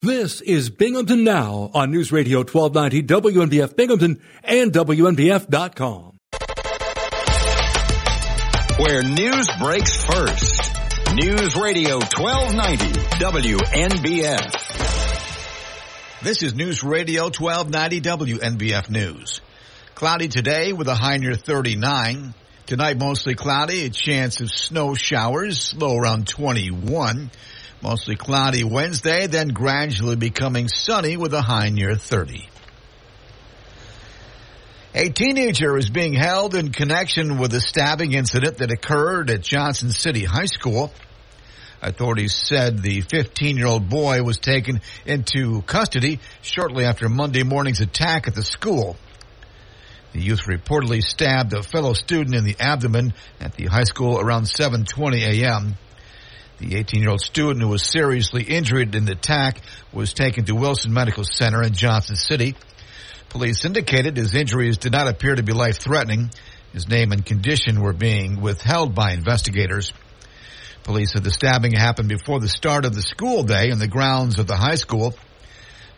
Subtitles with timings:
[0.00, 6.20] This is Binghamton Now on News Radio 1290 WNBF Binghamton and WNBF.com.
[8.78, 10.72] Where news breaks first.
[11.14, 12.84] News Radio 1290
[13.18, 14.52] WNBF.
[16.22, 19.40] This is News Radio 1290 WNBF News.
[19.96, 22.34] Cloudy today with a high near 39.
[22.66, 27.32] Tonight mostly cloudy, a chance of snow showers, low around 21.
[27.80, 32.48] Mostly cloudy Wednesday, then gradually becoming sunny with a high near 30.
[34.94, 39.90] A teenager is being held in connection with a stabbing incident that occurred at Johnson
[39.90, 40.92] City High School.
[41.80, 47.80] Authorities said the 15 year old boy was taken into custody shortly after Monday morning's
[47.80, 48.96] attack at the school.
[50.14, 54.44] The youth reportedly stabbed a fellow student in the abdomen at the high school around
[54.44, 55.76] 7:20 a.m.
[56.58, 59.60] The 18-year-old student who was seriously injured in the attack
[59.92, 62.56] was taken to Wilson Medical Center in Johnson City.
[63.28, 66.30] Police indicated his injuries did not appear to be life-threatening.
[66.72, 69.92] His name and condition were being withheld by investigators.
[70.82, 74.40] Police said the stabbing happened before the start of the school day in the grounds
[74.40, 75.14] of the high school.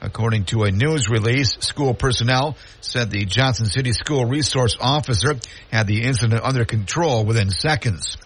[0.02, 5.36] According to a news release, school personnel said the Johnson City School Resource Officer
[5.72, 8.18] had the incident under control within seconds.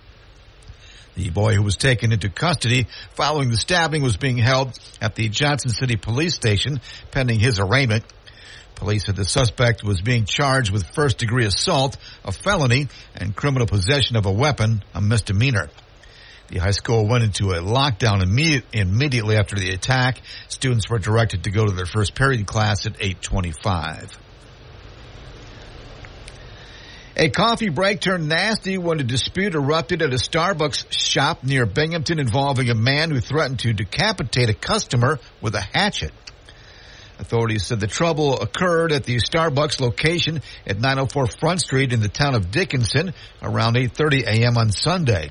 [1.16, 5.28] The boy who was taken into custody following the stabbing was being held at the
[5.28, 6.80] Johnson City Police Station
[7.12, 8.04] pending his arraignment.
[8.74, 13.68] Police said the suspect was being charged with first degree assault, a felony, and criminal
[13.68, 15.70] possession of a weapon, a misdemeanor.
[16.48, 20.20] The high school went into a lockdown immediate, immediately after the attack.
[20.48, 24.18] Students were directed to go to their first period class at 825.
[27.16, 32.18] A coffee break turned nasty when a dispute erupted at a Starbucks shop near Binghamton
[32.18, 36.12] involving a man who threatened to decapitate a customer with a hatchet.
[37.20, 42.08] Authorities said the trouble occurred at the Starbucks location at 904 Front Street in the
[42.08, 44.58] town of Dickinson around 8:30 a.m.
[44.58, 45.30] on Sunday.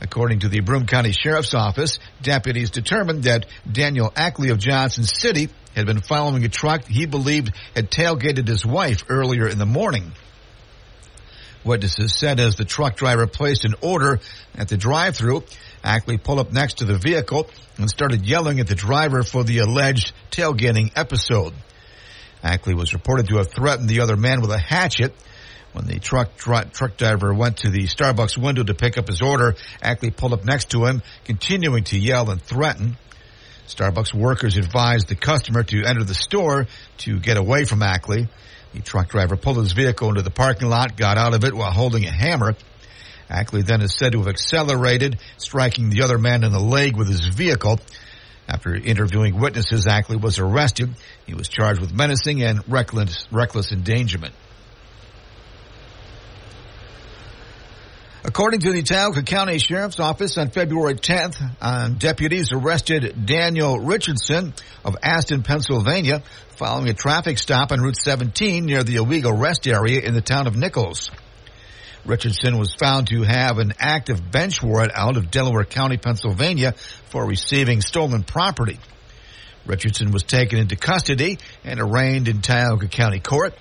[0.00, 5.50] According to the Broome County Sheriff's Office, deputies determined that Daniel Ackley of Johnson City
[5.76, 10.12] had been following a truck he believed had tailgated his wife earlier in the morning.
[11.64, 14.20] Witnesses said as the truck driver placed an order
[14.54, 15.44] at the drive-through,
[15.84, 19.58] Ackley pulled up next to the vehicle and started yelling at the driver for the
[19.58, 21.54] alleged tailgating episode.
[22.42, 25.14] Ackley was reported to have threatened the other man with a hatchet.
[25.72, 29.54] When the truck truck driver went to the Starbucks window to pick up his order,
[29.80, 32.98] Ackley pulled up next to him, continuing to yell and threaten.
[33.68, 36.66] Starbucks workers advised the customer to enter the store
[36.98, 38.28] to get away from Ackley.
[38.72, 41.70] The truck driver pulled his vehicle into the parking lot, got out of it while
[41.70, 42.54] holding a hammer.
[43.28, 47.08] Ackley then is said to have accelerated, striking the other man in the leg with
[47.08, 47.80] his vehicle.
[48.48, 50.90] After interviewing witnesses, Ackley was arrested.
[51.26, 54.34] He was charged with menacing and reckless, reckless endangerment.
[58.24, 64.54] According to the Tioga County Sheriff's Office on February 10th, uh, deputies arrested Daniel Richardson
[64.84, 66.22] of Aston, Pennsylvania,
[66.56, 70.46] following a traffic stop on Route 17 near the Owego rest area in the town
[70.46, 71.10] of Nichols.
[72.04, 76.72] Richardson was found to have an active bench warrant out of Delaware County, Pennsylvania
[77.10, 78.78] for receiving stolen property.
[79.66, 83.54] Richardson was taken into custody and arraigned in Tioga County Court.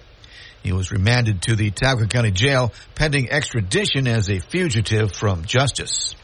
[0.64, 6.16] He was remanded to the Tioga County Jail pending extradition as a fugitive from justice.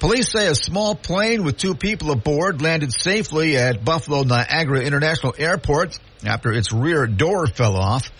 [0.00, 5.34] Police say a small plane with two people aboard landed safely at Buffalo Niagara International
[5.36, 8.10] Airport after its rear door fell off.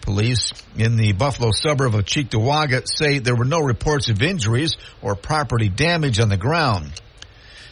[0.00, 5.14] Police in the Buffalo suburb of Cheektowaga say there were no reports of injuries or
[5.16, 6.98] property damage on the ground.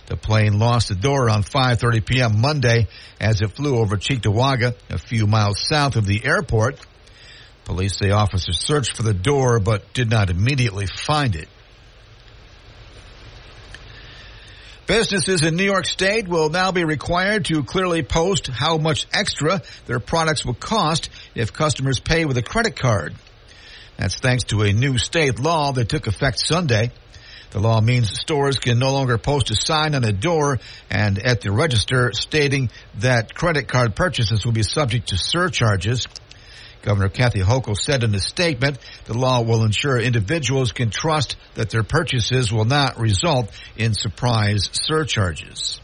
[0.04, 2.38] The plane lost the door around 5.30 p.m.
[2.42, 2.88] Monday
[3.18, 6.78] as it flew over Cheektowaga, a few miles south of the airport.
[7.64, 11.48] Police say officers searched for the door but did not immediately find it.
[14.86, 19.60] Businesses in New York State will now be required to clearly post how much extra
[19.86, 23.12] their products will cost if customers pay with a credit card.
[23.97, 26.92] That's thanks to a new state law that took effect Sunday.
[27.50, 31.41] The law means stores can no longer post a sign on a door and at
[31.41, 36.06] the register stating that credit card purchases will be subject to surcharges.
[36.82, 41.70] Governor Kathy Hochul said in a statement, the law will ensure individuals can trust that
[41.70, 45.80] their purchases will not result in surprise surcharges.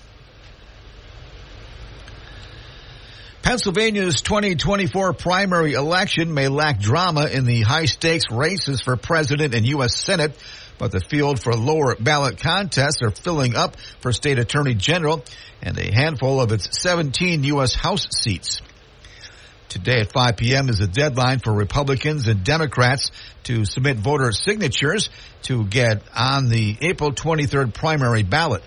[3.43, 9.67] Pennsylvania's 2024 primary election may lack drama in the high stakes races for president and
[9.67, 9.99] U.S.
[9.99, 10.39] Senate
[10.83, 15.25] but the field for lower ballot contests are filling up for state attorney general
[15.63, 17.73] and a handful of its 17 U.S.
[17.75, 18.61] House seats.
[19.73, 20.69] Today at 5 p.m.
[20.69, 23.11] is the deadline for Republicans and Democrats
[23.45, 25.09] to submit voter signatures
[25.45, 28.63] to get on the April 23rd primary ballot.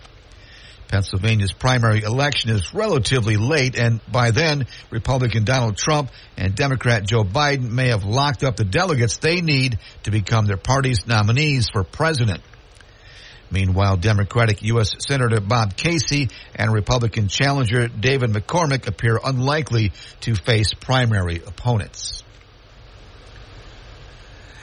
[0.87, 7.23] Pennsylvania's primary election is relatively late, and by then, Republican Donald Trump and Democrat Joe
[7.23, 11.83] Biden may have locked up the delegates they need to become their party's nominees for
[11.83, 12.41] president.
[13.51, 14.95] Meanwhile, Democratic U.S.
[14.99, 22.23] Senator Bob Casey and Republican challenger David McCormick appear unlikely to face primary opponents.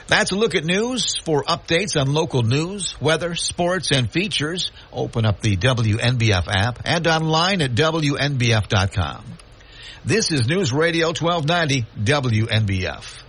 [0.09, 1.17] That's a look at news.
[1.25, 7.07] For updates on local news, weather, sports, and features, open up the WNBF app and
[7.07, 9.25] online at WNBF.com.
[10.05, 13.23] This is News Radio 1290 WNBF.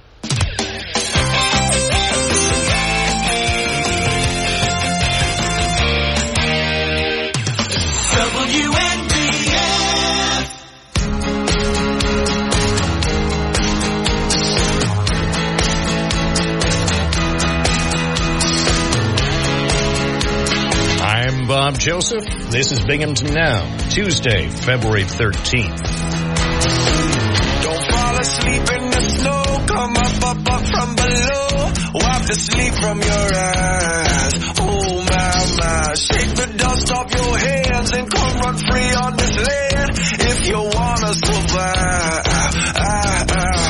[21.54, 22.26] Bob Joseph.
[22.50, 25.86] This is Binghamton Now, Tuesday, February 13th.
[27.62, 29.64] Don't fall asleep in the snow.
[29.68, 31.72] Come up, up, up from below.
[31.94, 34.34] Wipe the sleep from your eyes.
[34.58, 35.94] Oh my, my.
[35.94, 39.92] Shake the dust off your hands and come run free on this land.
[40.26, 42.24] If you wanna survive.
[42.26, 43.63] Ah, ah.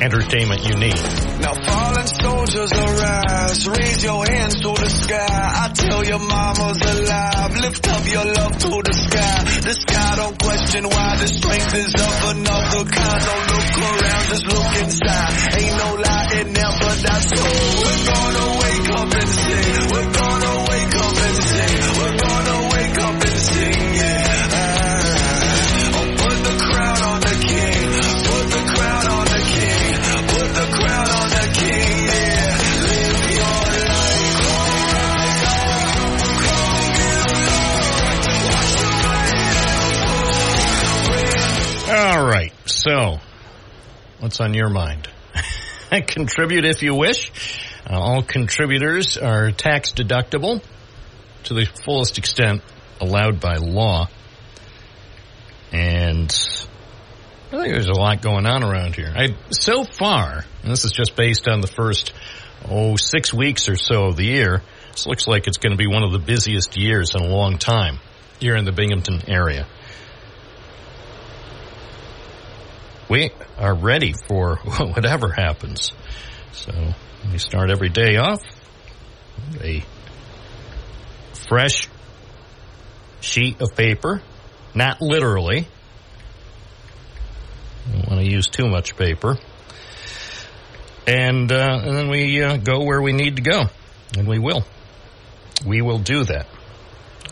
[0.00, 1.27] entertainment you need.
[1.40, 5.26] Now fallen soldiers arise, raise your hands to the sky.
[5.64, 9.44] I tell your mama's alive, lift up your love to the sky.
[9.62, 13.22] The sky don't question why the strength is of another kind.
[13.22, 15.32] Don't look around, just look inside.
[15.58, 17.24] Ain't no lie, it never dies.
[17.28, 19.88] So we're gonna wake up and sing.
[19.94, 20.37] We're gonna
[41.98, 42.52] All right.
[42.64, 43.18] So,
[44.20, 45.08] what's on your mind?
[46.06, 47.32] Contribute if you wish.
[47.84, 50.62] Uh, all contributors are tax deductible
[51.44, 52.62] to the fullest extent
[53.00, 54.06] allowed by law.
[55.72, 56.30] And
[57.50, 59.12] I think there's a lot going on around here.
[59.12, 62.12] I, so far, and this is just based on the first,
[62.68, 64.62] oh, six weeks or so of the year,
[64.92, 67.58] this looks like it's going to be one of the busiest years in a long
[67.58, 67.98] time
[68.38, 69.66] here in the Binghamton area.
[73.08, 75.92] We are ready for whatever happens.
[76.52, 76.72] So
[77.30, 78.42] we start every day off
[79.52, 79.84] with a
[81.48, 81.88] fresh
[83.20, 84.22] sheet of paper,
[84.74, 85.66] not literally.
[87.90, 89.38] Don't want to use too much paper.
[91.06, 93.64] And, uh, and then we uh, go where we need to go,
[94.16, 94.62] and we will.
[95.64, 96.46] We will do that.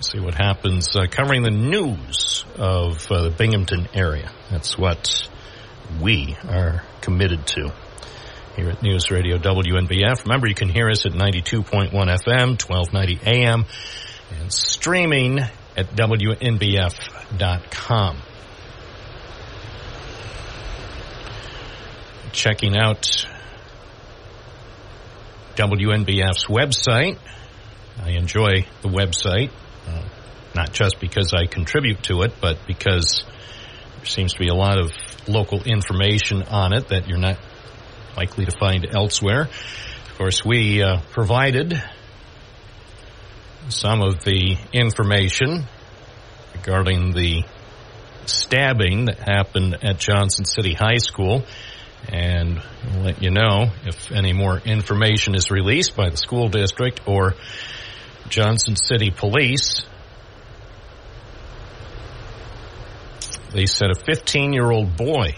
[0.00, 4.32] See what happens uh, covering the news of uh, the Binghamton area.
[4.50, 5.28] That's what
[6.00, 7.72] we are committed to
[8.56, 10.24] here at News Radio WNBF.
[10.24, 13.66] Remember, you can hear us at 92.1 FM, 1290 AM,
[14.40, 16.96] and streaming at WNBF.com.
[22.32, 23.26] Checking out
[25.56, 27.18] WNBF's website.
[28.02, 29.50] I enjoy the website,
[29.86, 30.02] uh,
[30.54, 33.24] not just because I contribute to it, but because
[33.96, 34.92] there seems to be a lot of
[35.28, 37.38] local information on it that you're not
[38.16, 39.42] likely to find elsewhere.
[39.42, 41.82] Of course, we uh, provided
[43.68, 45.64] some of the information
[46.54, 47.44] regarding the
[48.26, 51.44] stabbing that happened at Johnson City High School.
[52.08, 57.00] And we'll let you know if any more information is released by the school district
[57.06, 57.34] or
[58.28, 59.84] Johnson City Police.
[63.56, 65.34] They said a 15 year old boy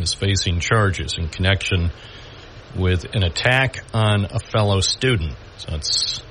[0.00, 1.92] is facing charges in connection
[2.74, 5.36] with an attack on a fellow student.
[5.58, 6.22] So it's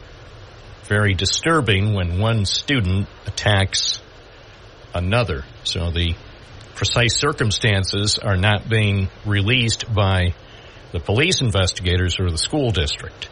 [0.84, 4.02] very disturbing when one student attacks
[4.94, 5.46] another.
[5.64, 6.16] So the
[6.76, 10.34] precise circumstances are not being released by
[10.92, 13.30] the police investigators or the school district.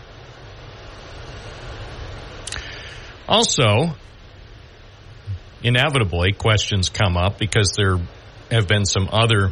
[3.27, 3.96] Also,
[5.63, 7.98] inevitably, questions come up because there
[8.51, 9.51] have been some other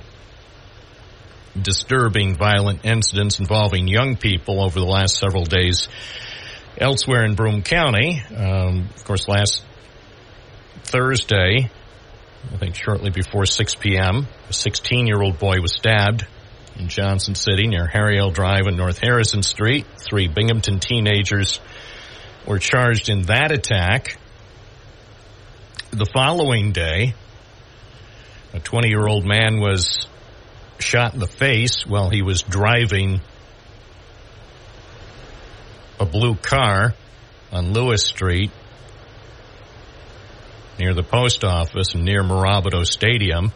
[1.60, 5.88] disturbing violent incidents involving young people over the last several days
[6.78, 8.22] elsewhere in Broome County.
[8.36, 9.64] Um, of course, last
[10.84, 11.70] Thursday,
[12.54, 16.26] I think shortly before 6 p.m., a 16 year old boy was stabbed
[16.78, 18.32] in Johnson City near Harry L.
[18.32, 19.86] Drive and North Harrison Street.
[19.98, 21.60] Three Binghamton teenagers
[22.46, 24.18] were charged in that attack.
[25.92, 27.14] The following day,
[28.54, 30.06] a 20 year old man was
[30.80, 33.22] shot in the face while he was driving
[35.98, 36.94] a blue car
[37.54, 38.52] on Lewis Street
[40.78, 43.54] near the post office and near Mirabito Stadium.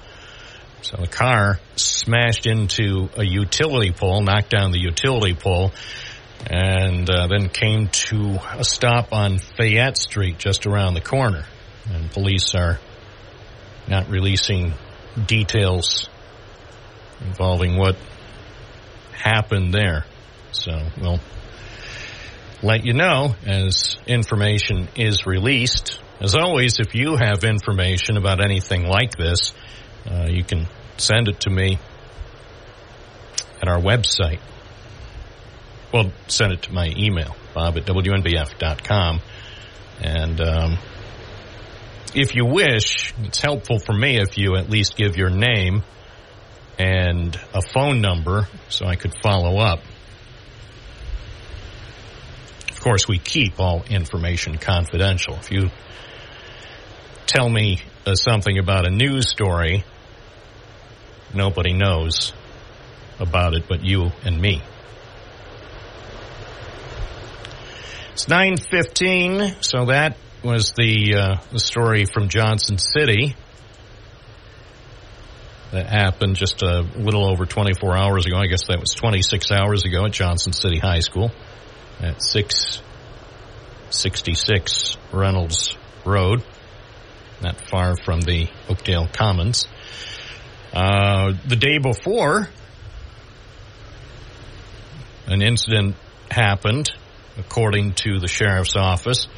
[0.83, 5.73] So the car smashed into a utility pole, knocked down the utility pole,
[6.49, 11.45] and uh, then came to a stop on Fayette Street just around the corner.
[11.89, 12.79] And police are
[13.87, 14.73] not releasing
[15.25, 16.09] details
[17.21, 17.95] involving what
[19.11, 20.05] happened there.
[20.51, 21.19] So we'll
[22.61, 25.99] let you know as information is released.
[26.19, 29.53] As always, if you have information about anything like this,
[30.05, 31.79] uh, you can send it to me
[33.61, 34.39] at our website.
[35.93, 39.21] Well, send it to my email, bob at wnbf.com.
[40.01, 40.77] And um,
[42.13, 45.83] if you wish, it's helpful for me if you at least give your name
[46.77, 49.79] and a phone number so I could follow up.
[52.69, 55.35] Of course, we keep all information confidential.
[55.35, 55.69] If you
[57.27, 59.83] tell me uh, something about a news story,
[61.33, 62.33] nobody knows
[63.19, 64.61] about it but you and me.
[68.13, 73.35] It's 9:15, so that was the uh, the story from Johnson City
[75.71, 78.37] that happened just a little over 24 hours ago.
[78.37, 81.31] I guess that was 26 hours ago at Johnson City High School
[81.99, 86.43] at 666 Reynolds Road,
[87.41, 89.67] not far from the Oakdale Commons.
[90.73, 92.49] Uh, the day before,
[95.27, 95.95] an incident
[96.29, 96.91] happened,
[97.37, 99.29] according to the sheriff's office,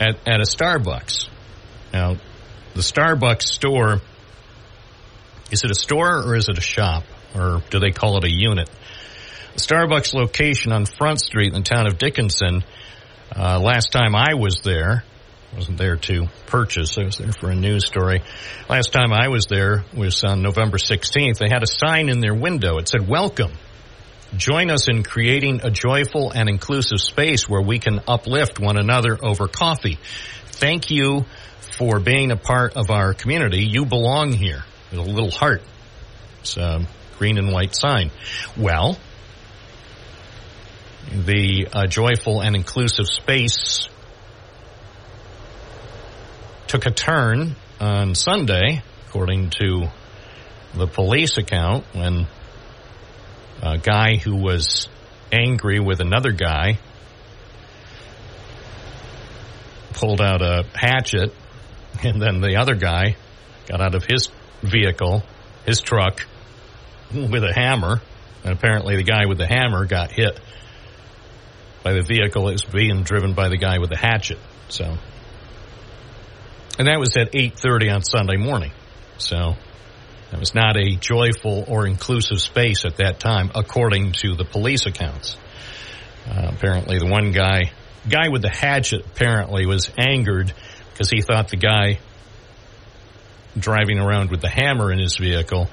[0.00, 1.28] at, at a Starbucks.
[1.92, 2.16] Now,
[2.74, 4.00] the Starbucks store
[5.50, 7.04] is it a store or is it a shop?
[7.34, 8.68] Or do they call it a unit?
[9.54, 12.64] The Starbucks location on Front Street in the town of Dickinson,
[13.36, 15.04] uh, last time I was there,
[15.54, 18.22] wasn't there to purchase, I was there for a news story.
[18.68, 21.38] Last time I was there was on November 16th.
[21.38, 22.78] They had a sign in their window.
[22.78, 23.52] It said, welcome.
[24.36, 29.16] Join us in creating a joyful and inclusive space where we can uplift one another
[29.22, 29.98] over coffee.
[30.46, 31.24] Thank you
[31.60, 33.64] for being a part of our community.
[33.64, 35.62] You belong here with a little heart.
[36.40, 36.86] It's a
[37.18, 38.10] green and white sign.
[38.56, 38.98] Well,
[41.12, 43.88] the uh, joyful and inclusive space
[46.66, 49.88] took a turn on Sunday, according to
[50.74, 52.26] the police account, when
[53.62, 54.88] a guy who was
[55.32, 56.78] angry with another guy
[59.94, 61.32] pulled out a hatchet,
[62.02, 63.16] and then the other guy
[63.66, 64.28] got out of his
[64.62, 65.22] vehicle,
[65.64, 66.26] his truck,
[67.12, 68.00] with a hammer.
[68.42, 70.38] And apparently the guy with the hammer got hit
[71.82, 74.38] by the vehicle that was being driven by the guy with the hatchet.
[74.68, 74.96] So,
[76.78, 78.72] and that was at 8.30 on Sunday morning.
[79.18, 79.54] So,
[80.34, 84.86] it was not a joyful or inclusive space at that time, according to the police
[84.86, 85.36] accounts.
[86.28, 87.70] Uh, apparently the one guy,
[88.08, 90.52] guy with the hatchet apparently was angered
[90.90, 91.98] because he thought the guy
[93.58, 95.68] driving around with the hammer in his vehicle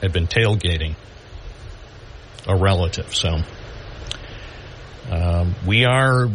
[0.00, 0.96] had been tailgating
[2.46, 3.14] a relative.
[3.14, 3.38] So
[5.10, 6.28] um, we are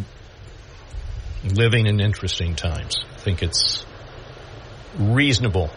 [1.44, 3.04] living in interesting times.
[3.14, 3.86] I think it's
[4.98, 5.70] reasonable,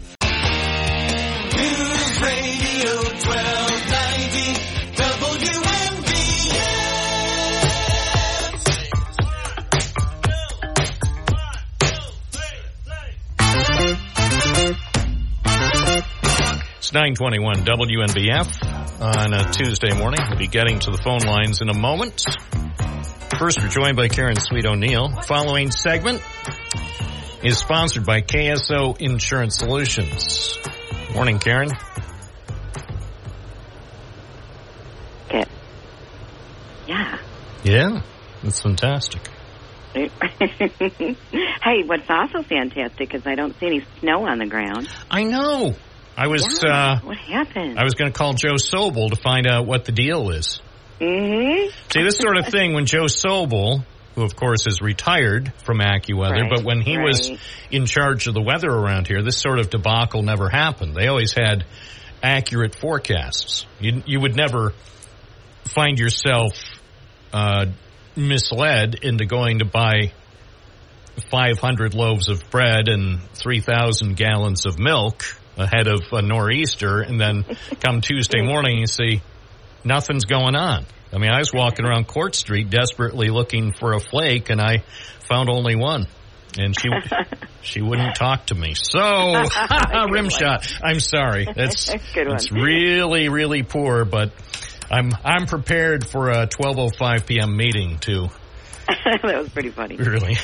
[16.92, 20.20] It's 921 WNBF on a Tuesday morning.
[20.28, 22.26] We'll be getting to the phone lines in a moment.
[23.40, 25.08] First, we're joined by Karen Sweet O'Neill.
[25.22, 26.22] Following segment
[27.44, 30.58] is sponsored by KSO Insurance Solutions.
[31.14, 31.70] Morning, Karen.
[35.30, 35.48] Good.
[36.90, 37.20] Yeah.
[37.64, 38.02] Yeah,
[38.44, 39.22] that's fantastic.
[39.94, 40.10] hey,
[41.86, 44.90] what's also fantastic is I don't see any snow on the ground.
[45.10, 45.78] I know.
[46.18, 46.70] I was Yeah.
[46.70, 47.80] uh, what happened?
[47.80, 50.62] I was going to call Joe Sobel to find out what the deal is.
[51.00, 53.84] hmm See, this sort of thing when Joe Sobel,
[54.16, 57.32] who of course is retired from AccuWeather, Right, but when he was
[57.72, 60.96] in charge of the weather around here, this sort of debacle never happened.
[60.96, 61.66] They always had
[62.22, 63.66] accurate forecasts.
[63.80, 64.74] You, you would never
[65.74, 66.54] find yourself
[67.34, 67.68] uh,
[68.16, 70.12] misled into going to buy
[71.30, 75.24] 500 loaves of bread and 3,000 gallons of milk
[75.58, 77.46] ahead of a nor'easter, and then
[77.82, 79.22] come Tuesday morning you see
[79.84, 80.86] nothing's going on.
[81.14, 84.84] I mean, I was walking around Court Street desperately looking for a flake, and I
[85.28, 86.08] found only one.
[86.58, 86.90] And she
[87.62, 88.74] she wouldn't talk to me.
[88.76, 89.00] So
[90.10, 90.68] rim shot.
[90.84, 91.46] I'm sorry.
[91.46, 94.32] That's it's really really poor, but
[94.90, 97.56] I'm I'm prepared for a 12:05 p.m.
[97.56, 98.30] meeting to
[99.24, 99.96] that was pretty funny.
[99.96, 100.38] really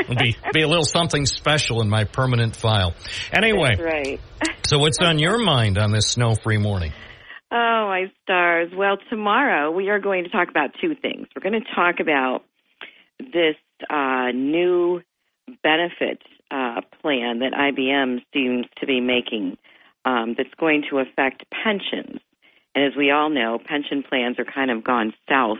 [0.00, 2.94] It'll be be a little something special in my permanent file.
[3.32, 4.20] Anyway, That's right.
[4.66, 6.92] so what's on your mind on this snow-free morning?
[7.50, 8.70] Oh, my stars.
[8.74, 11.26] Well, tomorrow we are going to talk about two things.
[11.34, 12.40] We're going to talk about
[13.18, 13.56] this
[13.90, 15.02] uh, new
[15.62, 19.58] benefit uh, plan that IBM seems to be making
[20.04, 22.20] um, that's going to affect pensions.
[22.74, 25.58] And as we all know, pension plans are kind of gone south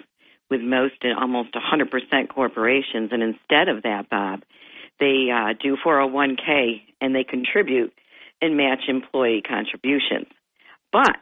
[0.53, 3.09] with most and almost 100% corporations.
[3.11, 4.43] And instead of that, Bob,
[5.01, 7.95] they uh, do 401k and they contribute
[8.43, 10.27] and match employee contributions.
[10.93, 11.17] But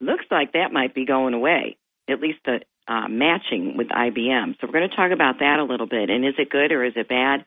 [0.00, 1.76] looks like that might be going away,
[2.08, 4.56] at least the uh, matching with IBM.
[4.58, 6.08] So we're going to talk about that a little bit.
[6.08, 7.44] And is it good or is it bad?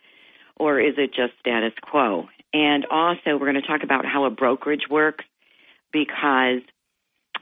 [0.56, 2.27] Or is it just status quo?
[2.53, 5.25] And also, we're going to talk about how a brokerage works
[5.91, 6.62] because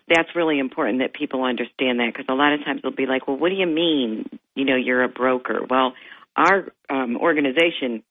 [0.07, 3.27] that's really important that people understand that because a lot of times they'll be like,
[3.27, 5.61] well, what do you mean, you know, you're a broker?
[5.67, 5.93] Well,
[6.35, 8.03] our um, organization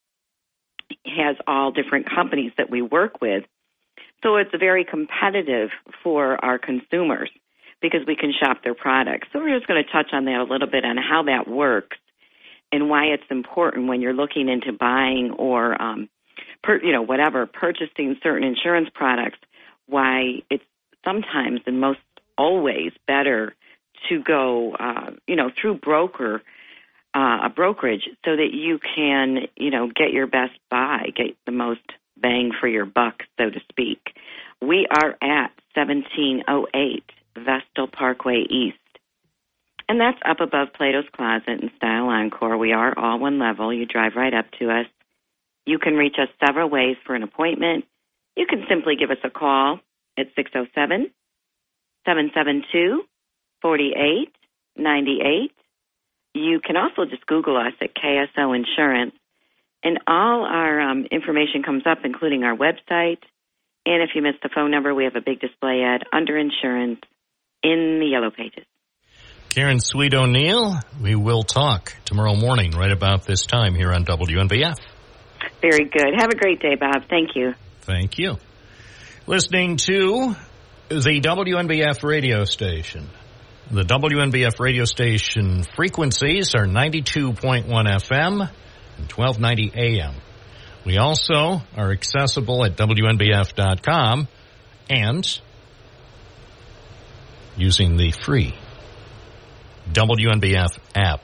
[1.05, 3.43] has all different companies that we work with.
[4.23, 5.69] So it's very competitive
[6.03, 7.29] for our consumers
[7.81, 9.27] because we can shop their products.
[9.31, 11.97] So we're just going to touch on that a little bit on how that works
[12.71, 16.09] and why it's important when you're looking into buying or, um,
[16.63, 19.37] per, you know, whatever, purchasing certain insurance products,
[19.87, 20.63] why it's
[21.05, 21.99] sometimes and most
[22.37, 23.55] always better
[24.09, 26.41] to go, uh, you know, through broker,
[27.13, 31.51] uh, a brokerage so that you can, you know, get your best buy, get the
[31.51, 31.81] most
[32.17, 34.15] bang for your buck, so to speak.
[34.61, 37.03] We are at 1708
[37.37, 38.77] Vestal Parkway East.
[39.87, 42.57] And that's up above Plato's Closet and Style Encore.
[42.57, 43.71] We are all one level.
[43.71, 44.87] You drive right up to us.
[45.65, 47.85] You can reach us several ways for an appointment.
[48.35, 49.79] You can simply give us a call
[50.17, 51.11] at 607
[52.05, 53.03] 772
[53.61, 55.51] 4898.
[56.33, 59.13] You can also just Google us at KSO Insurance.
[59.83, 63.19] And all our um, information comes up, including our website.
[63.85, 66.99] And if you missed the phone number, we have a big display ad under insurance
[67.63, 68.65] in the yellow pages.
[69.49, 70.75] Karen Sweet O'Neill.
[71.01, 74.75] We will talk tomorrow morning, right about this time here on WNBF.
[75.61, 76.13] Very good.
[76.17, 77.03] Have a great day, Bob.
[77.09, 77.53] Thank you.
[77.81, 78.37] Thank you.
[79.27, 80.35] Listening to
[80.87, 83.09] the WNBF radio station.
[83.71, 90.13] The WNBF radio station frequencies are 92.1 FM and 1290 AM.
[90.85, 94.27] We also are accessible at WNBF.com
[94.91, 95.41] and
[97.57, 98.53] using the free
[99.91, 101.21] WNBF app.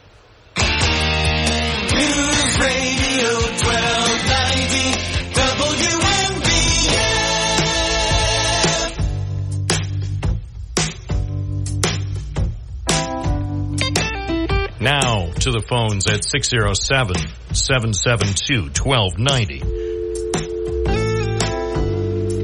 [15.41, 17.15] To the phones at 607
[17.55, 19.61] 772 1290.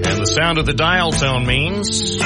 [0.09, 2.17] And the sound of the dial tone means.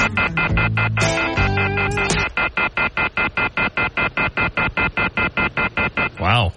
[6.18, 6.52] Wow.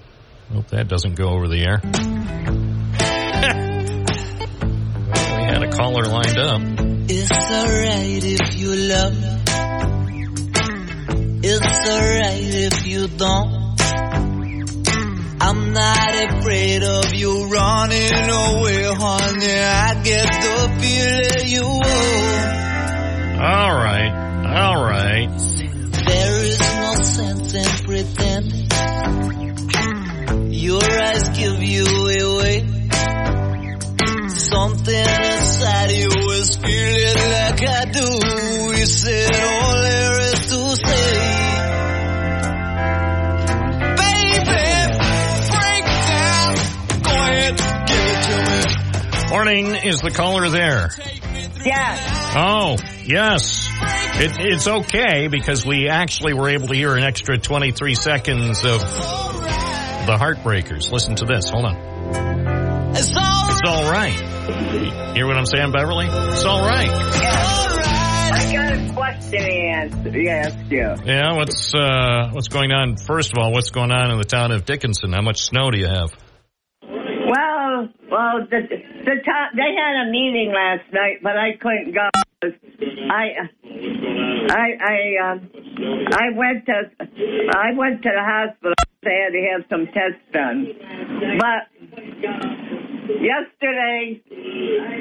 [0.53, 1.81] Hope that doesn't go over the air.
[1.83, 1.89] we
[5.43, 6.61] had a caller lined up.
[7.09, 9.41] It's alright if you love me.
[11.43, 13.64] It's alright if you don't.
[15.47, 19.53] I'm not afraid of you running away, honey.
[19.53, 22.45] I get the feeling you will.
[23.43, 24.09] All right.
[24.57, 25.29] All right.
[26.07, 28.71] There is no sense in pretending.
[30.51, 32.65] Your eyes give you away.
[34.29, 38.09] Something inside you is feeling like I do.
[38.79, 39.64] You said all
[49.45, 49.75] Morning.
[49.75, 50.89] Is the caller there?
[51.63, 52.33] Yes.
[52.35, 53.69] Oh, yes.
[54.19, 58.81] It, it's okay because we actually were able to hear an extra 23 seconds of
[58.81, 60.91] the Heartbreakers.
[60.91, 61.51] Listen to this.
[61.51, 61.75] Hold on.
[62.95, 65.13] It's all It's all right.
[65.15, 66.07] Hear what I'm saying, Beverly?
[66.07, 66.89] It's all right.
[66.89, 70.11] I got a question to answer.
[70.11, 70.95] to ask you.
[71.05, 72.97] Yeah, what's uh what's going on?
[72.97, 75.13] First of all, what's going on in the town of Dickinson?
[75.13, 76.24] How much snow do you have?
[78.15, 78.61] Well, the
[79.03, 82.07] the top, they had a meeting last night, but I couldn't go.
[83.11, 83.51] I,
[84.49, 85.49] I, I, um,
[86.15, 86.91] I went to,
[87.53, 88.73] I went to the hospital.
[89.03, 90.65] They had to have some tests done,
[91.39, 91.67] but
[93.19, 94.23] yesterday
[94.79, 94.95] I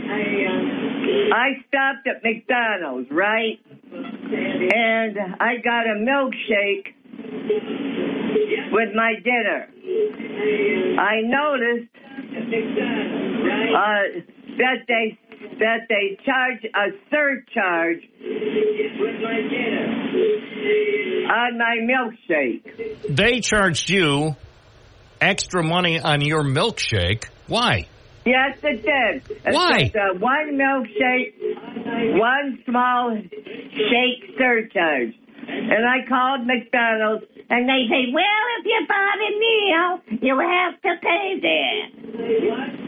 [1.33, 3.61] I stopped at McDonald's, right?
[3.93, 6.94] And I got a milkshake
[8.73, 9.69] with my dinner.
[11.01, 11.91] I noticed
[13.75, 14.03] uh,
[14.59, 15.19] that they
[15.59, 18.03] that they charge a surcharge
[21.31, 22.63] on my milkshake.
[23.09, 24.37] They charged you
[25.21, 27.29] extra money on your milkshake.
[27.47, 27.87] Why?
[28.27, 29.39] Yes, it did.
[29.45, 29.93] It Why?
[29.95, 31.35] uh, one milkshake,
[32.19, 35.15] one small shake surcharge.
[35.49, 40.81] And I called McDonald's, and they say, "Well, if you bought a meal, you have
[40.83, 42.85] to pay that."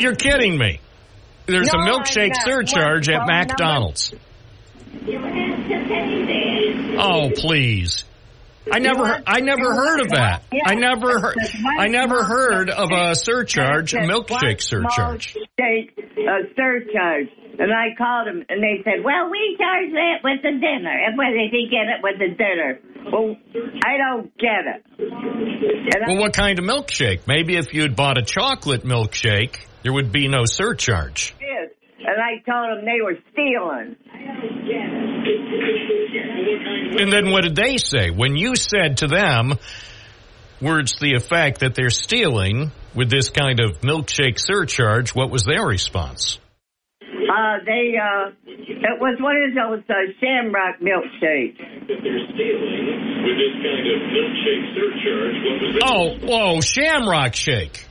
[0.00, 0.80] You're kidding me.
[1.46, 4.12] There's No, a milkshake surcharge at McDonald's.
[5.06, 6.96] You have to pay that.
[6.98, 8.04] Oh, please.
[8.70, 10.44] I never, I never heard of that.
[10.64, 11.36] I never heard,
[11.78, 15.36] I never heard of a surcharge, a milkshake surcharge.
[15.36, 17.28] Uh, surcharge.
[17.58, 21.18] And I called them, and they said, "Well, we charge that with the dinner, and
[21.18, 22.80] whether they get it with the dinner."
[23.12, 23.36] Well,
[23.84, 24.84] I don't get it.
[24.98, 27.26] And Well, I, what kind of milkshake?
[27.26, 31.34] Maybe if you'd bought a chocolate milkshake, there would be no surcharge.
[31.38, 31.70] did.
[31.98, 33.96] and I told them they were stealing.
[36.98, 38.10] And then what did they say?
[38.10, 39.54] When you said to them,
[40.60, 45.44] words to the effect that they're stealing with this kind of milkshake surcharge, what was
[45.44, 46.38] their response?
[47.32, 51.56] Uh, they, uh, it was one of those uh, Shamrock milkshakes.
[55.82, 57.86] Oh, whoa, Shamrock Shake.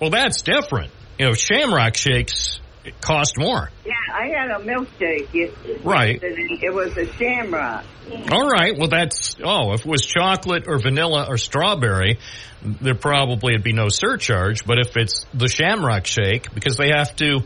[0.00, 0.92] Well, that's different.
[1.18, 2.60] You know, Shamrock Shakes
[3.00, 3.70] cost more.
[3.86, 5.30] Yeah, I had a milkshake.
[5.32, 6.20] It, Right.
[6.22, 7.86] It was a Shamrock.
[8.30, 8.76] All right.
[8.76, 12.18] Well, that's, oh, if it was chocolate or vanilla or strawberry,
[12.62, 14.66] there probably would be no surcharge.
[14.66, 17.40] But if it's the Shamrock Shake, because they have to,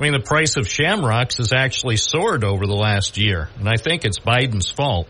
[0.00, 3.50] I mean, the price of Shamrocks has actually soared over the last year.
[3.58, 5.08] And I think it's Biden's fault.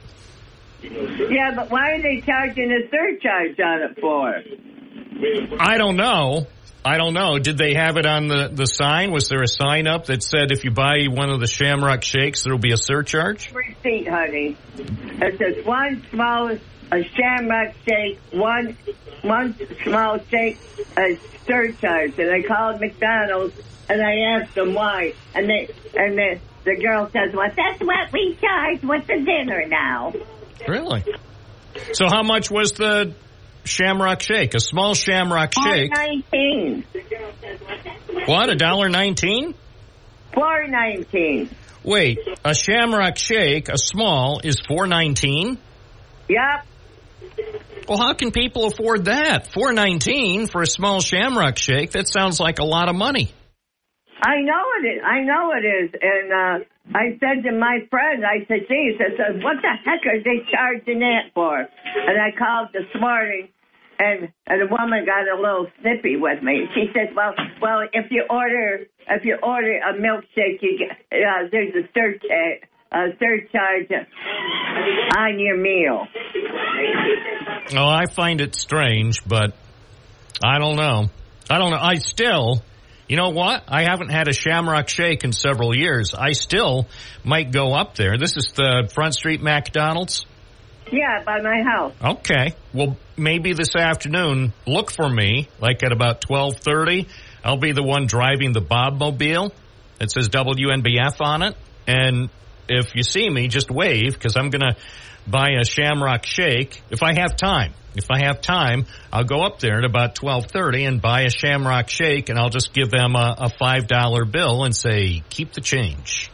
[0.83, 5.61] Yeah, but why are they charging a surcharge on it for?
[5.61, 6.49] I don't know.
[6.85, 7.39] I don't know.
[7.39, 9.13] Did they have it on the, the sign?
[9.13, 12.43] Was there a sign up that said if you buy one of the Shamrock Shakes,
[12.43, 13.53] there will be a surcharge?
[13.53, 14.57] Receipt, honey.
[14.77, 16.51] It says one small
[16.93, 18.77] a shamrock shake, one
[19.23, 20.59] one small shake,
[20.97, 22.19] a surcharge.
[22.19, 23.55] And I called McDonald's
[23.91, 28.13] and I asked them why, and they and the the girl says, "Well, that's what
[28.13, 30.13] we charge with the dinner now."
[30.69, 31.05] Really?
[31.93, 33.15] So how much was the
[33.65, 34.55] Shamrock Shake?
[34.55, 35.91] A small Shamrock Shake.
[35.95, 36.85] nineteen.
[38.27, 38.51] What?
[38.51, 39.55] A dollar nineteen?
[40.33, 41.51] Four nineteen.
[41.83, 45.59] Wait, a Shamrock Shake, a small, is four nineteen.
[46.29, 46.67] Yep.
[47.89, 49.53] Well, how can people afford that?
[49.53, 51.93] Four nineteen for a small Shamrock Shake.
[51.93, 53.33] That sounds like a lot of money.
[54.23, 55.03] I know it is.
[55.05, 55.91] I know it is.
[56.01, 60.05] And uh, I said to my friend, I said, geez, I said, what the heck
[60.07, 61.59] are they charging that for?
[61.59, 63.49] And I called this morning,
[63.99, 66.67] and and the woman got a little snippy with me.
[66.75, 71.49] She said, well, well, if you order if you order a milkshake, you get uh,
[71.51, 72.65] there's a surcharge.
[72.93, 73.89] A surcharge
[75.17, 76.09] on your meal.
[77.77, 79.55] Oh, I find it strange, but
[80.45, 81.09] I don't know.
[81.49, 81.79] I don't know.
[81.79, 82.65] I still,
[83.11, 83.65] you know what?
[83.67, 86.15] I haven't had a Shamrock Shake in several years.
[86.15, 86.87] I still
[87.25, 88.17] might go up there.
[88.17, 90.27] This is the Front Street McDonald's.
[90.93, 91.93] Yeah, by my house.
[92.01, 92.55] Okay.
[92.73, 97.09] Well, maybe this afternoon, look for me, like at about 1230.
[97.43, 99.53] I'll be the one driving the Bob Mobile.
[100.01, 101.57] It says WNBF on it.
[101.89, 102.31] And
[102.69, 104.77] if you see me, just wave, because I'm going to
[105.27, 107.73] buy a Shamrock Shake if I have time.
[107.97, 111.89] If I have time, I'll go up there at about 1230 and buy a Shamrock
[111.89, 116.31] Shake, and I'll just give them a, a $5 bill and say, keep the change.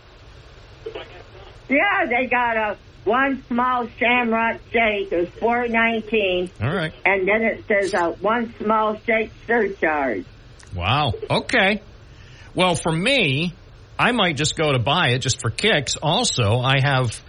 [1.68, 6.92] Yeah, they got a one small shamrock shake is four nineteen, All right.
[7.04, 10.24] and then it says a one small shake surcharge.
[10.74, 11.12] Wow.
[11.30, 11.82] Okay.
[12.54, 13.54] Well, for me,
[13.98, 15.96] I might just go to buy it just for kicks.
[15.96, 17.20] Also, I have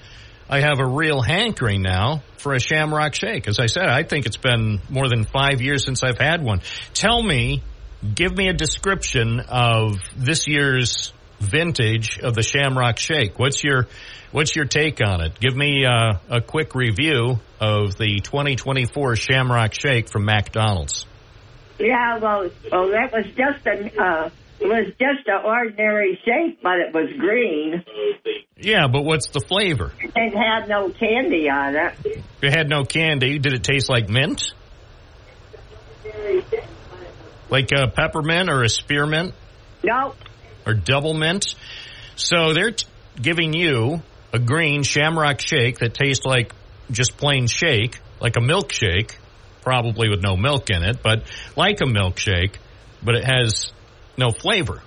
[0.49, 3.47] I have a real hankering now for a Shamrock Shake.
[3.47, 6.61] As I said, I think it's been more than five years since I've had one.
[6.93, 7.63] Tell me,
[8.15, 13.37] give me a description of this year's vintage of the Shamrock Shake.
[13.37, 13.87] What's your
[14.31, 15.39] What's your take on it?
[15.39, 21.05] Give me uh, a quick review of the 2024 Shamrock Shake from McDonald's.
[21.79, 26.79] Yeah, well, well, that was just an uh, it was just an ordinary shake, but
[26.79, 27.83] it was green.
[28.57, 29.91] Yeah, but what's the flavor?
[29.99, 32.23] It had no candy on it.
[32.41, 33.37] It had no candy.
[33.39, 34.53] Did it taste like mint?
[37.49, 39.33] Like a peppermint or a spearmint
[39.83, 40.15] No,
[40.65, 41.55] or double mint?
[42.15, 42.85] So they're t-
[43.21, 44.01] giving you
[44.33, 46.51] a green shamrock shake that tastes like
[46.91, 49.15] just plain shake, like a milkshake,
[49.61, 51.23] probably with no milk in it, but
[51.55, 52.55] like a milkshake,
[53.03, 53.71] but it has
[54.17, 54.81] no flavor.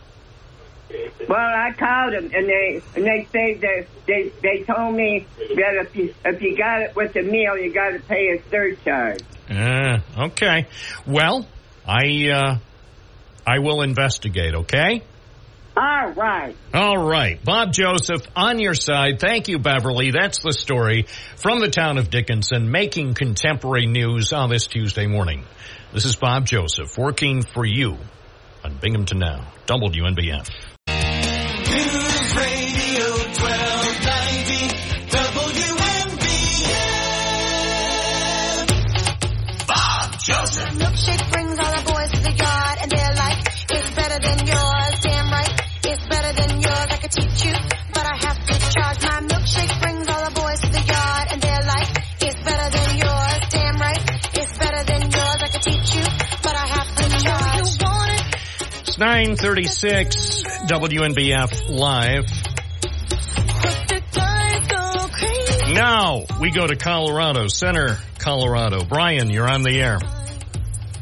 [1.28, 5.86] well, I called them, and they and they say that they they told me that
[5.86, 9.22] if you if you got it with the meal, you got to pay a surcharge.
[9.48, 10.66] Ah, okay.
[11.06, 11.46] Well,
[11.86, 12.58] I uh,
[13.46, 14.54] I will investigate.
[14.54, 15.02] Okay.
[15.76, 16.56] All right.
[16.74, 17.42] All right.
[17.44, 19.20] Bob Joseph on your side.
[19.20, 20.10] Thank you, Beverly.
[20.10, 25.44] That's the story from the town of Dickinson, making contemporary news on this Tuesday morning.
[25.92, 27.98] This is Bob Joseph working for you
[28.64, 30.48] on Binghamton Now, WNBF.
[59.00, 62.26] 936 WNBF Live.
[63.88, 65.72] The guys go crazy.
[65.72, 68.84] Now we go to Colorado, Center, Colorado.
[68.84, 70.00] Brian, you're on the air.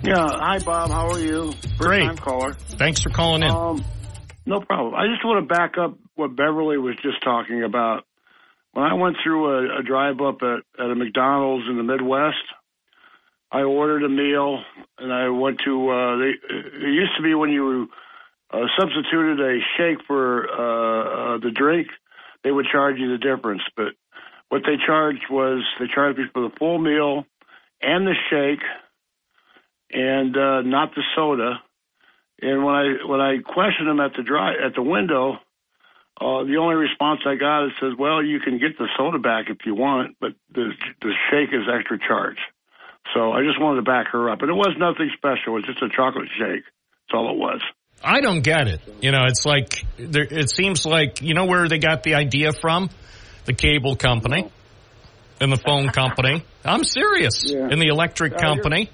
[0.04, 0.28] Yeah.
[0.30, 0.90] Hi, Bob.
[0.90, 1.50] How are you?
[1.50, 2.04] First Great.
[2.04, 2.52] time caller.
[2.54, 3.50] Thanks for calling in.
[3.50, 3.84] Um,
[4.46, 4.94] no problem.
[4.94, 8.04] I just want to back up what Beverly was just talking about.
[8.74, 12.36] When I went through a, a drive up at, at a McDonald's in the Midwest,
[13.50, 14.62] I ordered a meal
[14.98, 15.90] and I went to.
[15.90, 16.32] Uh, they,
[16.86, 17.88] it used to be when you
[18.50, 21.88] uh, substituted a shake for uh, uh, the drink,
[22.44, 23.62] they would charge you the difference.
[23.76, 23.94] But
[24.48, 27.24] what they charged was they charged me for the full meal
[27.80, 28.64] and the shake,
[29.92, 31.62] and uh, not the soda.
[32.40, 35.38] And when I when I questioned them at the dry at the window,
[36.20, 39.46] uh, the only response I got is says, "Well, you can get the soda back
[39.48, 42.38] if you want, but the the shake is extra charge."
[43.14, 45.54] So I just wanted to back her up, and it was nothing special.
[45.56, 46.62] It was just a chocolate shake.
[46.64, 47.60] That's all it was.
[48.04, 48.80] I don't get it.
[49.00, 52.52] You know, it's like there, it seems like you know where they got the idea
[52.52, 52.90] from,
[53.46, 54.48] the cable company,
[55.40, 56.44] and the phone company.
[56.64, 57.68] I'm serious, Yeah.
[57.70, 58.90] and the electric Yeah, you're- company.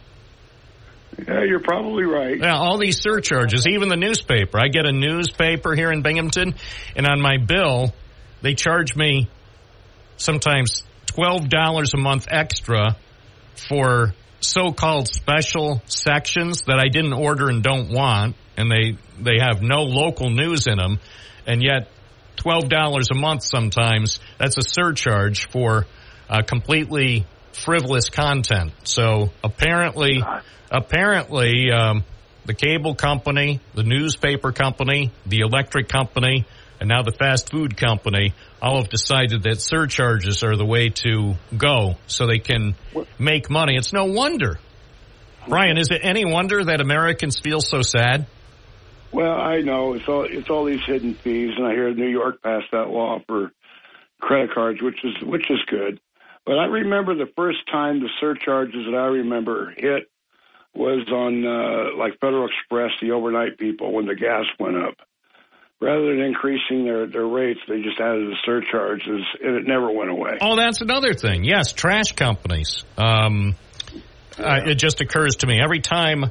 [1.28, 2.38] Yeah, you're probably right.
[2.38, 4.58] Yeah, all these surcharges, even the newspaper.
[4.58, 6.54] I get a newspaper here in Binghamton,
[6.96, 7.92] and on my bill,
[8.42, 9.28] they charge me
[10.16, 12.96] sometimes twelve dollars a month extra
[13.56, 19.62] for so-called special sections that I didn't order and don't want, and they they have
[19.62, 20.98] no local news in them,
[21.46, 21.88] and yet
[22.36, 25.86] twelve dollars a month sometimes that's a surcharge for
[26.28, 28.72] uh, completely frivolous content.
[28.84, 30.22] So apparently,
[30.70, 32.04] apparently, um,
[32.44, 36.44] the cable company, the newspaper company, the electric company,
[36.80, 41.34] and now the fast food company all have decided that surcharges are the way to
[41.56, 42.74] go so they can
[43.18, 43.76] make money.
[43.76, 44.58] It's no wonder.
[45.48, 48.26] Brian, is it any wonder that Americans feel so sad?
[49.12, 52.42] Well, I know it's all it's all these hidden fees, and I hear New York
[52.42, 53.52] passed that law for
[54.20, 56.00] credit cards, which is which is good.
[56.44, 60.10] But I remember the first time the surcharges that I remember hit
[60.74, 64.96] was on uh, like Federal Express, the overnight people, when the gas went up.
[65.80, 70.10] Rather than increasing their their rates, they just added the surcharges, and it never went
[70.10, 70.38] away.
[70.40, 71.44] Oh, that's another thing.
[71.44, 72.84] Yes, trash companies.
[72.96, 73.54] Um,
[74.38, 76.24] uh, it just occurs to me every time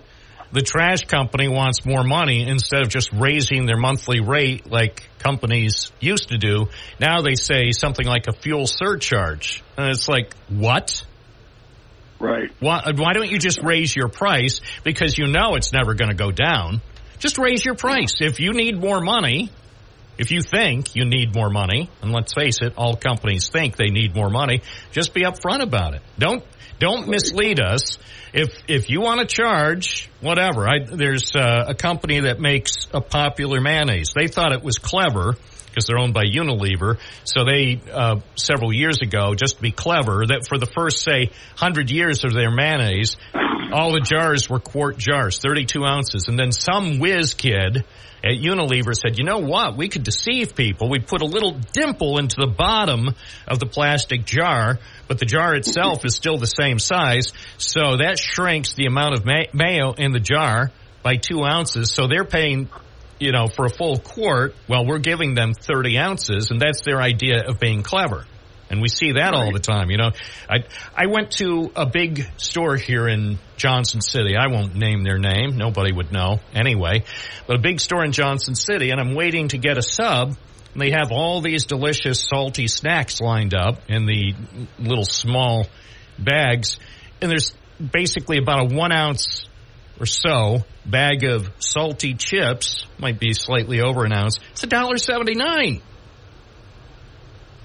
[0.53, 5.91] the trash company wants more money instead of just raising their monthly rate like companies
[5.99, 6.67] used to do.
[6.99, 11.06] Now they say something like a fuel surcharge, and it's like what?
[12.19, 12.51] Right.
[12.60, 16.15] Why, why don't you just raise your price because you know it's never going to
[16.15, 16.82] go down?
[17.23, 18.15] Just raise your price.
[18.19, 19.49] If you need more money,
[20.17, 23.91] if you think you need more money, and let's face it, all companies think they
[23.91, 26.01] need more money, just be upfront about it.
[26.19, 26.43] Don't
[26.79, 27.97] don't mislead us.
[28.33, 32.99] If if you want to charge whatever, I, there's uh, a company that makes a
[32.99, 34.12] popular mayonnaise.
[34.13, 35.38] They thought it was clever
[35.73, 36.99] because they're owned by Unilever.
[37.23, 41.31] So they uh, several years ago, just to be clever, that for the first say
[41.55, 43.17] hundred years of their mayonnaise,
[43.73, 46.27] all the jars were quart jars, 32 ounces.
[46.27, 47.83] And then some whiz kid
[48.23, 49.75] at Unilever said, you know what?
[49.75, 50.89] We could deceive people.
[50.89, 53.09] We'd put a little dimple into the bottom
[53.47, 57.33] of the plastic jar, but the jar itself is still the same size.
[57.57, 60.71] So that shrinks the amount of ma- mayo in the jar
[61.03, 61.91] by two ounces.
[61.91, 62.69] So they're paying
[63.19, 67.02] you know, for a full quart, well, we're giving them 30 ounces, and that's their
[67.02, 68.26] idea of being clever.
[68.69, 70.12] And we see that all the time, you know.
[70.49, 70.63] I
[70.95, 74.36] I went to a big store here in Johnson City.
[74.36, 75.58] I won't name their name.
[75.58, 77.04] Nobody would know anyway.
[77.45, 80.36] But a big store in Johnson City, and I'm waiting to get a sub.
[80.73, 84.34] And they have all these delicious salty snacks lined up in the
[84.80, 85.67] little small
[86.17, 86.80] bags.
[87.21, 89.45] And there's basically about a one ounce
[90.04, 94.38] or so bag of salty chips might be slightly over an ounce.
[94.52, 95.82] It's a dollar seventy nine.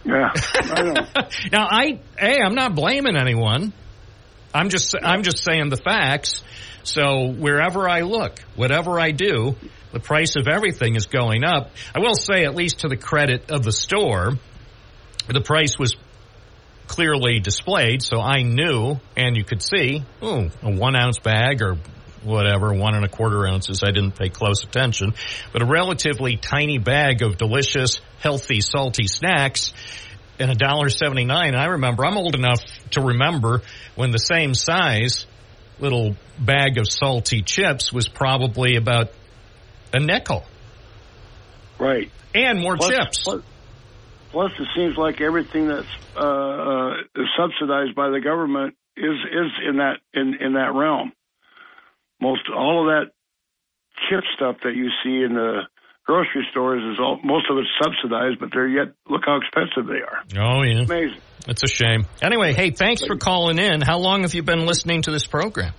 [0.05, 3.73] Yeah, I now I hey, I'm not blaming anyone.
[4.55, 6.45] I'm just I'm just saying the facts.
[6.85, 9.57] So wherever I look, whatever I do,
[9.93, 11.73] the price of everything is going up.
[11.95, 14.39] I will say, at least to the credit of the store,
[15.27, 15.97] the price was
[16.87, 21.77] clearly displayed, so I knew and you could see, oh, a one ounce bag or
[22.23, 23.83] whatever, one and a quarter ounces.
[23.83, 25.15] I didn't pay close attention,
[25.53, 29.73] but a relatively tiny bag of delicious, healthy, salty snacks
[30.39, 31.55] and a dollar seventy nine.
[31.55, 33.63] I remember I'm old enough to remember
[33.97, 35.27] when the same size
[35.81, 39.11] little bag of salty chips was probably about
[39.93, 40.45] a nickel.
[41.79, 42.11] Right.
[42.35, 43.23] And more Plus- chips.
[43.23, 43.43] Plus,
[44.31, 46.93] plus, it seems like everything that's uh, uh,
[47.37, 51.13] subsidized by the government is is in that in in that realm.
[52.21, 53.13] Most all of that
[54.09, 55.63] chip stuff that you see in the
[56.05, 60.01] grocery stores is all most of it's subsidized, but they're yet look how expensive they
[60.01, 60.23] are.
[60.43, 60.83] Oh yeah.
[60.83, 61.21] Amazing.
[61.47, 62.07] It's a shame.
[62.21, 63.81] Anyway, hey, thanks for calling in.
[63.81, 65.73] How long have you been listening to this program?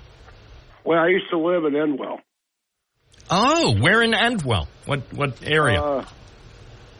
[0.83, 2.19] Well, I used to live in Endwell.
[3.29, 4.67] Oh, where in Endwell?
[4.85, 5.81] What what area?
[5.81, 6.05] Uh,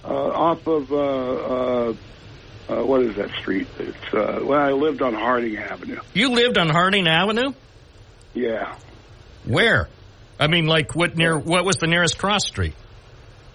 [0.04, 1.93] uh, off of uh, uh,
[2.69, 3.68] uh, what is that street?
[3.80, 5.99] It's uh, well, I lived on Harding Avenue.
[6.13, 7.53] you lived on Harding Avenue?
[8.34, 8.76] Yeah.
[9.45, 9.87] Where?
[10.39, 11.37] I mean, like what near?
[11.37, 12.75] What was the nearest cross street?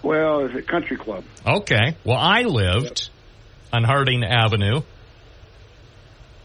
[0.03, 1.23] Well, it's a country club.
[1.45, 1.97] Okay.
[2.03, 3.09] Well, I lived
[3.73, 4.81] on Harding Avenue,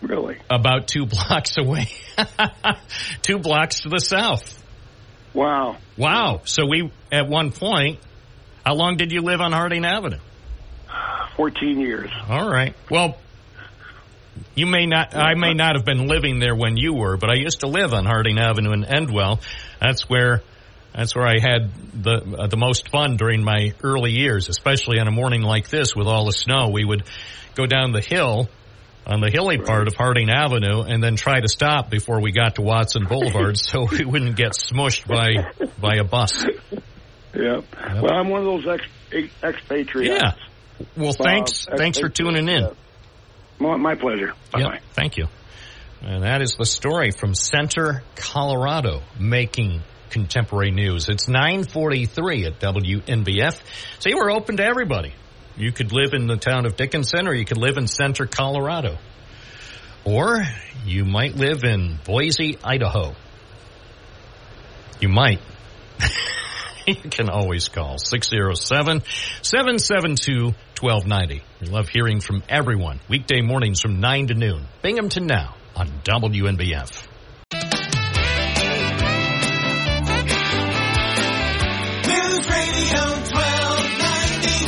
[0.00, 0.38] Really?
[0.48, 1.88] about two blocks away,
[3.22, 4.62] two blocks to the south.
[5.34, 5.76] Wow.
[5.96, 6.40] Wow.
[6.44, 7.98] So we at one point.
[8.64, 10.18] How long did you live on Harding Avenue?
[11.36, 12.10] 14 years.
[12.28, 12.74] All right.
[12.90, 13.16] Well,
[14.54, 17.34] you may not, I may not have been living there when you were, but I
[17.34, 19.40] used to live on Harding Avenue in Endwell.
[19.80, 20.42] That's where
[20.94, 21.70] That's where I had
[22.02, 25.94] the uh, the most fun during my early years, especially on a morning like this
[25.94, 26.68] with all the snow.
[26.72, 27.04] We would
[27.54, 28.48] go down the hill
[29.06, 32.56] on the hilly part of Harding Avenue and then try to stop before we got
[32.56, 36.44] to Watson Boulevard so we wouldn't get smushed by by a bus.
[37.34, 37.60] Yeah.
[38.02, 38.80] Well, I'm one of those
[39.12, 40.20] ex expatriates.
[40.20, 40.32] Yeah.
[40.96, 42.62] Well, thanks Uh, thanks for tuning in.
[42.62, 42.70] yeah.
[43.60, 44.32] My, my pleasure.
[44.50, 45.26] Bye Yep, thank you.
[46.02, 51.08] And that is the story from Center, Colorado, making contemporary news.
[51.08, 53.60] It's 943 at WNBF.
[54.00, 55.12] See, we're open to everybody.
[55.56, 58.96] You could live in the town of Dickinson or you could live in Center, Colorado.
[60.04, 60.42] Or
[60.86, 63.14] you might live in Boise, Idaho.
[65.00, 65.40] You might.
[66.86, 69.02] you can always call 607
[69.42, 71.42] 772 1290.
[71.60, 73.00] We love hearing from everyone.
[73.08, 74.66] Weekday mornings from 9 to noon.
[74.82, 77.06] Binghamton Now on WNBF.
[82.06, 84.66] News Radio 1290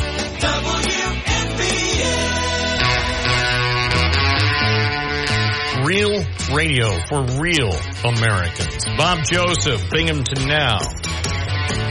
[5.72, 5.86] WNBF.
[5.86, 7.72] Real radio for real
[8.04, 8.84] Americans.
[8.98, 10.78] Bob Joseph, Binghamton Now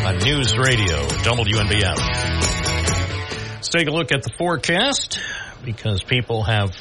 [0.05, 2.60] on News Radio WNBF.
[3.71, 5.17] Take a look at the forecast
[5.63, 6.75] because people have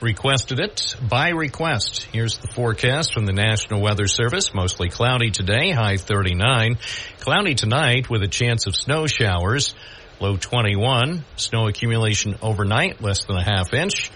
[0.00, 2.08] requested it by request.
[2.10, 4.54] Here's the forecast from the National Weather Service.
[4.54, 6.78] Mostly cloudy today, high 39.
[7.20, 9.74] Cloudy tonight with a chance of snow showers,
[10.18, 11.22] low 21.
[11.36, 14.10] Snow accumulation overnight, less than a half inch.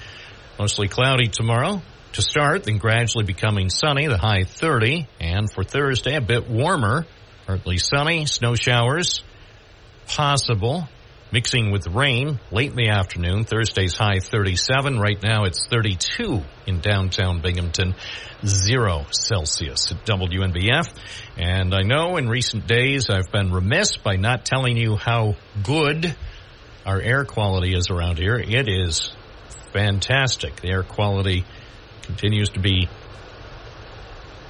[0.58, 1.82] Mostly cloudy tomorrow
[2.14, 5.06] to start, then gradually becoming sunny, the high 30.
[5.20, 7.04] And for Thursday, a bit warmer,
[7.46, 9.22] partly sunny, snow showers
[10.06, 10.88] possible
[11.33, 13.45] mixing with rain late in the afternoon.
[13.45, 14.99] Thursday's high 37.
[14.99, 17.95] Right now it's 32 in downtown Binghamton,
[18.45, 20.89] zero Celsius at WNBF.
[21.37, 26.14] And I know in recent days I've been remiss by not telling you how good
[26.85, 28.37] our air quality is around here.
[28.37, 29.12] It is
[29.72, 30.61] fantastic.
[30.61, 31.45] The air quality
[32.03, 32.89] continues to be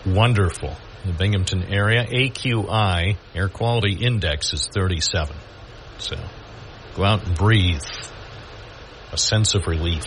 [0.07, 0.75] wonderful
[1.05, 2.05] in the Binghamton area.
[2.07, 5.37] AQI, air quality index is 37.
[5.99, 6.17] So
[6.95, 7.83] go out and breathe.
[9.13, 10.05] A sense of relief.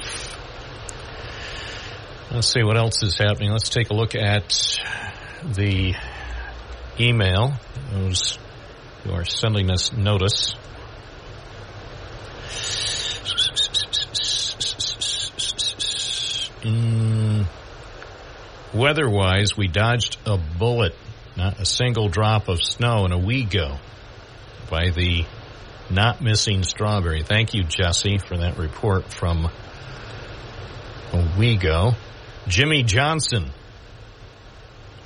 [2.32, 3.52] Let's see what else is happening.
[3.52, 4.80] Let's take a look at
[5.44, 5.94] the
[7.00, 7.54] email.
[7.92, 8.40] Those
[9.04, 10.54] who are sending us notice.
[16.62, 17.46] Mm,
[18.74, 20.96] weather-wise, we dodged a bullet,
[21.36, 23.80] not a single drop of snow in Owego
[24.70, 25.26] by the
[25.94, 27.24] not missing strawberry.
[27.24, 29.50] Thank you, Jesse, for that report from
[31.12, 31.96] Owego.
[32.48, 33.52] Jimmie Johnson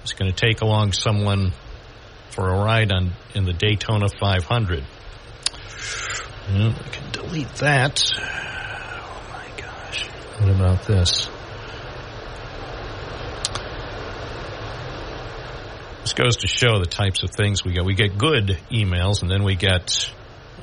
[0.04, 1.54] is going to take along someone
[2.32, 4.84] for a ride on in the Daytona 500.
[6.50, 8.02] Well, I can delete that.
[8.16, 10.08] Oh my gosh.
[10.40, 11.30] What about this?
[16.02, 17.84] This goes to show the types of things we get.
[17.84, 20.10] We get good emails and then we get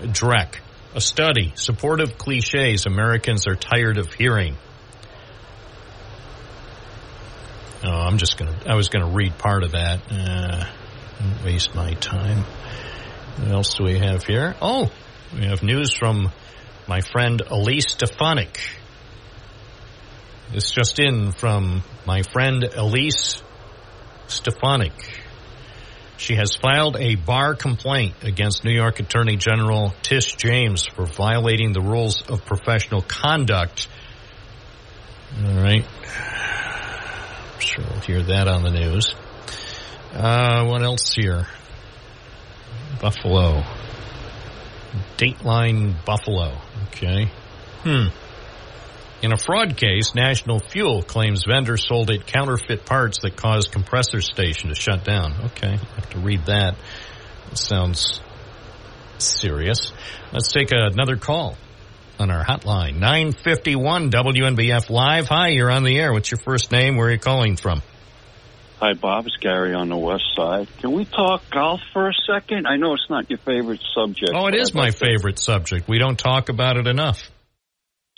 [0.03, 0.57] Drek,
[0.95, 4.57] a study, supportive cliches Americans are tired of hearing.
[7.85, 10.01] Oh, I'm just gonna, I was gonna read part of that.
[10.11, 10.65] Uh,
[11.45, 12.45] waste my time.
[13.39, 14.55] What else do we have here?
[14.63, 14.91] Oh,
[15.35, 16.31] we have news from
[16.87, 18.61] my friend Elise Stefanik.
[20.53, 23.43] It's just in from my friend Elise
[24.29, 24.93] Stefanik.
[26.25, 31.75] She has filed a bar complaint against New York Attorney General Tish James for violating
[31.75, 33.89] the rules of professional conduct.
[35.37, 35.85] All right.
[37.53, 39.15] I'm sure we'll hear that on the news.
[40.15, 41.47] Uh, what else here?
[43.03, 43.63] Buffalo.
[45.19, 46.57] Dateline Buffalo.
[46.87, 47.31] Okay.
[47.83, 48.07] Hmm.
[49.25, 54.21] In a fraud case, National Fuel claims vendor sold it counterfeit parts that caused compressor
[54.21, 55.47] station to shut down.
[55.47, 56.77] Okay, I have to read that.
[57.51, 58.21] It sounds
[59.17, 59.95] serious.
[60.31, 61.57] Let's take another call
[62.19, 62.99] on our hotline.
[62.99, 65.29] 951 WNBF Live.
[65.29, 66.13] Hi, you're on the air.
[66.13, 66.97] What's your first name?
[66.97, 67.81] Where are you calling from?
[68.79, 69.27] Hi, Bob.
[69.27, 70.69] It's Gary on the west side.
[70.81, 72.67] Can we talk golf for a second?
[72.67, 74.33] I know it's not your favorite subject.
[74.35, 75.89] Oh, it is my favorite subject.
[75.89, 77.31] We don't talk about it enough.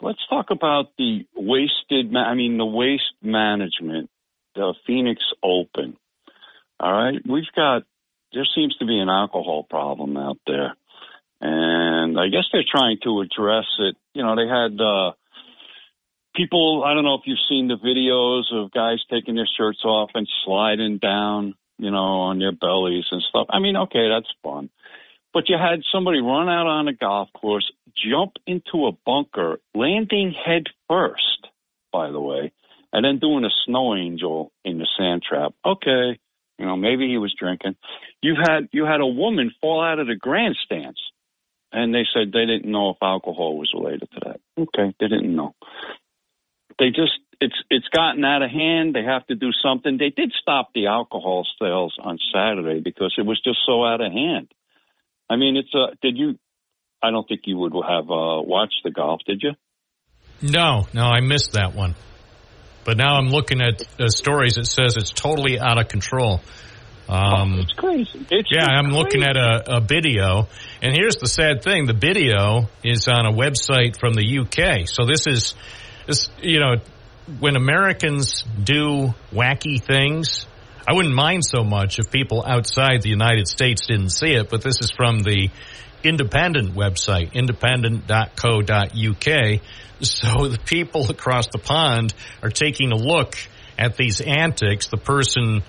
[0.01, 4.11] Let's talk about the wasted, I mean, the waste management,
[4.55, 5.97] the Phoenix Open.
[6.79, 7.21] All right.
[7.27, 7.85] We've got,
[8.33, 10.75] there seems to be an alcohol problem out there.
[11.41, 13.97] And I guess they're trying to address it.
[14.13, 15.13] You know, they had, uh,
[16.35, 20.11] people, I don't know if you've seen the videos of guys taking their shirts off
[20.15, 23.47] and sliding down you know, on their bellies and stuff.
[23.51, 24.71] I mean, okay, that's fun.
[25.37, 30.33] But you had somebody run out on a golf course, jump into a bunker, landing
[30.33, 31.49] head first,
[31.93, 32.53] by the way,
[32.91, 35.53] and then doing a snow angel in the sand trap.
[35.63, 36.19] Okay,
[36.59, 37.77] you know, maybe he was drinking.
[38.23, 40.99] You had you had a woman fall out of the grandstands,
[41.71, 44.41] and they said they didn't know if alcohol was related to that.
[44.57, 45.55] Okay, they didn't know.
[46.79, 48.95] They just it's it's gotten out of hand.
[48.95, 49.99] They have to do something.
[49.99, 54.11] They did stop the alcohol sales on Saturday because it was just so out of
[54.11, 54.49] hand.
[55.29, 55.97] I mean, it's a.
[56.03, 56.39] Did you?
[57.03, 59.53] I don't think you would have uh, watched the golf, did you?
[60.43, 61.95] No, no, I missed that one.
[62.85, 66.41] But now I'm looking at uh, stories that says it's totally out of control.
[67.09, 68.27] Um, oh, it's crazy.
[68.31, 68.99] It's yeah, I'm crazy.
[68.99, 70.49] looking at a, a video,
[70.83, 74.89] and here's the sad thing: the video is on a website from the UK.
[74.89, 75.55] So this is,
[76.07, 76.77] this you know,
[77.39, 80.47] when Americans do wacky things,
[80.89, 84.49] I wouldn't mind so much if people outside the United States didn't see it.
[84.49, 85.51] But this is from the
[86.05, 89.61] independent website, independent.co.uk.
[90.01, 93.37] So the people across the pond are taking a look
[93.77, 94.87] at these antics.
[94.87, 95.65] The person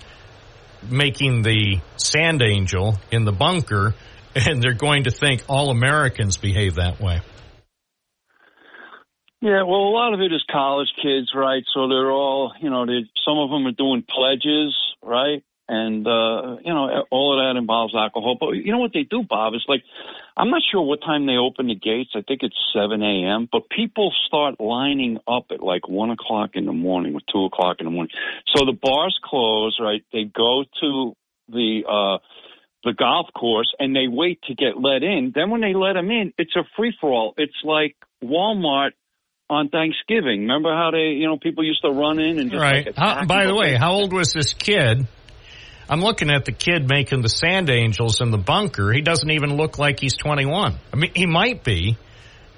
[0.88, 3.96] making the sand angel in the bunker,
[4.36, 7.22] and they're going to think all Americans behave that way.
[9.40, 11.62] Yeah, well, a lot of it is college kids, right?
[11.72, 15.44] So they're all, you know, they some of them are doing pledges, right?
[15.68, 18.36] And uh, you know, all of that involves alcohol.
[18.40, 19.54] But you know what they do, Bob?
[19.54, 19.82] It's like,
[20.36, 22.10] I'm not sure what time they open the gates.
[22.16, 23.48] I think it's 7 a.m.
[23.52, 27.76] But people start lining up at like one o'clock in the morning or two o'clock
[27.78, 28.12] in the morning.
[28.56, 30.02] So the bars close, right?
[30.12, 31.12] They go to
[31.48, 32.18] the uh
[32.82, 35.32] the golf course and they wait to get let in.
[35.34, 37.34] Then when they let them in, it's a free for all.
[37.36, 38.92] It's like Walmart
[39.50, 40.42] on Thanksgiving.
[40.42, 42.86] Remember how they, you know, people used to run in and just right.
[42.86, 45.06] like How, by the way, how old was this kid?
[45.90, 48.92] I'm looking at the kid making the sand angels in the bunker.
[48.92, 50.74] He doesn't even look like he's 21.
[50.92, 51.96] I mean, he might be,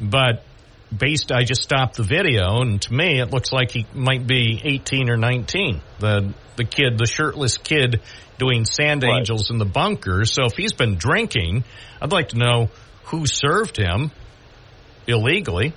[0.00, 0.42] but
[0.96, 4.60] based, I just stopped the video, and to me, it looks like he might be
[4.64, 5.80] 18 or 19.
[6.00, 8.02] The the kid, the shirtless kid,
[8.38, 9.18] doing sand Right.
[9.18, 10.24] angels in the bunker.
[10.24, 11.64] So if he's been drinking,
[12.02, 12.68] I'd like to know
[13.04, 14.10] who served him
[15.06, 15.72] illegally.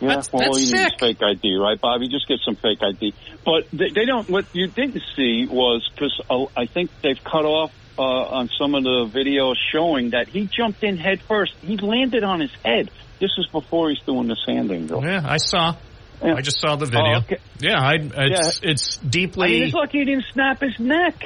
[0.00, 1.00] Yeah, That's- well, that's you need sick.
[1.00, 2.08] fake ID, right, Bobby?
[2.08, 3.14] Just get some fake ID.
[3.44, 4.28] But they, they don't.
[4.28, 8.74] What you didn't see was because uh, I think they've cut off uh, on some
[8.74, 11.54] of the videos showing that he jumped in head first.
[11.62, 12.90] He landed on his head.
[13.20, 15.04] This is before he's doing the sand angel.
[15.04, 15.74] Yeah, I saw.
[16.22, 16.34] Yeah.
[16.34, 17.14] I just saw the video.
[17.14, 17.38] Oh, okay.
[17.58, 19.46] Yeah, I, it's it's deeply.
[19.46, 21.22] I mean, it's lucky he didn't snap his neck.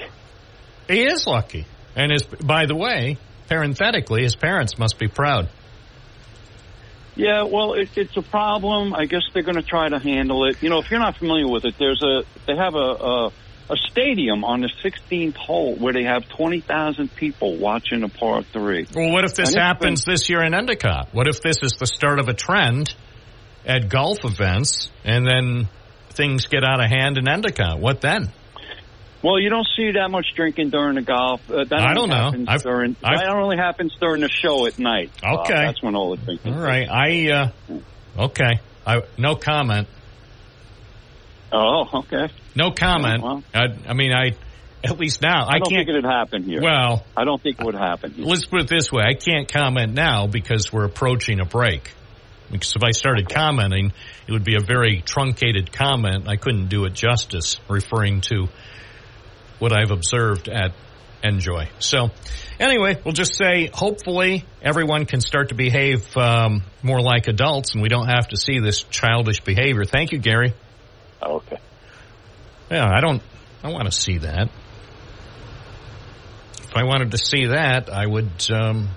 [0.88, 1.66] He is lucky.
[1.94, 3.18] And his, by the way,
[3.48, 5.48] parenthetically, his parents must be proud.
[7.14, 8.94] Yeah, well, it, it's a problem.
[8.94, 10.62] I guess they're going to try to handle it.
[10.62, 13.26] You know, if you're not familiar with it, there's a they have a a,
[13.70, 18.86] a stadium on the 16th hole where they have 20,000 people watching a par three.
[18.94, 21.08] Well, what if this happens this year in Endicott?
[21.12, 22.94] What if this is the start of a trend
[23.66, 25.68] at golf events and then
[26.10, 27.78] things get out of hand in Endicott?
[27.78, 28.32] What then?
[29.22, 31.48] Well, you don't see that much drinking during the golf.
[31.48, 32.32] Uh, that I don't know.
[32.48, 35.10] I've- during, I've- that only happens during the show at night.
[35.22, 35.54] Uh, Okay.
[35.54, 36.54] that's when all the drinking.
[36.54, 36.88] All right.
[36.88, 38.60] I, uh, okay.
[38.86, 39.86] I, no comment.
[41.52, 42.28] Oh, okay.
[42.56, 43.22] No comment.
[43.22, 43.42] Well.
[43.54, 44.32] I, I mean, I,
[44.84, 45.86] at least now, I, I, don't can't.
[45.86, 46.60] think it'd happen here.
[46.62, 48.12] well, I don't think it would happen.
[48.12, 48.24] Here.
[48.24, 49.02] let's put it this way.
[49.06, 51.92] I can't comment now because we're approaching a break.
[52.50, 53.92] Because if I started commenting,
[54.26, 56.28] it would be a very truncated comment.
[56.28, 58.48] I couldn't do it justice referring to
[59.62, 60.72] what I've observed at
[61.22, 61.68] En-Joie.
[61.78, 62.10] So
[62.58, 67.80] anyway, we'll just say hopefully everyone can start to behave um, more like adults and
[67.80, 69.84] we don't have to see this childish behavior.
[69.84, 70.52] Thank you, Gary.
[71.24, 71.58] Okay.
[72.72, 73.22] Yeah, I don't,
[73.62, 74.50] I want to see that.
[76.64, 78.88] If I wanted to see that, I would, um,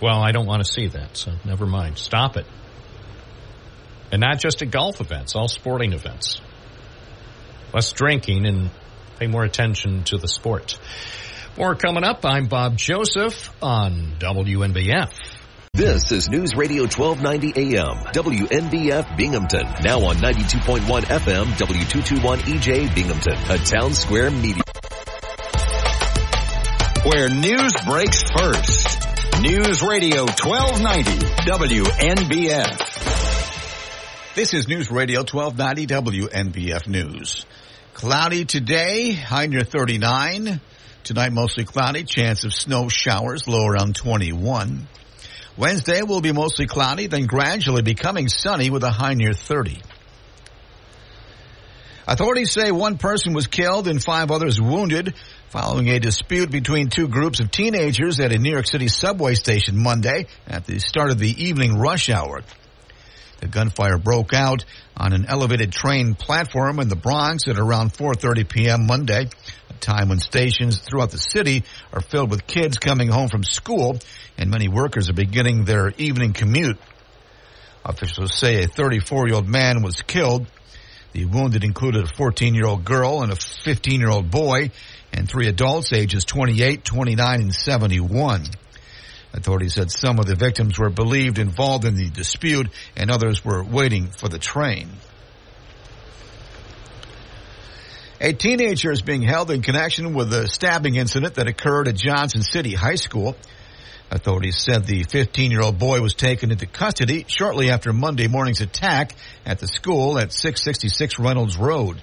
[0.00, 1.98] well, I don't want to see that, so never mind.
[1.98, 2.46] Stop it.
[4.10, 6.40] And not just at golf events, all sporting events.
[7.72, 8.70] Less drinking and
[9.18, 10.78] pay more attention to the sport.
[11.56, 12.24] More coming up.
[12.24, 15.12] I'm Bob Joseph on WNBF.
[15.74, 19.66] This is News Radio 1290 AM, WNBF Binghamton.
[19.82, 24.62] Now on 92.1 FM, W221 EJ Binghamton, a town square media.
[27.04, 29.08] Where news breaks first.
[29.40, 33.02] News Radio 1290 WNBF.
[34.34, 37.44] This is News Radio 1290 WNBF News.
[37.94, 40.60] Cloudy today, high near 39.
[41.04, 44.88] Tonight mostly cloudy, chance of snow showers, low around 21.
[45.58, 49.82] Wednesday will be mostly cloudy, then gradually becoming sunny with a high near 30.
[52.08, 55.14] Authorities say one person was killed and five others wounded
[55.50, 59.80] following a dispute between two groups of teenagers at a New York City subway station
[59.80, 62.42] Monday at the start of the evening rush hour.
[63.42, 64.64] The gunfire broke out
[64.96, 68.86] on an elevated train platform in the Bronx at around 4:30 p.m.
[68.86, 69.28] Monday,
[69.68, 73.98] a time when stations throughout the city are filled with kids coming home from school
[74.38, 76.78] and many workers are beginning their evening commute.
[77.84, 80.46] Officials say a 34-year-old man was killed.
[81.10, 84.70] The wounded included a 14-year-old girl and a 15-year-old boy
[85.12, 88.44] and three adults ages 28, 29, and 71.
[89.34, 93.64] Authorities said some of the victims were believed involved in the dispute and others were
[93.64, 94.90] waiting for the train.
[98.20, 102.42] A teenager is being held in connection with a stabbing incident that occurred at Johnson
[102.42, 103.36] City High School.
[104.12, 109.58] Authorities said the 15-year-old boy was taken into custody shortly after Monday morning's attack at
[109.58, 112.00] the school at 666 Reynolds Road.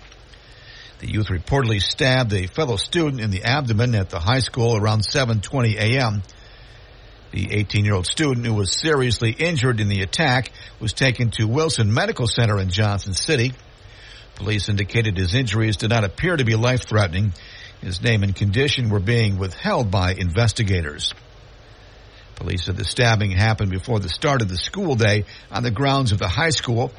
[1.00, 5.04] The youth reportedly stabbed a fellow student in the abdomen at the high school around
[5.04, 6.24] 7:20 a.m.
[7.32, 12.28] The 18-year-old student who was seriously injured in the attack was taken to Wilson Medical
[12.28, 13.54] Center in Johnson City.
[14.36, 17.34] Police indicated his injuries did not appear to be life-threatening.
[17.82, 21.14] His name and condition were being withheld by investigators.
[22.36, 26.12] Police said the stabbing happened before the start of the school day on the grounds
[26.12, 26.92] of the high school.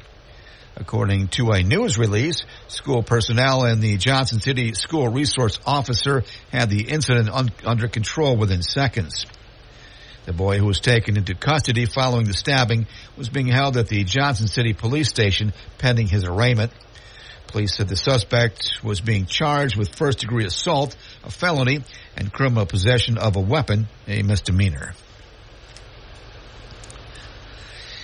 [0.77, 6.69] According to a news release, school personnel and the Johnson City School Resource Officer had
[6.69, 9.25] the incident un- under control within seconds.
[10.25, 12.85] The boy who was taken into custody following the stabbing
[13.17, 16.71] was being held at the Johnson City Police Station pending his arraignment.
[17.47, 21.83] Police said the suspect was being charged with first degree assault, a felony,
[22.15, 24.93] and criminal possession of a weapon, a misdemeanor.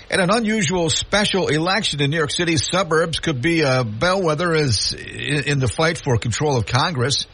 [0.09, 4.93] And an unusual special election in New York City's suburbs could be a bellwether as
[4.93, 7.27] in the fight for control of Congress.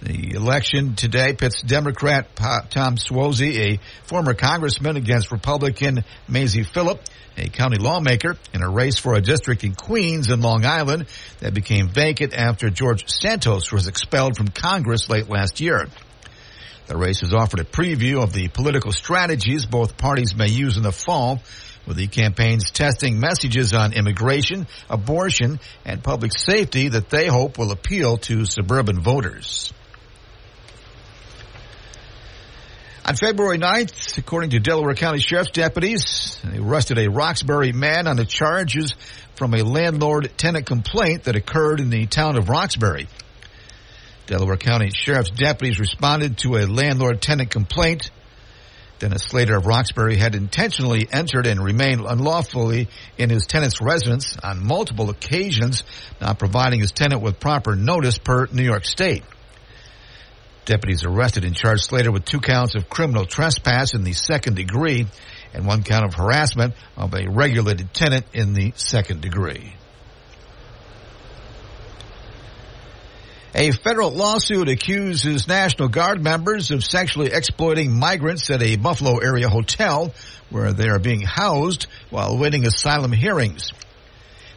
[0.00, 7.00] The election today pits Democrat Tom Suozzi, a former congressman, against Republican Mazi Pilip,
[7.36, 11.06] a county lawmaker, in a race for a district in Queens and Long Island
[11.40, 15.88] that became vacant after George Santos was expelled from Congress late last year.
[16.86, 20.84] The race has offered a preview of the political strategies both parties may use in
[20.84, 21.42] the fall
[21.88, 27.72] with the campaigns testing messages on immigration, abortion, and public safety that they hope will
[27.72, 29.72] appeal to suburban voters.
[33.08, 38.16] On February 9th, according to Delaware County Sheriff's deputies, they arrested a Roxbury man on
[38.16, 38.94] the charges
[39.34, 43.08] from a landlord-tenant complaint that occurred in the town of Roxbury.
[44.26, 48.10] Delaware County Sheriff's deputies responded to a landlord-tenant complaint
[48.98, 54.62] Dennis Slater of Roxbury had intentionally entered and remained unlawfully in his tenant's residence on
[54.62, 55.82] multiple occasions,
[56.20, 59.22] not providing his tenant with proper notice per New York State.
[60.68, 65.06] Deputies arrested and charged Slater with two counts of criminal trespass in the second degree
[65.54, 69.72] and one count of harassment of a regulated tenant in the second degree.
[73.54, 79.48] A federal lawsuit accuses National Guard members of sexually exploiting migrants at a Buffalo area
[79.48, 80.12] hotel
[80.50, 83.72] where they are being housed while awaiting asylum hearings.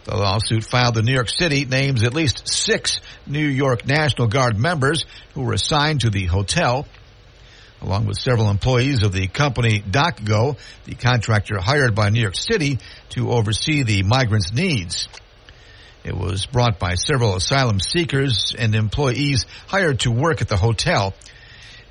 [0.04, 4.58] The lawsuit filed in New York City names at least six New York National Guard
[4.58, 6.88] members who were assigned to the hotel,
[7.82, 12.80] along with several employees of the company DocGo, the contractor hired by New York City
[13.10, 15.08] to oversee the migrants' needs.
[16.04, 21.14] It was brought by several asylum seekers and employees hired to work at the hotel.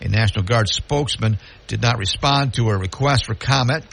[0.00, 1.38] A National Guard spokesman
[1.68, 3.84] did not respond to a request for comment.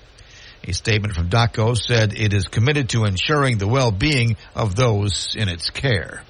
[0.68, 5.48] A statement from DocGo said it is committed to ensuring the well-being of those in
[5.48, 6.24] its care.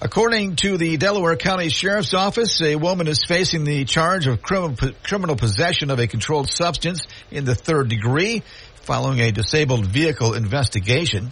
[0.00, 5.36] According to the Delaware County Sheriff's Office, a woman is facing the charge of criminal
[5.36, 8.42] possession of a controlled substance in the third degree
[8.76, 11.30] following a disabled vehicle investigation.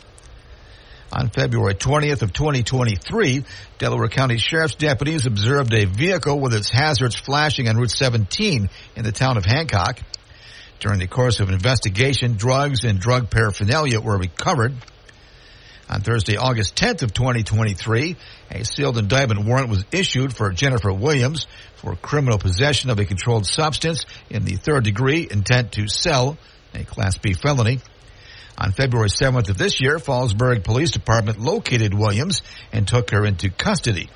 [1.13, 3.45] On February 20th of 2023,
[3.77, 9.05] Delaware County Sheriff's deputies observed a vehicle with its hazards flashing on Route 17 in
[9.05, 10.01] the town of Hancock.
[10.81, 14.73] During the course of an investigation, drugs and drug paraphernalia were recovered.
[15.91, 18.17] On Thursday, August 10th of 2023,
[18.51, 21.47] a sealed indictment warrant was issued for Jennifer Williams
[21.77, 26.39] for criminal possession of a controlled substance in the third degree intent to sell
[26.75, 27.81] a Class B felony.
[28.59, 32.43] On February 7th of this year, Fallsburg Police Department located Williams
[32.73, 34.09] and took her into custody.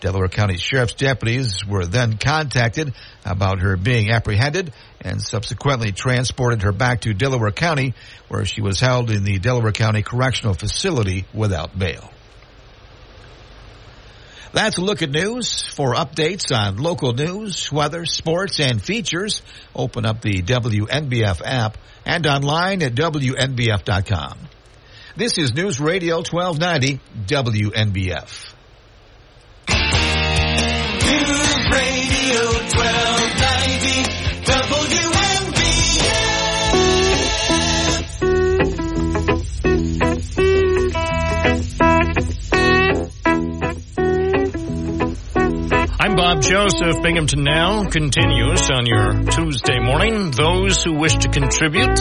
[0.00, 6.72] Delaware County Sheriff's deputies were then contacted about her being apprehended and subsequently transported her
[6.72, 7.94] back to Delaware County
[8.28, 12.10] where she was held in the Delaware County Correctional Facility without bail.
[14.52, 15.62] That's a look at news.
[15.62, 19.42] For updates on local news, weather, sports, and features,
[19.74, 24.38] open up the WNBF app and online at WNBF.com.
[25.16, 28.54] This is News Radio 1290 WNBF.
[31.04, 31.97] News Radio
[46.08, 47.02] I'm Bob Joseph.
[47.02, 50.30] Binghamton Now continues on your Tuesday morning.
[50.30, 52.00] Those who wish to contribute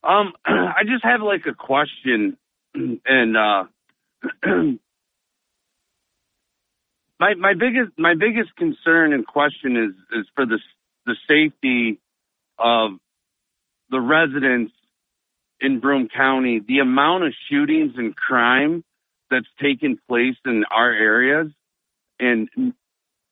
[0.05, 2.37] Um, I just have like a question,
[2.75, 3.65] and uh,
[7.21, 10.59] my my biggest my biggest concern and question is is for the
[11.07, 12.01] the safety
[12.59, 12.93] of
[13.91, 14.73] the residents
[15.61, 16.61] in Broome County.
[16.67, 18.85] The amount of shootings and crime
[19.31, 21.49] that's taken place in our areas,
[22.19, 22.49] and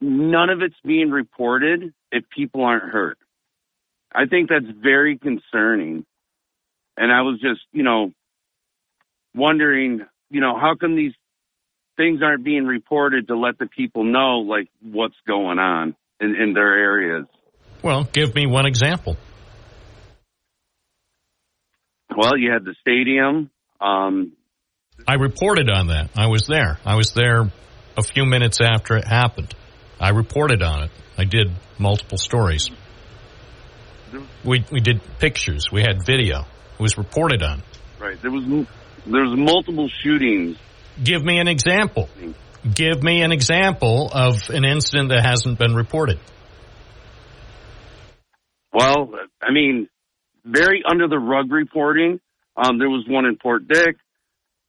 [0.01, 3.19] none of it's being reported if people aren't hurt.
[4.15, 6.05] I think that's very concerning.
[6.97, 8.13] And I was just, you know,
[9.35, 11.13] wondering, you know, how come these
[11.97, 16.53] things aren't being reported to let the people know like what's going on in, in
[16.53, 17.27] their areas.
[17.83, 19.17] Well, give me one example.
[22.17, 23.51] Well, you had the stadium.
[23.81, 24.33] Um,
[25.07, 26.11] I reported on that.
[26.17, 26.79] I was there.
[26.85, 27.51] I was there
[27.97, 29.55] a few minutes after it happened.
[30.01, 30.91] I reported on it.
[31.19, 32.71] I did multiple stories.
[34.45, 35.67] We we did pictures.
[35.73, 36.41] We had video.
[36.41, 37.63] It was reported on.
[37.99, 38.21] right.
[38.21, 40.57] There was there was multiple shootings.
[41.03, 42.09] Give me an example.
[42.75, 46.19] Give me an example of an incident that hasn't been reported.
[48.73, 49.11] Well,
[49.43, 49.89] I mean,
[50.45, 52.21] very under the rug reporting.
[52.57, 53.97] Um, there was one in Port Dick.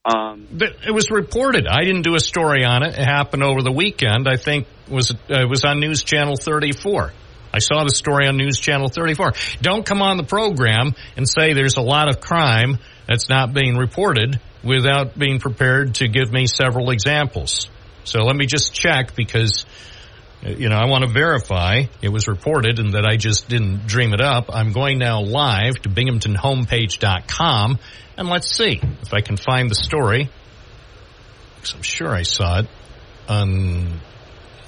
[0.04, 1.66] Um, It was reported.
[1.66, 2.94] I didn't do a story on it.
[2.98, 4.28] It happened over the weekend.
[4.28, 7.12] I think was uh, it was on News Channel 34.
[7.52, 9.32] I saw the story on News Channel 34.
[9.60, 13.76] Don't come on the program and say there's a lot of crime that's not being
[13.76, 17.68] reported without being prepared to give me several examples.
[18.04, 19.66] So let me just check because
[20.44, 23.86] uh, you know, I want to verify it was reported and that I just didn't
[23.86, 24.54] dream it up.
[24.54, 27.78] I'm going now live to binghamtonhomepage.com
[28.16, 30.30] and let's see if I can find the story.
[31.56, 32.68] Because I'm sure I saw it
[33.28, 34.00] on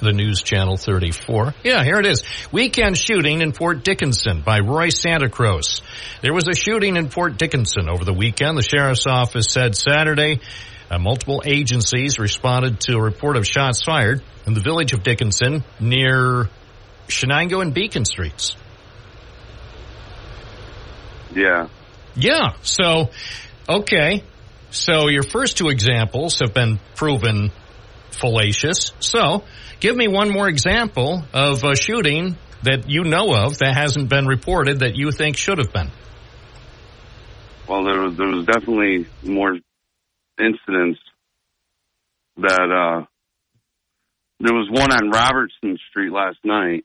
[0.00, 1.54] the news channel 34.
[1.64, 2.22] Yeah, here it is.
[2.52, 5.82] Weekend shooting in Port Dickinson by Roy Santa Cruz.
[6.22, 8.56] There was a shooting in Port Dickinson over the weekend.
[8.56, 10.40] The sheriff's office said Saturday
[10.90, 15.62] uh, multiple agencies responded to a report of shots fired in the village of Dickinson
[15.78, 16.48] near
[17.06, 18.56] Shenango and Beacon Streets.
[21.34, 21.68] yeah.
[22.16, 22.54] Yeah.
[22.62, 23.10] So,
[23.68, 24.24] okay.
[24.72, 27.52] So your first two examples have been proven
[28.20, 28.92] fallacious.
[29.00, 29.44] So
[29.80, 34.26] give me one more example of a shooting that you know of that hasn't been
[34.26, 35.90] reported that you think should have been.
[37.68, 39.56] Well, there was there was definitely more
[40.38, 41.00] incidents
[42.36, 43.06] that uh,
[44.40, 46.84] there was one on Robertson Street last night.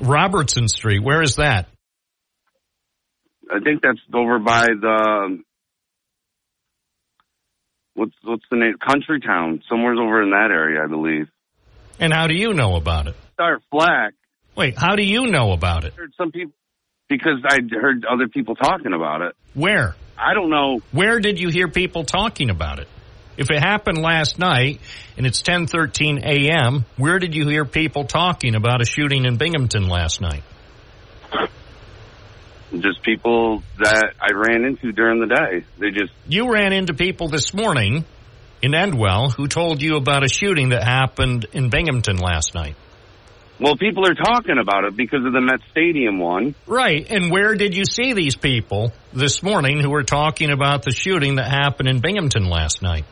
[0.00, 1.02] Robertson Street.
[1.02, 1.68] Where is that?
[3.50, 5.42] I think that's over by the
[7.94, 8.74] what's what's the name?
[8.86, 9.62] Country Town.
[9.68, 11.28] Somewhere's over in that area, I believe.
[11.98, 13.16] And how do you know about it?
[13.34, 14.14] Start Flack.
[14.56, 15.94] Wait, how do you know about it?
[15.94, 16.54] Heard some people
[17.08, 19.34] because I heard other people talking about it.
[19.54, 19.94] Where?
[20.16, 20.80] I don't know.
[20.92, 22.88] Where did you hear people talking about it?
[23.36, 24.80] If it happened last night
[25.16, 29.88] and it's 10:13 a.m., where did you hear people talking about a shooting in Binghamton
[29.88, 30.44] last night?
[32.80, 35.64] Just people that I ran into during the day.
[35.78, 38.04] They just You ran into people this morning
[38.62, 42.76] in Endwell who told you about a shooting that happened in Binghamton last night.
[43.60, 46.56] Well, people are talking about it because of the Met Stadium one.
[46.66, 47.08] Right.
[47.08, 51.36] And where did you see these people this morning who were talking about the shooting
[51.36, 53.04] that happened in Binghamton last night?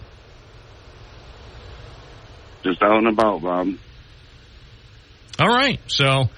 [2.64, 3.68] Just out and about, Bob.
[5.38, 5.80] All right.
[5.86, 6.28] So,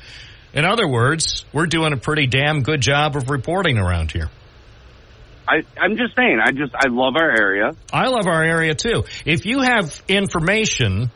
[0.55, 4.31] in other words, we're doing a pretty damn good job of reporting around here.
[5.47, 7.73] I, I'm just saying, I just, I love our area.
[7.93, 9.05] I love our area too.
[9.27, 11.11] If you have information,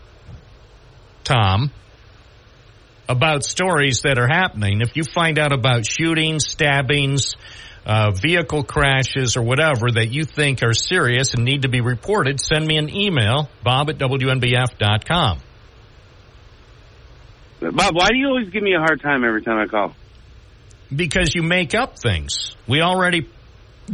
[1.24, 1.70] Tom,
[3.08, 7.36] about stories that are happening, if you find out about shootings, stabbings,
[7.86, 12.38] uh, vehicle crashes, or whatever that you think are serious and need to be reported,
[12.38, 15.38] send me an email, bob at WNBF.com.
[17.60, 19.94] Bob, why do you always give me a hard time every time I call?
[20.94, 22.54] Because you make up things.
[22.66, 23.28] We already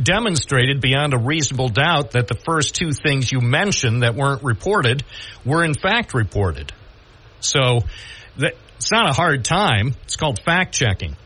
[0.00, 5.04] demonstrated beyond a reasonable doubt that the first two things you mentioned that weren't reported
[5.44, 6.72] were in fact reported.
[7.40, 7.80] So
[8.38, 9.94] that, it's not a hard time.
[10.04, 11.16] It's called fact checking.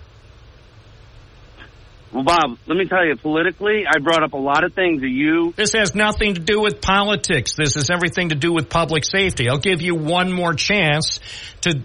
[2.12, 5.10] Well, Bob, let me tell you, politically, I brought up a lot of things that
[5.10, 5.52] you.
[5.56, 7.54] This has nothing to do with politics.
[7.54, 9.48] This has everything to do with public safety.
[9.48, 11.20] I'll give you one more chance
[11.62, 11.82] to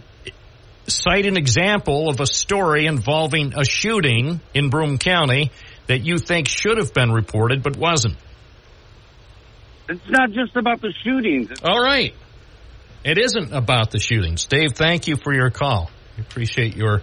[0.87, 5.51] cite an example of a story involving a shooting in Broome County
[5.87, 8.15] that you think should have been reported but wasn't.
[9.89, 11.49] It's not just about the shootings.
[11.63, 12.13] All right.
[13.03, 14.45] It isn't about the shootings.
[14.45, 15.91] Dave, thank you for your call.
[16.17, 17.01] I appreciate your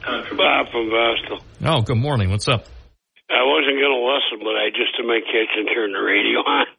[0.06, 1.40] Bob from Vestal.
[1.66, 2.30] Oh, good morning.
[2.30, 2.66] What's up?
[3.30, 6.66] I wasn't going to listen, but I just in my kitchen turned the radio on.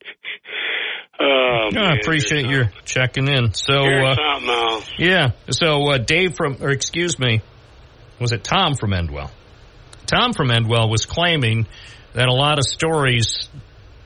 [1.18, 3.54] Oh, Yeah, I appreciate your checking in.
[3.54, 5.28] So, uh, yeah.
[5.48, 7.40] So, uh, Dave from, or excuse me,
[8.20, 9.30] was it Tom from Endwell?
[10.04, 11.66] Tom from Endwell was claiming
[12.12, 13.48] that a lot of stories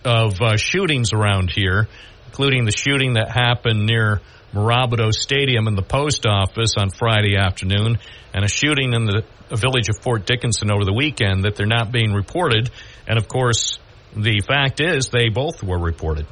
[0.04, 1.88] of uh, shootings around here,
[2.26, 4.20] including the shooting that happened near
[4.52, 7.98] Mirabito Stadium and the post office on Friday afternoon,
[8.34, 11.92] and a shooting in the village of Port Dickinson over the weekend, that they're not
[11.92, 12.70] being reported.
[13.06, 13.78] And of course,
[14.14, 16.26] the fact is they both were reported.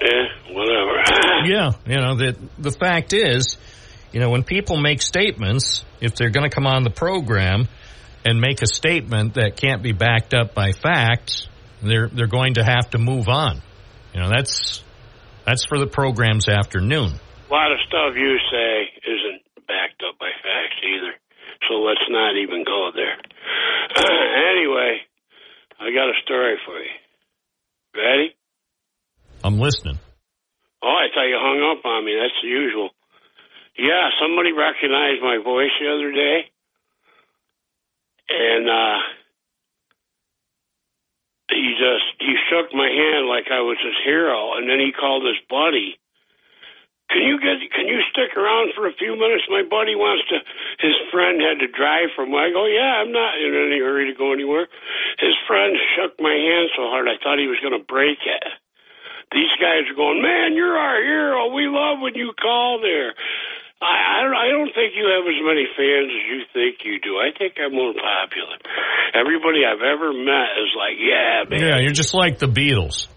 [0.00, 0.06] Eh,
[0.50, 1.02] whatever.
[1.44, 3.56] Yeah, you know, the the fact is,
[4.12, 7.66] you know, when people make statements, if they're going to come on the program
[8.24, 11.48] and make a statement that can't be backed up by facts,
[11.82, 13.60] they're they're going to have to move on.
[14.14, 14.84] You know, that's
[15.44, 17.18] that's for the program's afternoon.
[17.52, 21.12] A lot of stuff you say isn't backed up by facts either.
[21.68, 23.20] So let's not even go there.
[24.56, 25.04] anyway,
[25.76, 26.96] I got a story for you.
[27.92, 28.32] Ready?
[29.44, 30.00] I'm listening.
[30.80, 32.16] Oh, I thought you hung up on me.
[32.16, 32.88] That's the usual.
[33.76, 36.48] Yeah, somebody recognized my voice the other day.
[38.32, 38.96] And uh
[41.52, 45.28] he just he shook my hand like I was his hero and then he called
[45.28, 46.00] his buddy.
[47.12, 49.44] Can you get can you stick around for a few minutes?
[49.52, 50.40] My buddy wants to
[50.80, 54.16] his friend had to drive from I go, Yeah, I'm not in any hurry to
[54.16, 54.66] go anywhere.
[55.20, 58.44] His friend shook my hand so hard I thought he was gonna break it
[59.32, 61.52] these guys are going, man, you're our hero.
[61.52, 63.16] We love when you call there.
[63.80, 64.46] I, I.
[64.46, 67.18] I don't think you have as many fans as you think you do.
[67.18, 68.56] I think I'm more popular.
[69.14, 71.60] Everybody I've ever met is like, yeah, man.
[71.60, 73.08] Yeah, you're just like the Beatles.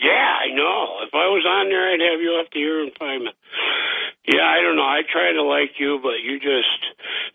[0.00, 1.00] Yeah, I know.
[1.08, 3.40] If I was on there, I'd have you up to here in five minutes.
[4.28, 4.84] Yeah, I don't know.
[4.84, 6.82] I try to like you, but you just.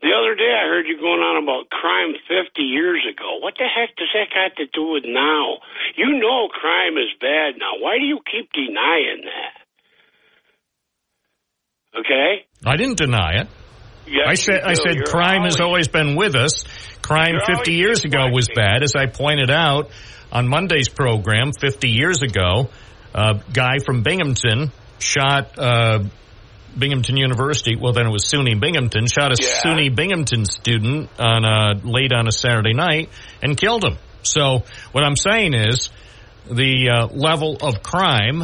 [0.03, 3.39] The other day, I heard you going on about crime 50 years ago.
[3.39, 5.63] What the heck does that got to do with now?
[5.95, 7.79] You know crime is bad now.
[7.79, 9.53] Why do you keep denying that?
[12.01, 12.45] Okay?
[12.65, 13.47] I didn't deny it.
[14.05, 16.65] Yes, I said I said You're crime has always been with us.
[17.01, 19.91] Crime You're 50 years ago was bad, as I pointed out
[20.31, 21.51] on Monday's program.
[21.53, 22.69] 50 years ago,
[23.13, 26.03] a guy from Binghamton shot uh,
[26.77, 27.75] Binghamton University.
[27.75, 29.07] Well, then it was SUNY Binghamton.
[29.07, 29.61] Shot a Yeah.
[29.63, 33.09] SUNY Binghamton student on a late on a Saturday night
[33.41, 33.97] and killed him.
[34.23, 35.89] So what I'm saying is
[36.49, 38.43] the uh, level of crime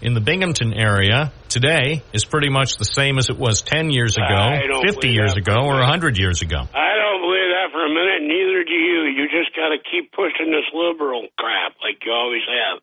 [0.00, 4.16] in the Binghamton area today is pretty much the same as it was 10 years
[4.16, 6.56] ago, 50 years ago, or 100 years ago.
[6.56, 8.47] I don't believe that for a minute, neither
[9.58, 12.78] got to keep pushing this liberal crap like you always have.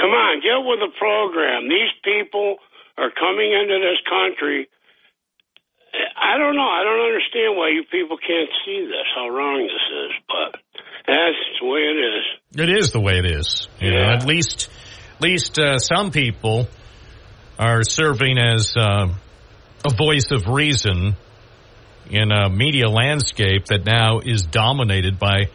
[0.00, 1.68] Come on, get with the program.
[1.68, 2.56] These people
[2.96, 4.68] are coming into this country.
[6.16, 6.68] I don't know.
[6.68, 10.60] I don't understand why you people can't see this, how wrong this is, but
[11.06, 12.24] that's the way it is.
[12.60, 13.68] It is the way it is.
[13.80, 14.68] You know, at least,
[15.16, 16.68] at least uh, some people
[17.58, 19.08] are serving as uh,
[19.84, 21.16] a voice of reason
[22.10, 25.46] in a media landscape that now is dominated by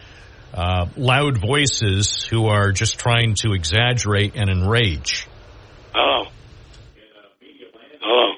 [0.54, 5.28] uh, loud voices who are just trying to exaggerate and enrage.
[5.93, 6.30] Hello.
[8.02, 8.34] Hello.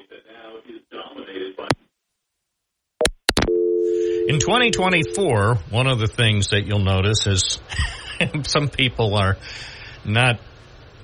[4.28, 7.60] In 2024, one of the things that you'll notice is
[8.44, 9.36] some people are
[10.04, 10.40] not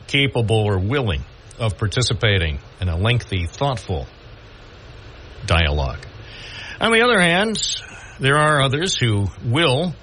[0.07, 1.23] capable or willing
[1.59, 4.07] of participating in a lengthy, thoughtful
[5.45, 6.05] dialogue.
[6.81, 7.61] On the other hand,
[8.19, 9.95] there are others who will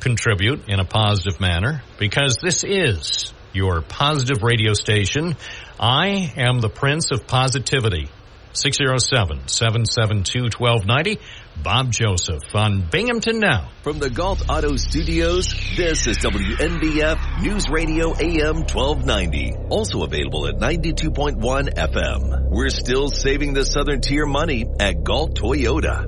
[0.00, 5.36] contribute in a positive manner because this is your positive radio station.
[5.78, 8.08] I am the Prince of Positivity.
[8.52, 11.18] 607-772-1290.
[11.62, 13.70] Bob Joseph on Binghamton Now.
[13.82, 19.52] From the Gault Auto Studios, this is WNBF News Radio AM 1290.
[19.68, 22.48] Also available at 92.1 FM.
[22.50, 26.06] We're still saving the Southern Tier money at Gault Toyota.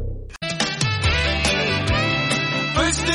[2.74, 3.06] First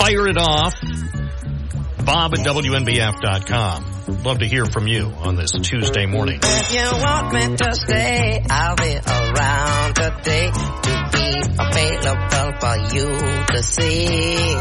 [0.00, 0.74] fire it off.
[2.04, 4.22] Bob at WNBF.com.
[4.24, 6.40] Love to hear from you on this Tuesday morning.
[6.42, 13.06] If you want me to stay, I'll be around today to be available for you
[13.46, 14.56] to see.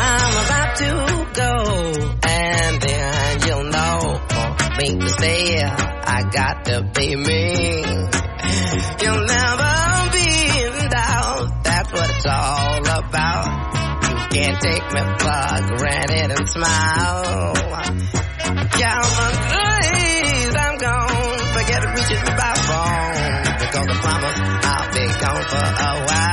[0.00, 0.90] I'm about to
[1.34, 1.52] go,
[2.28, 5.62] and then you'll know for me to stay.
[5.64, 7.50] I got to be me.
[9.02, 10.28] You'll never be
[10.64, 11.64] in doubt.
[11.64, 13.46] That's what it's all about.
[14.08, 17.54] You can't take me for granted and smile.
[18.78, 21.38] Count my days, I'm gone.
[21.54, 23.42] Forget reaching my phone.
[23.58, 26.27] Because I promise I'll be gone for a while.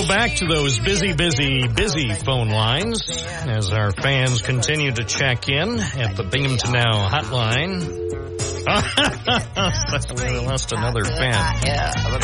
[0.00, 5.50] Go back to those busy, busy, busy phone lines as our fans continue to check
[5.50, 7.86] in at the Binghamton Now hotline.
[10.24, 11.34] we lost another fan.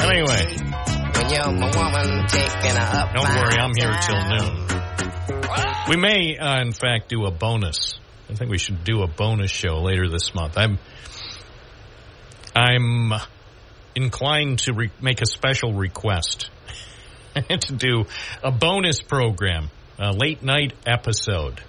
[0.00, 0.56] Anyway,
[1.12, 4.66] When you're my woman taking up don't worry, I'm here till noon.
[5.90, 7.98] We may, uh, in fact, do a bonus.
[8.30, 10.56] I think we should do a bonus show later this month.
[10.56, 10.78] I'm,
[12.54, 13.12] I'm
[13.94, 16.48] inclined to re- make a special request
[17.60, 18.06] to do
[18.42, 21.60] a bonus program, a late night episode.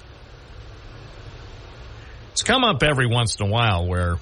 [2.32, 4.16] It's come up every once in a while where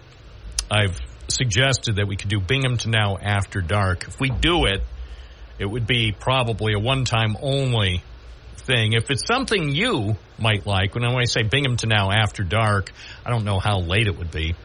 [0.71, 4.07] I've suggested that we could do Binghamton Now after dark.
[4.07, 4.81] If we do it,
[5.59, 8.03] it would be probably a one time only
[8.57, 8.93] thing.
[8.93, 12.91] If it's something you might like, when I say Binghamton Now after dark,
[13.25, 14.55] I don't know how late it would be.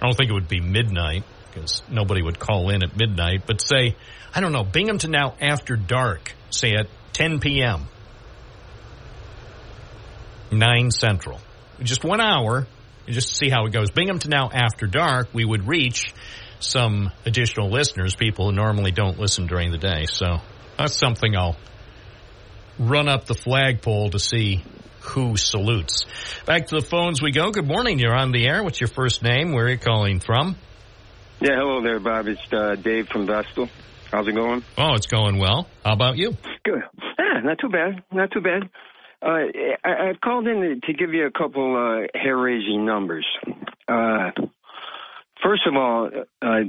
[0.00, 3.60] I don't think it would be midnight because nobody would call in at midnight, but
[3.60, 3.94] say,
[4.36, 7.88] I don't know, Binghamton Now after dark, say at 10 p.m.
[10.52, 11.40] 9 Central.
[11.82, 12.66] Just one hour,
[13.06, 13.90] just to see how it goes.
[13.90, 16.12] Binghamton Now after dark, we would reach
[16.60, 20.04] some additional listeners, people who normally don't listen during the day.
[20.04, 20.42] So
[20.76, 21.56] that's something I'll
[22.78, 24.62] run up the flagpole to see
[25.00, 26.04] who salutes.
[26.44, 27.52] Back to the phones we go.
[27.52, 27.98] Good morning.
[27.98, 28.62] You're on the air.
[28.62, 29.52] What's your first name?
[29.52, 30.56] Where are you calling from?
[31.40, 32.28] Yeah, hello there, Bob.
[32.28, 33.70] It's uh, Dave from Vestal.
[34.10, 34.62] How's it going?
[34.78, 35.66] Oh, it's going well.
[35.84, 36.36] How about you?
[36.64, 36.82] Good.
[37.18, 38.02] Ah, not too bad.
[38.12, 38.62] Not too bad.
[39.22, 39.48] Uh,
[39.84, 43.26] I, I've called in to give you a couple uh, hair-raising numbers.
[43.88, 44.30] Uh,
[45.42, 46.10] first of all,
[46.42, 46.60] uh,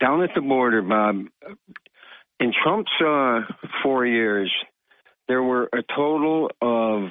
[0.00, 1.26] down at the border, Bob,
[2.40, 3.40] in Trump's uh,
[3.82, 4.52] four years,
[5.28, 7.10] there were a total of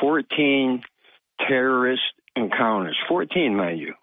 [0.00, 0.82] 14
[1.48, 2.02] terrorist
[2.36, 2.96] encounters.
[3.08, 3.94] 14, mind you.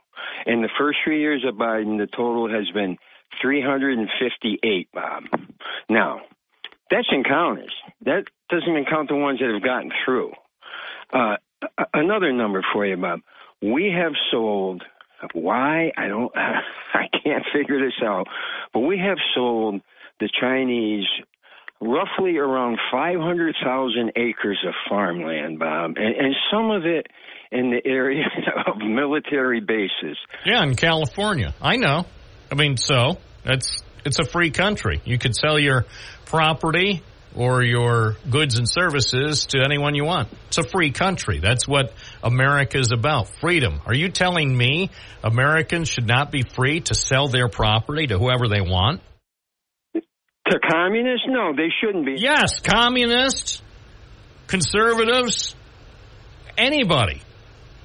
[0.47, 2.97] In the first three years of Biden, the total has been
[3.41, 5.23] 358, Bob.
[5.89, 6.21] Now,
[6.89, 7.73] that's encounters.
[8.05, 10.31] That doesn't even count the ones that have gotten through.
[11.11, 11.37] Uh,
[11.93, 13.21] another number for you, Bob.
[13.61, 14.83] We have sold.
[15.33, 16.31] Why I don't.
[16.93, 18.27] I can't figure this out.
[18.73, 19.81] But we have sold
[20.19, 21.05] the Chinese
[21.81, 27.07] roughly around 500,000 acres of farmland, Bob, and, and some of it
[27.51, 28.25] in the area
[28.67, 30.17] of military bases.
[30.45, 31.53] Yeah, in California.
[31.61, 32.05] I know.
[32.51, 35.01] I mean, so that's it's a free country.
[35.05, 35.85] You could sell your
[36.25, 37.01] property
[37.35, 40.29] or your goods and services to anyone you want.
[40.47, 41.39] It's a free country.
[41.39, 41.93] That's what
[42.23, 43.27] America is about.
[43.41, 43.81] Freedom.
[43.85, 44.89] Are you telling me
[45.23, 49.01] Americans should not be free to sell their property to whoever they want?
[49.93, 51.25] To communists?
[51.27, 52.15] No, they shouldn't be.
[52.17, 53.61] Yes, communists,
[54.47, 55.55] conservatives,
[56.57, 57.21] anybody.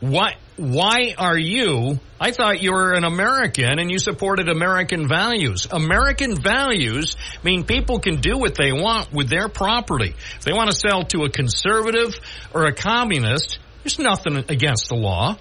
[0.01, 0.37] Why?
[0.57, 2.01] Why are you?
[2.19, 5.67] I thought you were an American and you supported American values.
[5.71, 10.15] American values mean people can do what they want with their property.
[10.37, 12.15] If they want to sell to a conservative
[12.55, 15.39] or a communist, there's nothing against the law.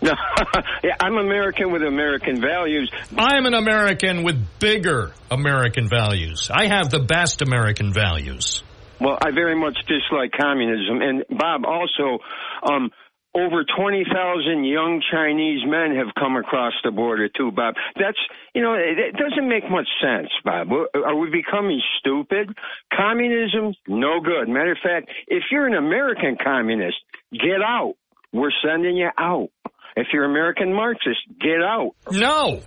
[0.00, 0.12] No,
[0.82, 2.90] yeah, I'm American with American values.
[3.16, 6.50] I'm an American with bigger American values.
[6.52, 8.64] I have the best American values.
[9.00, 11.02] Well, I very much dislike communism.
[11.02, 12.18] And Bob, also,
[12.62, 12.90] um,
[13.34, 17.74] over 20,000 young Chinese men have come across the border too, Bob.
[17.96, 18.18] That's,
[18.54, 20.68] you know, it, doesn't make much sense, Bob.
[20.94, 22.54] Are we becoming stupid?
[22.94, 24.48] Communism, no good.
[24.48, 26.96] Matter of fact, if you're an American communist,
[27.32, 27.94] get out.
[28.32, 29.48] We're sending you out.
[29.96, 31.92] If you're American Marxist, get out.
[32.10, 32.60] No,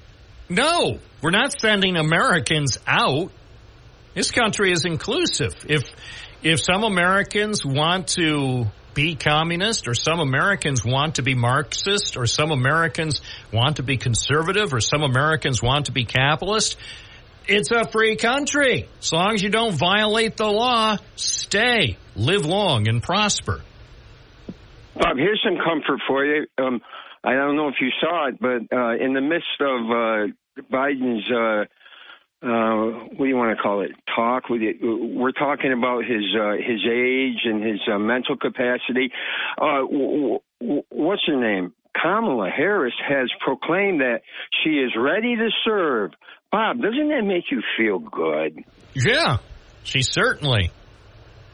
[0.49, 3.31] no, we're not sending Americans out.
[4.13, 5.53] This country is inclusive.
[5.67, 5.83] If
[6.43, 12.25] if some Americans want to be communist or some Americans want to be Marxist or
[12.25, 13.21] some Americans
[13.53, 16.77] want to be conservative or some Americans want to be capitalist,
[17.47, 18.87] it's a free country.
[18.99, 23.61] As long as you don't violate the law, stay, live long and prosper.
[24.95, 26.47] Bob, here's some comfort for you.
[26.57, 26.81] Um,
[27.23, 31.29] I don't know if you saw it, but uh, in the midst of uh, Biden's,
[31.29, 31.65] uh,
[32.43, 36.23] uh, what do you want to call it, talk with it, we're talking about his
[36.39, 39.09] uh, his age and his uh, mental capacity.
[39.57, 41.73] Uh, w- w- what's her name?
[41.99, 44.19] Kamala Harris has proclaimed that
[44.63, 46.11] she is ready to serve.
[46.51, 48.63] Bob, doesn't that make you feel good?
[48.93, 49.37] Yeah,
[49.83, 50.71] she certainly.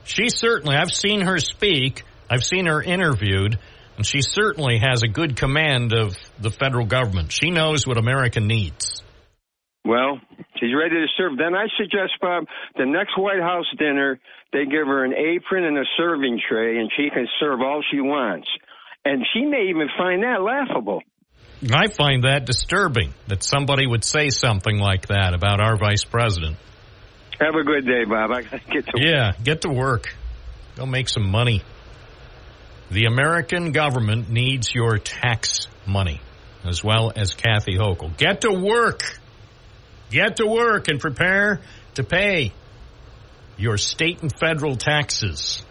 [0.04, 0.76] She certainly.
[0.76, 2.04] I've seen her speak.
[2.30, 3.60] I've seen her interviewed.
[3.98, 7.32] And she certainly has a good command of the federal government.
[7.32, 8.91] She knows what America needs.
[9.84, 10.20] Well,
[10.60, 11.38] she's ready to serve.
[11.38, 12.46] Then I suggest, Bob,
[12.78, 14.20] the next White House dinner,
[14.54, 18.00] they give her an apron and a serving tray, and she can serve all she
[18.00, 18.48] wants.
[19.04, 21.02] And she may even find that laughable.
[21.74, 26.58] I find that disturbing that somebody would say something like that about our vice president.
[27.40, 28.32] Have a good day, Bob.
[28.32, 30.16] I get to Yeah, get to work.
[30.76, 31.64] Go make some money.
[32.92, 36.20] The American government needs your tax money,
[36.66, 38.16] as well as Kathy Hochul.
[38.18, 39.02] Get to work.
[40.12, 41.60] Get to work and prepare
[41.96, 42.54] to pay
[43.58, 45.64] your state and federal taxes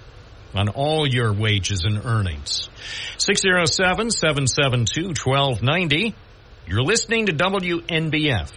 [0.54, 2.68] on all your wages and earnings.
[3.18, 6.14] 607-772-1290.
[6.66, 8.50] You're listening to WNBF.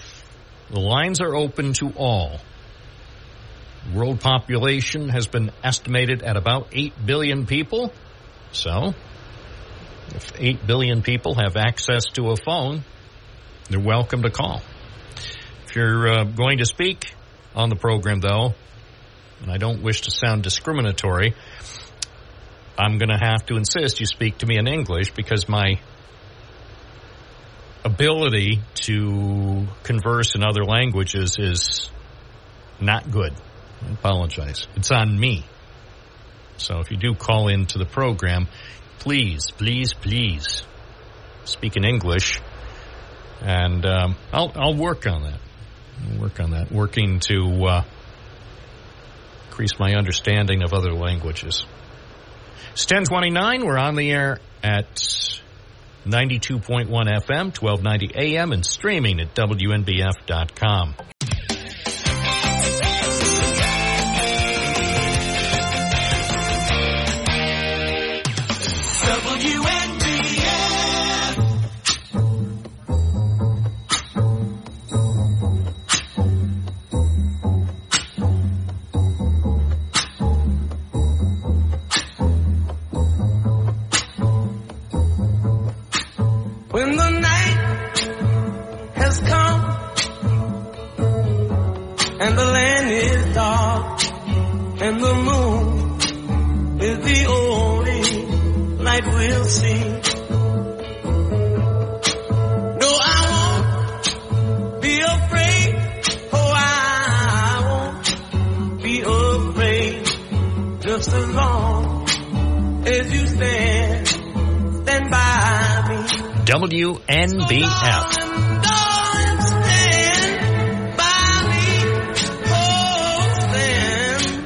[0.70, 2.40] The lines are open to all.
[3.94, 7.92] World population has been estimated at about 8 billion people.
[8.54, 8.94] So,
[10.16, 12.86] if 8 billion people have access to a phone,
[13.70, 14.62] they're welcome to call.
[15.76, 17.14] You're uh, going to speak
[17.56, 18.54] on the program, though,
[19.42, 21.34] and I don't wish to sound discriminatory,
[22.78, 25.80] I'm going to have to insist you speak to me in English because my
[27.84, 31.90] ability to converse in other languages is
[32.80, 33.34] not good.
[33.84, 34.68] I apologize.
[34.76, 35.44] It's on me.
[36.58, 38.48] So if you do call into the program,
[39.00, 40.64] please, please, please
[41.46, 42.40] speak in English,
[43.42, 45.40] and um, I'll I'll work on that.
[46.20, 46.72] Work on that.
[46.72, 47.84] Working to uh,
[49.47, 51.66] increase my understanding of other languages.
[52.74, 53.66] It's ten twenty nine.
[53.66, 54.95] We're on the air at
[56.06, 60.95] 92.1 FM, 1290 AM, and streaming at WNBF.com.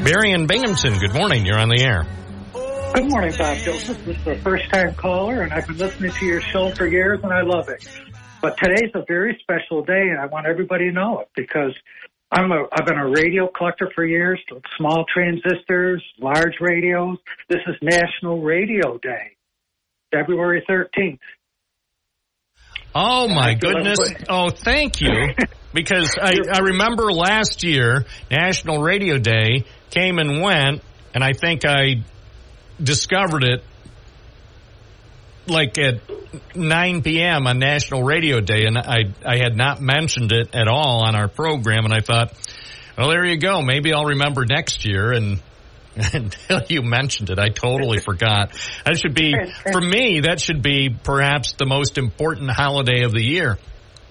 [0.08, 1.46] Barry and Binghamton, good morning.
[1.46, 2.06] You're on the air.
[2.96, 4.04] Good morning, Bob Joseph.
[4.06, 7.20] This is a first time caller, and I've been listening to your show for years,
[7.24, 7.86] and I love it.
[8.42, 11.74] But today's a very special day, and I want everybody to know it because
[12.32, 14.40] I'm a I've been a radio collector for years.
[14.78, 17.18] Small transistors, large radios.
[17.50, 19.36] This is National Radio Day,
[20.12, 21.20] February 13th.
[22.96, 24.00] Oh my goodness!
[24.30, 25.12] Oh, thank you.
[25.74, 30.82] Because I, I remember last year, National Radio Day came and went,
[31.14, 32.04] and I think I
[32.82, 33.64] discovered it
[35.46, 36.02] like at
[36.56, 37.46] 9 p.m.
[37.46, 41.28] on National Radio Day, and I I had not mentioned it at all on our
[41.28, 42.34] program, and I thought,
[42.98, 43.62] well, there you go.
[43.62, 45.42] Maybe I'll remember next year, and
[46.14, 48.52] until you mentioned it, I totally forgot.
[48.86, 49.34] That should be
[49.72, 50.22] for me.
[50.22, 53.58] That should be perhaps the most important holiday of the year.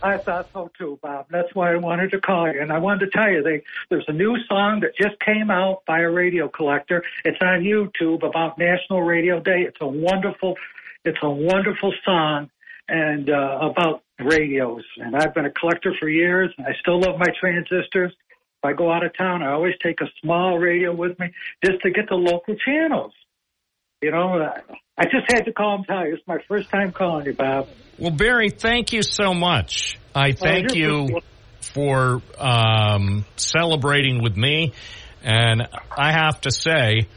[0.02, 1.26] I thought so too, Bob.
[1.30, 2.60] That's why I wanted to call you.
[2.60, 5.84] And I wanted to tell you, they, there's a new song that just came out
[5.86, 7.02] by a radio collector.
[7.24, 9.64] It's on YouTube about National Radio Day.
[9.66, 10.54] It's a wonderful,
[11.04, 12.50] it's a wonderful song
[12.88, 14.84] and uh, about radios.
[14.98, 16.52] And I've been a collector for years.
[16.58, 18.12] And I still love my transistors.
[18.66, 21.28] I go out of town, I always take a small radio with me
[21.64, 23.12] just to get the local channels.
[24.02, 24.60] You know, uh,
[24.98, 26.14] I just had to call and tell you.
[26.14, 27.68] It's my first time calling you, Bob.
[27.98, 29.98] Well, Barry, thank you so much.
[30.14, 31.20] I thank you're you
[31.60, 34.72] for um, celebrating with me,
[35.22, 35.66] and
[35.96, 37.08] I have to say,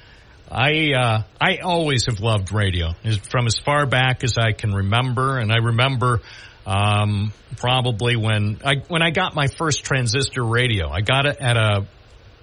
[0.51, 2.93] I uh, I always have loved radio
[3.29, 6.21] from as far back as I can remember, and I remember
[6.65, 10.89] um, probably when I when I got my first transistor radio.
[10.89, 11.85] I got it at a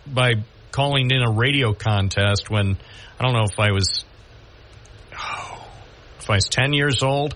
[0.06, 0.34] by
[0.72, 2.76] calling in a radio contest when
[3.18, 4.04] I don't know if I was
[6.20, 7.34] if I was ten years old,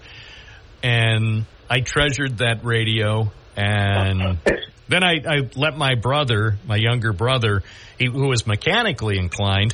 [0.83, 4.39] and I treasured that radio and.
[4.91, 7.63] Then I, I let my brother, my younger brother,
[7.97, 9.73] he, who was mechanically inclined,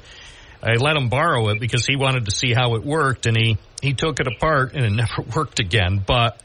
[0.62, 3.56] I let him borrow it because he wanted to see how it worked, and he
[3.80, 6.02] he took it apart and it never worked again.
[6.06, 6.38] But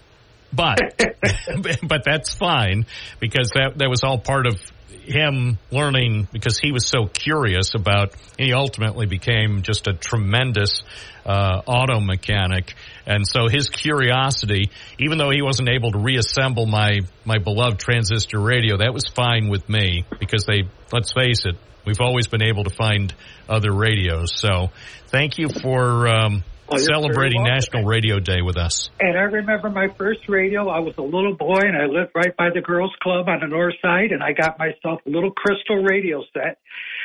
[0.54, 0.80] but
[1.84, 2.86] but that's fine
[3.20, 4.60] because that that was all part of
[5.04, 8.14] him learning because he was so curious about.
[8.38, 10.84] He ultimately became just a tremendous
[11.26, 12.74] uh, auto mechanic,
[13.06, 18.40] and so his curiosity, even though he wasn't able to reassemble my my beloved transistor
[18.40, 20.64] radio, that was fine with me because they.
[20.94, 21.56] Let's face it,
[21.86, 23.14] we've always been able to find
[23.48, 24.38] other radios.
[24.38, 24.72] So,
[25.08, 26.08] thank you for.
[26.08, 27.44] Um, Oh, celebrating.
[27.44, 28.90] National Radio Day with us.
[29.00, 30.70] And I remember my first radio.
[30.70, 33.48] I was a little boy, and I lived right by the girls' club on the
[33.48, 34.12] north side.
[34.12, 36.60] And I got myself a little crystal radio set,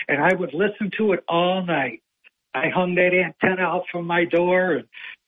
[0.08, 2.02] and I would listen to it all night.
[2.54, 4.86] I hung that antenna out from my door, and,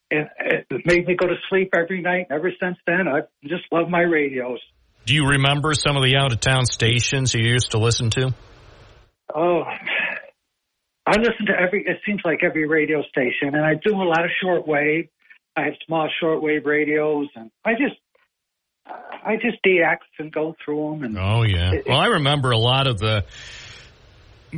[0.09, 0.29] and
[0.69, 2.27] it made me go to sleep every night.
[2.29, 4.59] And ever since then, I just love my radios.
[5.05, 8.33] Do you remember some of the out of town stations you used to listen to?
[9.35, 9.63] Oh,
[11.09, 11.83] I listen to every.
[11.87, 15.09] It seems like every radio station, and I do a lot of shortwave.
[15.57, 17.99] I have small shortwave radios, and I just,
[18.85, 21.03] I just DX and go through them.
[21.03, 21.73] And Oh yeah.
[21.73, 23.25] It- Well, I remember a lot of the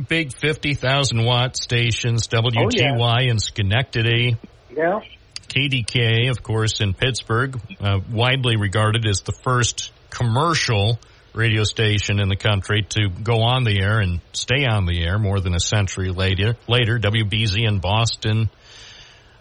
[0.08, 4.36] big fifty thousand watt stations, WGY in Schenectady,
[4.76, 5.00] yeah,
[5.48, 10.98] KDKA, of course, in Pittsburgh, uh, widely regarded as the first commercial
[11.34, 15.18] radio station in the country to go on the air and stay on the air
[15.18, 16.56] more than a century later.
[16.68, 18.50] Later, WBZ in Boston,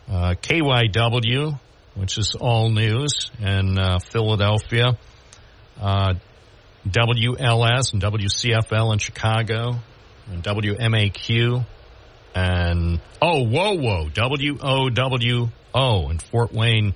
[0.10, 1.60] uh, KYW,
[1.96, 4.98] which is all news, in uh, Philadelphia,
[5.80, 6.14] uh,
[6.88, 9.80] WLS and WCFL in Chicago,
[10.32, 11.66] and WMAQ,
[12.34, 15.52] and oh, whoa, whoa, WOWO
[16.12, 16.96] in Fort Wayne,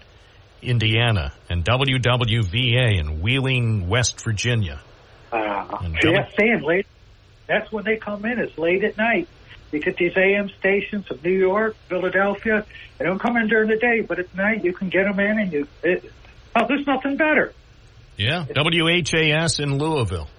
[0.62, 4.82] Indiana, and WWVA in Wheeling, West Virginia.
[5.36, 6.88] Uh, And see, that's saying late.
[7.48, 8.40] That's when they come in.
[8.40, 9.28] It's late at night.
[9.72, 12.66] You get these AM stations of New York, Philadelphia.
[12.98, 15.40] They don't come in during the day, but at night you can get them in,
[15.40, 15.68] and you.
[15.84, 16.12] It,
[16.56, 17.54] oh, there's nothing better.
[18.18, 20.30] Yeah, WHAS in Louisville.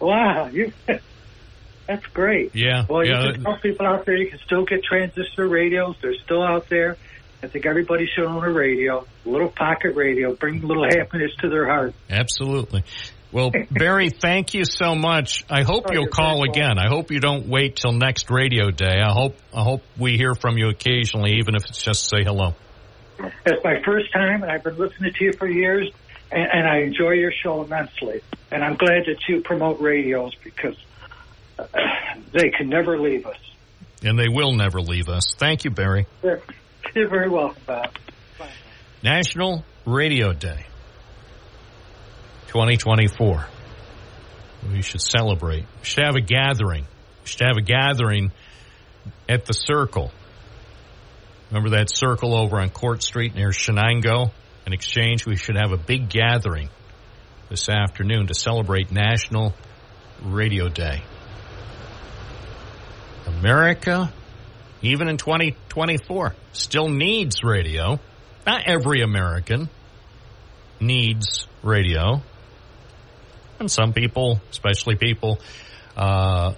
[0.00, 0.72] Wow, you.
[1.86, 2.54] That's great.
[2.54, 3.26] Yeah, Well, yeah.
[3.26, 5.96] you can tell people out there you can still get transistor radios.
[6.00, 6.96] They're still out there.
[7.42, 11.32] I think everybody should own a radio, a little pocket radio, bring a little happiness
[11.40, 11.92] to their heart.
[12.08, 12.84] Absolutely.
[13.32, 15.44] Well, Barry, thank you so much.
[15.50, 16.78] I hope Oh, you'll call again.
[16.78, 19.00] I hope you don't wait till next radio day.
[19.00, 22.24] I hope I hope we hear from you occasionally, even if it's just to say
[22.24, 22.54] hello.
[23.46, 25.90] It's my first time, and I've been listening to you for years,
[26.30, 28.20] and, and I enjoy your show immensely.
[28.50, 30.76] And I'm glad that you promote radios because
[31.58, 31.66] uh,
[32.32, 33.38] they can never leave us.
[34.02, 35.34] And they will never leave us.
[35.36, 36.06] Thank you, Barry.
[36.22, 36.42] You're,
[36.94, 37.94] you're very welcome, Bob.
[39.02, 40.66] National Radio Day
[42.52, 43.46] 2024.
[44.70, 45.62] We should celebrate.
[45.62, 46.84] We should have a gathering.
[47.22, 48.30] We should have a gathering
[49.26, 50.12] at the Circle.
[51.50, 54.32] Remember that circle over on Court Street near Chenango?
[54.66, 55.24] In exchange.
[55.24, 56.68] We should have a big gathering
[57.48, 59.54] this afternoon to celebrate National
[60.22, 61.02] Radio Day.
[63.26, 64.12] America,
[64.82, 67.98] even in 2024, still needs radio.
[68.46, 69.70] Not every American
[70.80, 72.22] needs radio.
[73.62, 75.38] And some people, especially people,
[75.96, 76.54] uh,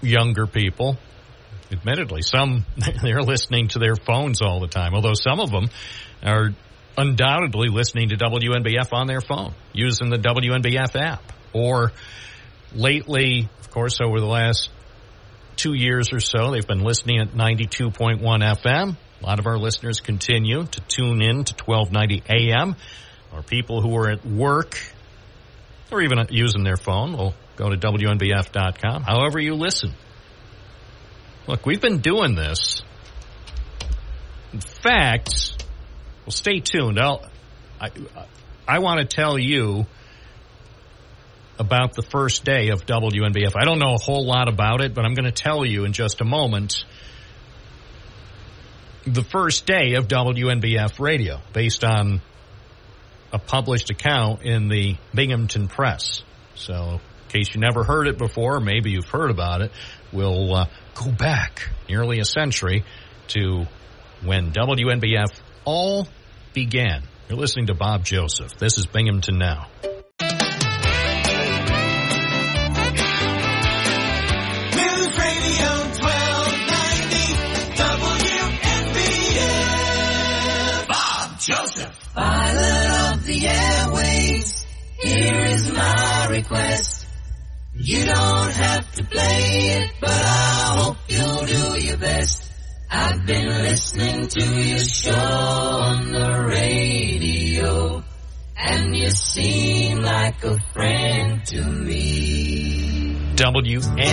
[0.00, 0.96] younger people,
[1.72, 2.64] admittedly, some
[3.02, 5.68] they're listening to their phones all the time, although some of them
[6.24, 6.50] are
[6.96, 11.32] undoubtedly listening to WNBF on their phone, using the WNBF app.
[11.52, 11.90] Or
[12.72, 14.70] lately, of course, over the last
[15.56, 18.96] two years or so, they've been listening at 92.1 FM.
[19.22, 22.76] A lot of our listeners continue to tune in to 1290 AM.
[23.32, 24.78] Or people who are at work
[25.92, 29.02] or even using their phone will go to WNBF.com.
[29.02, 29.94] However you listen.
[31.46, 32.82] Look, we've been doing this.
[34.52, 35.64] In fact,
[36.24, 36.98] well, stay tuned.
[36.98, 37.24] I'll,
[37.80, 37.90] I,
[38.66, 39.86] I want to tell you
[41.58, 43.52] about the first day of WNBF.
[43.54, 45.92] I don't know a whole lot about it, but I'm going to tell you in
[45.92, 46.84] just a moment
[49.06, 52.20] the first day of WNBF radio based on
[53.32, 56.22] a published account in the Binghamton Press.
[56.54, 59.72] So, in case you never heard it before, maybe you've heard about it,
[60.12, 62.84] we'll uh, go back nearly a century
[63.28, 63.66] to
[64.24, 66.08] when WNBF all
[66.52, 67.02] began.
[67.28, 68.56] You're listening to Bob Joseph.
[68.58, 69.68] This is Binghamton Now.
[86.50, 87.06] My request.
[87.74, 92.50] You don't have to play it, but I hope you'll do your best.
[92.90, 98.02] I've been listening to your show on the radio,
[98.56, 103.16] and you seem like a friend to me.
[103.36, 104.10] WNBF.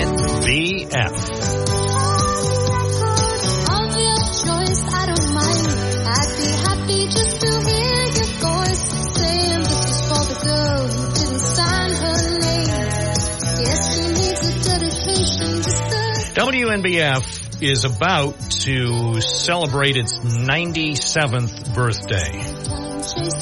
[16.37, 22.29] WNBF is about to celebrate its 97th birthday.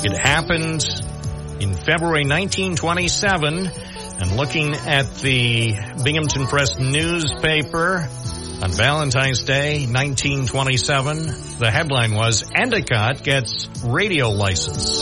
[0.10, 0.86] It happened
[1.60, 5.74] in February 1927, and looking at the
[6.06, 8.08] Binghamton Press newspaper
[8.64, 15.02] on Valentine's Day 1927, the headline was Endicott gets radio license.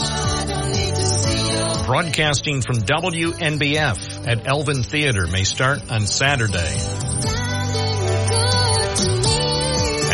[1.86, 7.03] Broadcasting from WNBF at Elvin Theater may start on Saturday.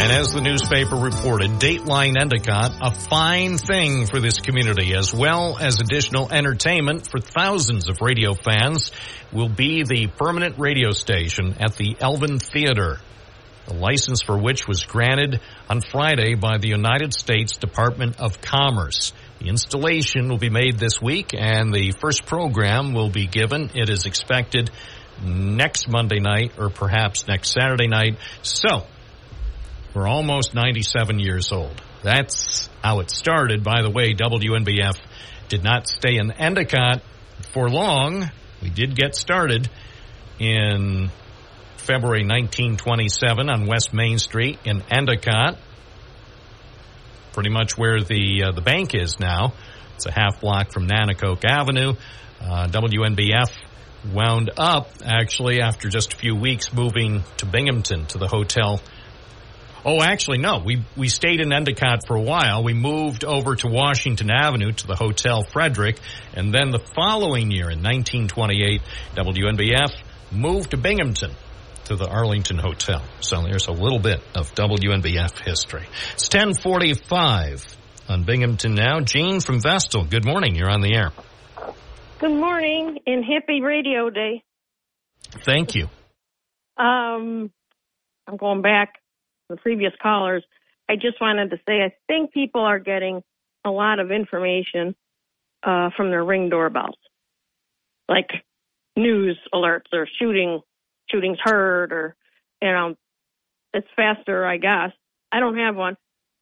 [0.00, 5.58] And as the newspaper reported, Dateline Endicott, a fine thing for this community, as well
[5.60, 8.92] as additional entertainment for thousands of radio fans,
[9.30, 12.96] will be the permanent radio station at the Elvin Theater.
[13.66, 19.12] The license for which was granted on Friday by the United States Department of Commerce.
[19.38, 23.70] The installation will be made this week and the first program will be given.
[23.74, 24.70] It is expected
[25.22, 28.16] next Monday night or perhaps next Saturday night.
[28.40, 28.86] So,
[29.94, 31.82] we're almost 97 years old.
[32.02, 33.64] That's how it started.
[33.64, 34.98] By the way, WNBF
[35.48, 37.02] did not stay in Endicott
[37.52, 38.30] for long.
[38.62, 39.68] We did get started
[40.38, 41.10] in
[41.76, 45.58] February 1927 on West Main Street in Endicott.
[47.32, 49.54] Pretty much where the uh, the bank is now.
[49.96, 51.94] It's a half block from Nanticoke Avenue.
[52.40, 53.50] Uh, WNBF
[54.12, 58.80] wound up actually after just a few weeks moving to Binghamton to the hotel
[59.84, 60.58] Oh, actually, no.
[60.64, 62.62] We we stayed in Endicott for a while.
[62.62, 65.98] We moved over to Washington Avenue to the Hotel Frederick,
[66.34, 68.82] and then the following year, in 1928,
[69.16, 69.92] WNBF
[70.30, 71.32] moved to Binghamton
[71.84, 73.02] to the Arlington Hotel.
[73.20, 75.86] So there's a little bit of WNBF history.
[76.14, 77.64] It's 1045
[78.08, 79.00] on Binghamton now.
[79.00, 80.04] Jean from Vestal.
[80.04, 80.54] Good morning.
[80.54, 81.10] You're on the air.
[82.20, 84.42] Good morning and happy radio day.
[85.44, 85.88] Thank you.
[86.76, 87.50] Um,
[88.26, 89.00] I'm going back
[89.50, 90.44] the previous callers.
[90.88, 93.22] I just wanted to say I think people are getting
[93.64, 94.94] a lot of information
[95.62, 96.96] uh, from their ring doorbells,
[98.08, 98.30] like
[98.96, 100.60] news alerts or shooting
[101.10, 102.16] shootings heard, or
[102.62, 102.94] you know,
[103.74, 104.92] it's faster, I guess.
[105.30, 105.96] I don't have one.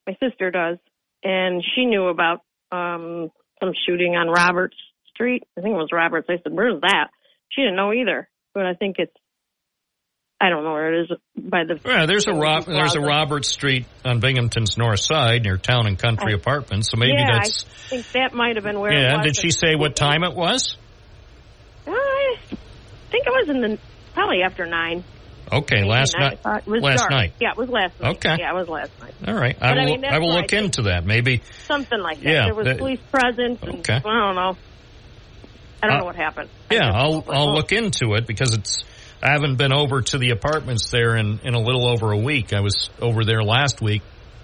[0.06, 0.78] My sister does,
[1.22, 2.40] and she knew about
[2.70, 3.30] um,
[3.60, 4.76] some shooting on Roberts
[5.12, 5.42] Street.
[5.56, 6.28] I think it was Roberts.
[6.30, 7.08] I said, "Where's that?"
[7.50, 9.12] She didn't know either, but I think it's
[10.40, 11.80] I don't know where it is by the.
[11.84, 15.98] Yeah, there's a Rob, there's a Robert Street on Binghamton's north side near Town and
[15.98, 16.90] Country I- Apartments.
[16.90, 18.92] So maybe yeah, that's I think that might have been where.
[18.92, 19.20] it yeah.
[19.22, 20.76] Did she say what time it was?
[21.86, 22.36] I,
[23.10, 23.78] think it was in the
[24.14, 25.02] probably after nine.
[25.50, 26.62] Okay, last Maybe nine night.
[26.66, 27.10] It was Last dark.
[27.10, 27.32] night.
[27.40, 28.16] Yeah, it was last night.
[28.16, 28.36] Okay.
[28.38, 29.14] Yeah, it was last night.
[29.26, 29.56] All right.
[29.60, 29.86] I But I will.
[29.86, 31.06] mean, I will what I look into that.
[31.06, 31.40] Maybe.
[31.66, 32.30] Something like that.
[32.30, 33.58] Yeah, there was that- police presence.
[33.62, 33.94] And, Okay.
[33.94, 34.56] I don't know.
[35.82, 36.50] I don't Uh, know what happened.
[36.70, 38.84] Yeah, I'll I'll look into it because it's.
[39.22, 42.52] I haven't been over to the apartments there in in a little over a week.
[42.52, 44.02] I was over there last week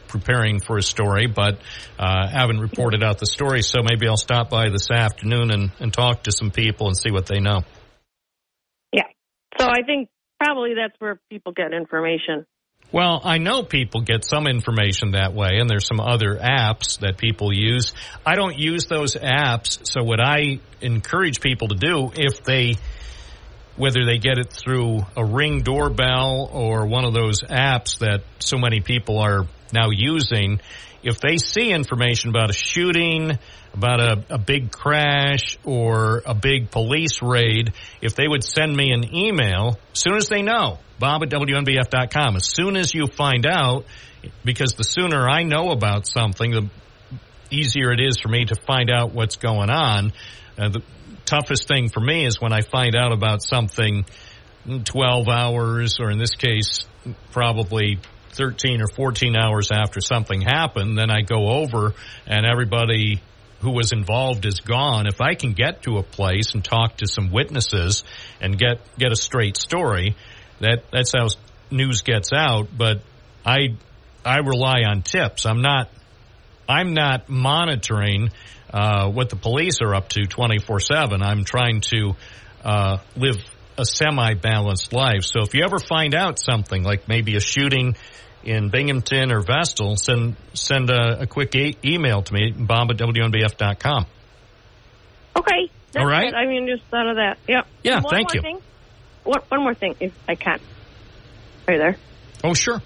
[0.09, 1.59] preparing for a story, but
[1.98, 3.62] uh, haven't reported out the story.
[3.62, 7.10] So maybe I'll stop by this afternoon and and talk to some people and see
[7.10, 7.62] what they know.
[8.92, 9.09] Yeah.
[9.59, 10.09] So I think
[10.42, 12.46] probably that's where people get information.
[12.92, 17.16] Well, I know people get some information that way, and there's some other apps that
[17.18, 17.92] people use.
[18.24, 22.76] I don't use those apps, so what I encourage people to do, if they,
[23.76, 28.56] whether they get it through a ring doorbell or one of those apps that so
[28.56, 30.60] many people are now using,
[31.02, 33.38] if they see information about a shooting,
[33.74, 38.92] about a, a big crash or a big police raid, if they would send me
[38.92, 43.44] an email, as soon as they know, bob at WNBF.com, as soon as you find
[43.44, 43.84] out,
[44.44, 46.70] because the sooner I know about something, the
[47.51, 50.12] easier it is for me to find out what's going on.
[50.56, 50.82] Uh, the
[51.24, 54.05] toughest thing for me is when I find out about something
[54.84, 56.86] 12 hours, or in this case,
[57.32, 57.98] probably
[58.32, 61.94] 13 or 14 hours after something happened, then I go over
[62.26, 63.20] and everybody
[63.60, 65.06] who was involved is gone.
[65.06, 68.05] If I can get to a place and talk to some witnesses
[68.40, 70.16] and get, get a straight story,
[70.60, 71.28] that, that's how
[71.70, 72.68] news gets out.
[72.76, 73.02] But
[73.44, 73.76] I,
[74.24, 75.46] I rely on tips.
[75.46, 75.88] I'm not,
[76.68, 78.30] I'm not monitoring,
[78.74, 81.22] uh, what the police are up to 24 7.
[81.22, 82.14] I'm trying to,
[82.64, 83.36] uh, live
[83.78, 85.22] a semi-balanced life.
[85.22, 87.96] So if you ever find out something like maybe a shooting
[88.42, 92.98] in Binghamton or Vestal, send send a, a quick e- email to me, bob at
[92.98, 94.06] WNBF.com.
[95.36, 95.70] Okay.
[95.92, 96.28] That's All right.
[96.28, 96.34] it.
[96.34, 97.38] I mean, just thought of that.
[97.48, 97.62] Yeah.
[97.82, 98.42] Yeah, One thank more you.
[98.42, 98.60] Thing.
[99.24, 100.60] One, one more thing, if I can.
[101.68, 101.96] Are you there?
[102.42, 102.82] Oh, sure.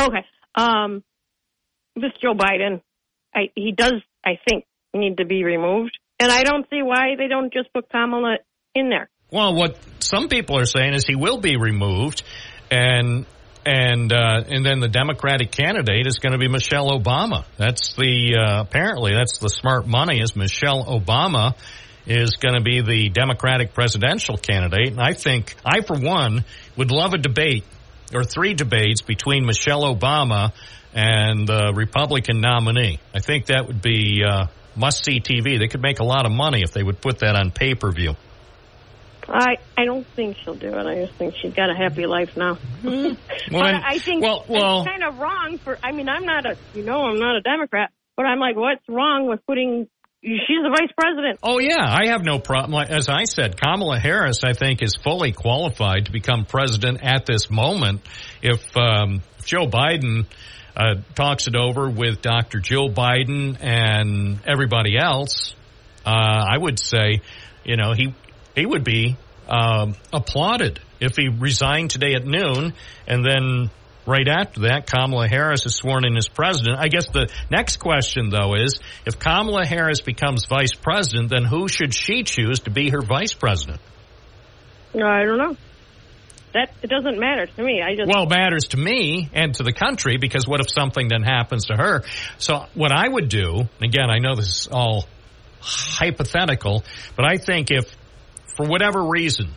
[0.00, 0.24] Okay.
[0.54, 1.04] Um,
[1.94, 2.80] this Joe Biden,
[3.34, 3.94] I, he does,
[4.24, 4.64] I think,
[4.94, 5.98] need to be removed.
[6.20, 8.36] And I don't see why they don't just put Kamala
[8.74, 9.08] in there.
[9.30, 12.22] Well, what some people are saying is he will be removed,
[12.70, 13.24] and
[13.64, 17.44] and uh, and then the Democratic candidate is going to be Michelle Obama.
[17.56, 21.56] That's the uh, apparently that's the smart money is Michelle Obama
[22.06, 24.88] is going to be the Democratic presidential candidate.
[24.88, 26.44] And I think I, for one,
[26.76, 27.64] would love a debate
[28.12, 30.52] or three debates between Michelle Obama
[30.92, 32.98] and the Republican nominee.
[33.14, 34.46] I think that would be uh,
[34.76, 35.58] must see TV.
[35.58, 37.90] They could make a lot of money if they would put that on pay per
[37.90, 38.14] view.
[39.28, 40.86] I, I don't think she'll do it.
[40.86, 42.58] I just think she's got a happy life now.
[43.50, 45.78] Well, but I think well, well- it's kind of wrong for.
[45.82, 46.56] I mean, I'm not a.
[46.74, 49.88] You know, I'm not a Democrat, but I'm like, what's wrong with putting?
[50.22, 51.40] She's the vice president.
[51.42, 52.82] Oh yeah, I have no problem.
[52.88, 57.50] As I said, Kamala Harris, I think, is fully qualified to become president at this
[57.50, 58.02] moment.
[58.40, 60.26] If, um, if Joe Biden
[60.76, 62.60] uh, talks it over with Dr.
[62.60, 65.54] Jill Biden and everybody else,
[66.04, 67.20] uh, I would say,
[67.64, 68.14] you know, he
[68.54, 69.16] he would be
[69.48, 72.74] um, applauded if he resigned today at noon,
[73.06, 73.70] and then
[74.06, 76.78] right after that, Kamala Harris is sworn in as president.
[76.78, 81.68] I guess the next question, though, is if Kamala Harris becomes vice president, then who
[81.68, 83.80] should she choose to be her vice president?
[84.94, 85.56] I don't know.
[86.54, 87.82] That it doesn't matter to me.
[87.82, 91.08] I just Well, it matters to me and to the country because what if something
[91.08, 92.02] then happens to her?
[92.38, 95.06] So what I would do, again, I know this is all
[95.60, 96.84] hypothetical,
[97.16, 97.94] but I think if
[98.56, 99.54] for whatever reason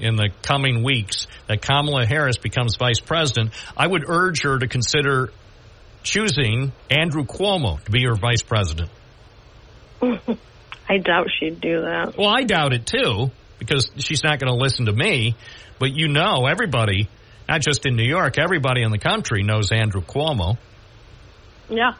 [0.00, 4.66] in the coming weeks that Kamala Harris becomes vice president, I would urge her to
[4.66, 5.32] consider
[6.02, 8.90] choosing Andrew Cuomo to be her vice president.
[10.02, 12.14] I doubt she'd do that.
[12.18, 15.36] Well, I doubt it too because she's not going to listen to me.
[15.82, 17.08] But you know, everybody,
[17.48, 20.56] not just in New York, everybody in the country knows Andrew Cuomo.
[21.68, 21.94] Yeah.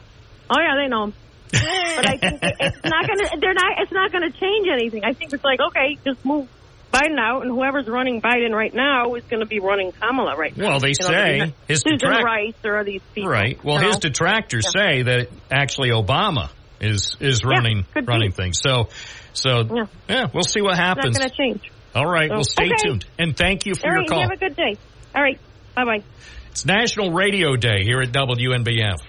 [0.49, 1.13] Oh yeah, they know him.
[1.51, 3.41] but I think it's not gonna.
[3.41, 3.71] They're not.
[3.79, 5.03] It's not gonna change anything.
[5.03, 6.47] I think it's like okay, just move
[6.93, 10.55] Biden out, and whoever's running Biden right now is going to be running Kamala right
[10.55, 10.69] now.
[10.69, 13.31] Well, they You know, say his Susan detract- Rice or these people.
[13.31, 13.61] Right.
[13.65, 13.99] Well, you his know?
[13.99, 14.81] detractors Yeah.
[14.81, 18.01] say that actually Obama is is Yeah, running be.
[18.01, 18.59] running things.
[18.63, 18.87] So,
[19.33, 20.27] so yeah.
[20.33, 21.17] we'll see what It's not happens.
[21.17, 21.71] going to change.
[21.95, 22.29] All right.
[22.29, 22.75] So, well, stay okay.
[22.77, 24.21] tuned and thank you for your call.
[24.21, 24.77] Have a good day.
[25.15, 25.39] All right.
[25.75, 26.03] Bye bye.
[26.51, 28.99] It's National Radio Day here at WNBF.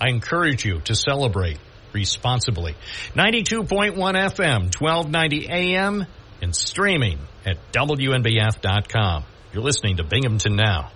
[0.00, 1.58] I encourage you to celebrate
[1.92, 2.74] responsibly.
[3.14, 6.06] 92.1 FM, 1290 AM,
[6.40, 9.24] and streaming at WNBF.com.
[9.52, 10.90] You're listening to Binghamton Now.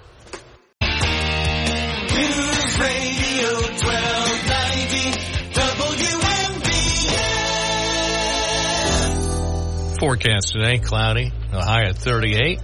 [10.03, 12.59] Forecast today, cloudy, a high at 38.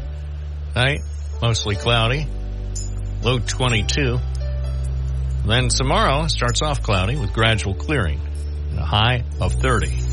[0.74, 1.02] Night,
[1.40, 2.26] mostly cloudy,
[3.22, 4.18] low 22.
[5.46, 8.20] Then tomorrow starts off cloudy with gradual clearing,
[8.76, 10.07] a high of 30.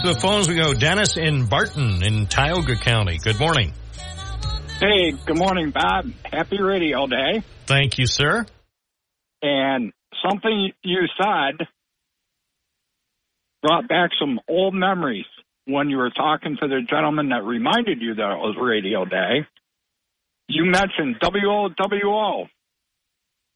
[0.00, 0.74] To the phones we go.
[0.74, 3.18] Dennis in Barton in Tioga County.
[3.18, 3.72] Good morning.
[4.78, 6.06] Hey, good morning, Bob.
[6.24, 7.42] Happy Radio Day.
[7.66, 8.46] Thank you, sir.
[9.42, 9.92] And
[10.24, 11.66] something you said
[13.60, 15.26] brought back some old memories
[15.64, 19.46] when you were talking to the gentleman that reminded you that it was Radio Day.
[20.48, 22.46] You mentioned WOWO.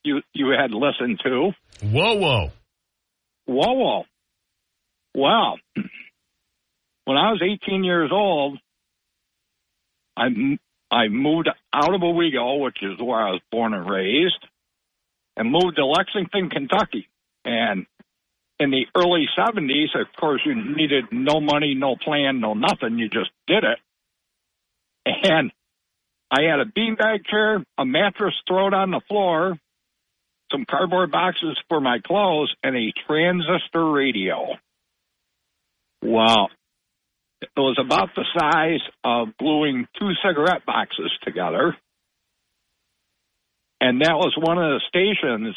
[0.05, 1.52] You you had listened to.
[1.85, 2.51] Whoa, whoa.
[3.47, 4.05] Whoa, whoa.
[5.14, 5.59] Well,
[7.05, 8.59] when I was 18 years old,
[10.16, 10.27] I,
[10.91, 14.47] I moved out of Owego, which is where I was born and raised,
[15.37, 17.09] and moved to Lexington, Kentucky.
[17.45, 17.87] And
[18.61, 22.99] in the early 70s, of course, you needed no money, no plan, no nothing.
[22.99, 23.79] You just did it.
[25.05, 25.51] And
[26.31, 29.59] I had a beanbag chair, a mattress thrown on the floor,
[30.53, 34.55] some cardboard boxes for my clothes, and a transistor radio.
[36.03, 36.49] Wow.
[37.43, 41.77] It was about the size of gluing two cigarette boxes together.
[43.81, 45.56] And that was one of the stations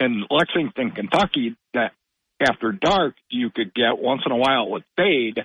[0.00, 1.92] in Lexington, Kentucky that
[2.40, 5.44] after dark you could get once in a while it would fade.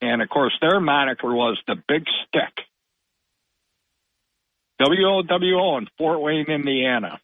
[0.00, 2.64] And of course their moniker was the big stick.
[4.80, 7.20] WOWO in Fort Wayne, Indiana.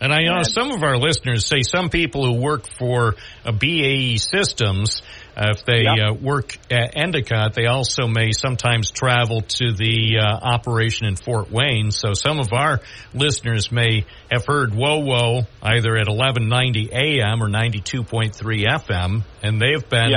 [0.00, 3.14] And I know some of our listeners say some people who work for
[3.44, 5.00] uh, BAE Systems,
[5.34, 10.24] uh, if they uh, work at Endicott, they also may sometimes travel to the uh,
[10.24, 11.90] operation in Fort Wayne.
[11.92, 12.80] So some of our
[13.14, 18.34] listeners may have heard Whoa Whoa either at 1190 AM or 92.3
[18.66, 20.10] FM, and they've been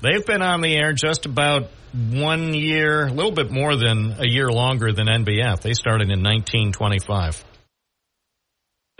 [0.00, 4.26] they've been on the air just about one year, a little bit more than a
[4.26, 5.60] year longer than NBF.
[5.60, 7.44] They started in 1925.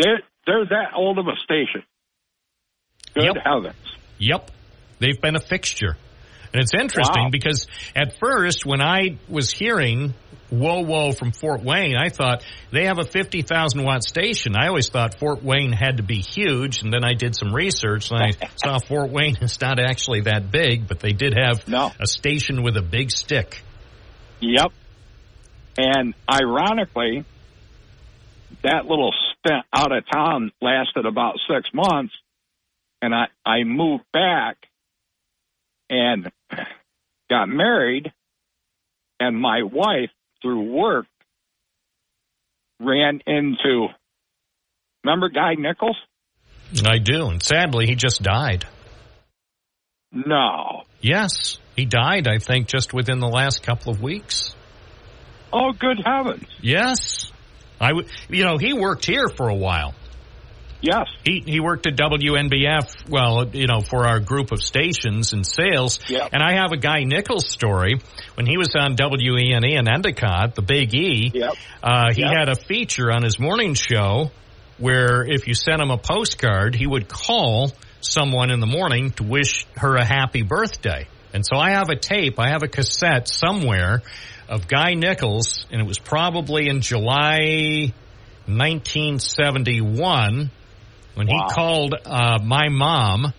[0.01, 1.83] They're, they're that old of a station.
[3.15, 3.75] Good heavens.
[4.19, 4.51] Yep.
[4.99, 5.97] They've been a fixture.
[6.53, 7.31] And it's interesting Wow.
[7.31, 10.15] because at first, when I was hearing
[10.51, 14.57] Whoa Whoa from Fort Wayne, I thought they have a 50,000 watt station.
[14.57, 16.83] I always thought Fort Wayne had to be huge.
[16.83, 20.51] And then I did some research and I saw Fort Wayne is not actually that
[20.51, 21.65] big, but they did have
[22.01, 23.63] a station with a big stick.
[24.41, 24.73] Yep.
[25.79, 27.25] And ironically,
[28.65, 32.13] that little stint out of town lasted about six months,
[33.03, 34.57] and I I moved back
[35.89, 36.31] and
[37.31, 38.13] got married,
[39.19, 40.11] and my wife
[40.43, 41.07] through work
[42.81, 43.89] ran into
[45.05, 45.97] remember Guy Nichols?
[46.85, 47.27] I do.
[47.27, 48.65] And sadly, he just died.
[50.13, 50.83] No.
[51.01, 51.59] Yes.
[51.77, 54.55] He died, I think, just within the last couple of weeks.
[55.53, 56.47] Oh, good heavens!
[56.61, 57.30] Yes.
[57.81, 59.95] I w- you know, he worked here for a while.
[60.83, 61.09] Yes.
[61.25, 65.99] He he worked at WNBF, well, you know, for our group of stations and sales.
[66.09, 66.31] Yep.
[66.33, 68.01] And I have a Guy Nichols story.
[68.35, 71.53] When he was on WENE in Endicott, the Big E, Yep.
[71.83, 72.33] uh, he Yep.
[72.33, 74.31] had a feature on his morning show
[74.79, 79.23] where if you sent him a postcard, he would call someone in the morning to
[79.25, 81.07] wish her a happy birthday.
[81.33, 84.03] And so I have a tape, I have a cassette somewhere
[84.49, 87.93] of Guy Nichols, and it was probably in July
[88.47, 90.51] 1971
[91.15, 93.33] when he called uh, my mom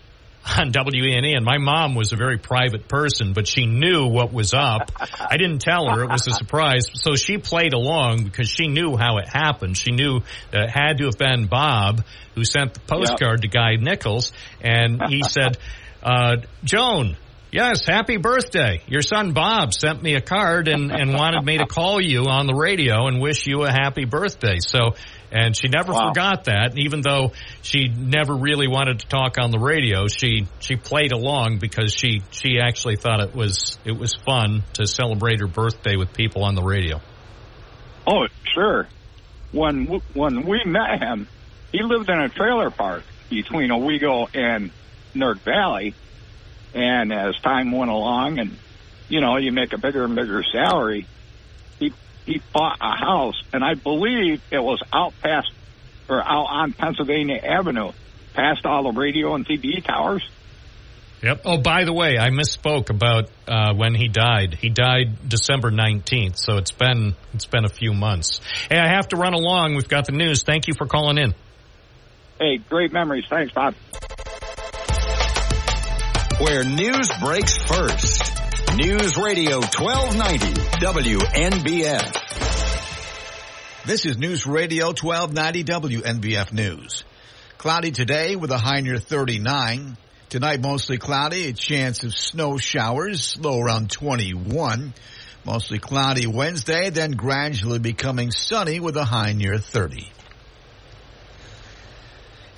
[0.44, 4.54] on WENE, and my mom was a very private person, but she knew what was
[4.54, 4.90] up.
[5.20, 6.86] I didn't tell her; it was a surprise.
[6.94, 9.76] So she played along because she knew how it happened.
[9.76, 10.20] She knew
[10.50, 12.04] that it had to have been Bob
[12.34, 15.58] who sent the postcard to Guy Nichols, and he said,
[16.02, 17.16] uh, "Joan."
[17.52, 18.80] Yes, happy birthday.
[18.86, 22.46] Your son Bob sent me a card and, and wanted me to call you on
[22.46, 24.56] the radio and wish you a happy birthday.
[24.58, 24.92] So,
[25.30, 26.70] and she never forgot that.
[26.70, 31.12] And even though she never really wanted to talk on the radio, she, she played
[31.12, 35.96] along because she, she actually thought it was, it was fun to celebrate her birthday
[35.96, 37.02] with people on the radio.
[38.06, 38.88] Oh, sure.
[39.52, 41.28] When when we met him,
[41.70, 44.70] he lived in a trailer park between Owego and
[45.14, 45.94] Newark Valley.
[46.74, 48.56] And as time went along, and
[49.08, 51.06] you know, you make a bigger and bigger salary.
[51.78, 51.92] He
[52.24, 55.52] he bought a house, and I believe it was out past
[56.08, 57.92] or out on Pennsylvania Avenue,
[58.34, 60.26] past all the radio and TV towers.
[61.22, 61.42] Yep.
[61.44, 64.54] Oh, by the way, I misspoke about uh, when he died.
[64.54, 68.40] He died December nineteenth, so it's been it's been a few months.
[68.68, 69.76] Hey, I have to run along.
[69.76, 70.42] We've got the news.
[70.42, 71.34] Thank you for calling in.
[72.40, 73.24] Hey, great memories.
[73.30, 73.74] Thanks, Bob.
[76.40, 78.32] Where news breaks first.
[78.76, 82.16] News Radio 1290 WNBF.
[83.84, 87.04] This is News Radio 1290 WNBF News.
[87.58, 89.96] Cloudy today with a high near 39.
[90.30, 94.94] Tonight mostly cloudy, a chance of snow showers, low around 21.
[95.44, 100.10] Mostly cloudy Wednesday, then gradually becoming sunny with a high near 30.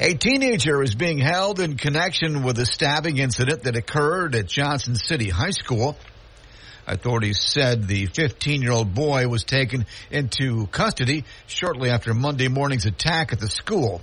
[0.01, 4.97] A teenager is being held in connection with a stabbing incident that occurred at Johnson
[4.97, 5.97] City High School.
[6.85, 12.87] Authorities said the 15 year old boy was taken into custody shortly after Monday morning's
[12.87, 14.03] attack at the school.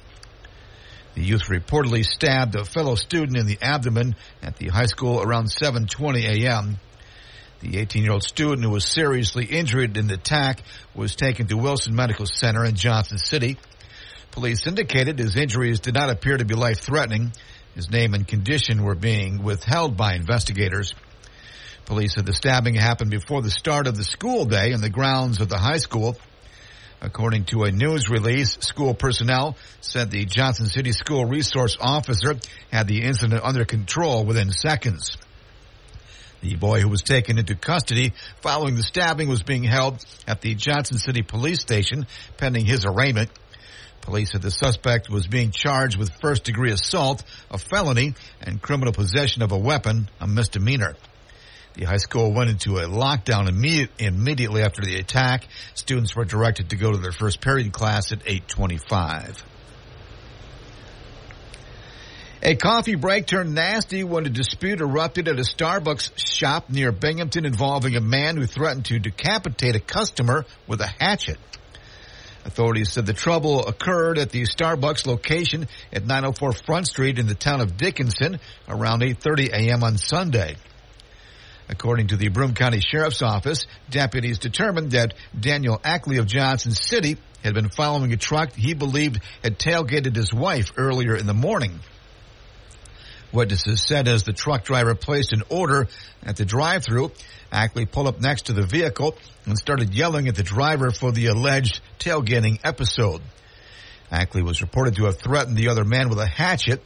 [1.16, 5.48] The youth reportedly stabbed a fellow student in the abdomen at the high school around
[5.48, 6.80] 7:20 a.m.
[7.60, 10.64] The 18-year-old student who was seriously injured in the attack
[10.96, 13.58] was taken to Wilson Medical Center in Johnson City.
[14.32, 17.34] Police indicated his injuries did not appear to be life-threatening.
[17.76, 20.94] His name and condition were being withheld by investigators.
[21.86, 25.42] Police said the stabbing happened before the start of the school day in the grounds
[25.42, 26.18] of the high school.
[27.02, 32.36] According to a news release, school personnel said the Johnson City School Resource Officer
[32.72, 35.18] had the incident under control within seconds.
[36.42, 40.56] The boy who was taken into custody following the stabbing was being held at the
[40.56, 43.30] Johnson City Police Station pending his arraignment.
[44.02, 48.94] Police said the suspect was being charged with first degree assault, a felony, and criminal
[48.94, 50.96] possession of a weapon, a misdemeanor.
[51.76, 55.48] The high school went into a lockdown immediate, immediately after the attack.
[55.74, 59.46] Students were directed to go to their first period class at 825.
[62.44, 67.46] A coffee break turned nasty when a dispute erupted at a Starbucks shop near Binghamton
[67.46, 71.38] involving a man who threatened to decapitate a customer with a hatchet.
[72.44, 77.36] Authorities said the trouble occurred at the Starbucks location at 904 Front Street in the
[77.36, 79.84] town of Dickinson around 8:30 a.m.
[79.84, 80.56] on Sunday.
[81.70, 87.18] According to the Broome County Sheriff's Office, deputies determined that Daniel Ackley of Johnson City
[87.44, 91.80] had been following a truck he believed had tailgated his wife earlier in the morning.
[93.34, 95.88] Witnesses said as the truck driver placed an order
[96.24, 97.12] at the drive-through,
[97.52, 101.28] Ackley pulled up next to the vehicle and started yelling at the driver for the
[101.28, 103.22] alleged tailgating episode.
[104.12, 106.84] Ackley was reported to have threatened the other man with a hatchet.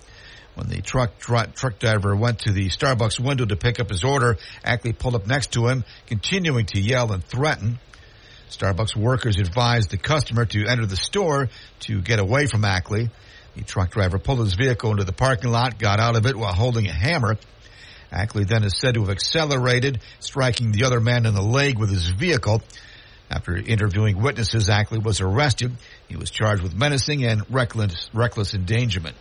[0.54, 4.04] When the truck dri- truck driver went to the Starbucks window to pick up his
[4.04, 7.80] order, Ackley pulled up next to him, continuing to yell and threaten.
[8.50, 11.50] Starbucks workers advised the customer to enter the store
[11.82, 13.10] to get away from Ackley.
[13.56, 16.54] The truck driver pulled his vehicle into the parking lot, got out of it while
[16.54, 17.38] holding a hammer.
[18.12, 21.90] Ackley then is said to have accelerated, striking the other man in the leg with
[21.90, 22.62] his vehicle.
[23.30, 25.72] After interviewing witnesses, Ackley was arrested.
[26.08, 29.16] He was charged with menacing and reckless, reckless endangerment.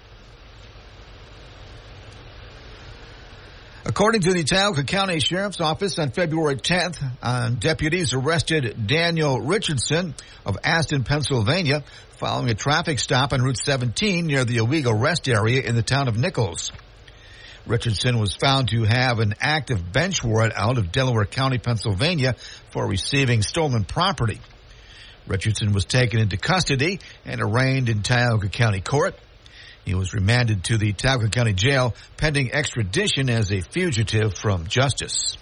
[3.87, 10.15] According to the Tioga County Sheriff's Office on February 10th, uh, deputies arrested Daniel Richardson
[10.47, 11.85] of Aston, Pennsylvania,
[12.17, 16.09] following a traffic stop on Route 17 near the Owego rest area in the town
[16.09, 16.73] of Nichols.
[17.67, 22.37] Richardson was found to have an active bench warrant out of Delaware County, Pennsylvania
[22.71, 24.41] for receiving stolen property.
[25.27, 29.15] Richardson was taken into custody and arraigned in Tioga County Court.
[29.85, 35.37] He was remanded to the Tioga County Jail pending extradition as a fugitive from justice.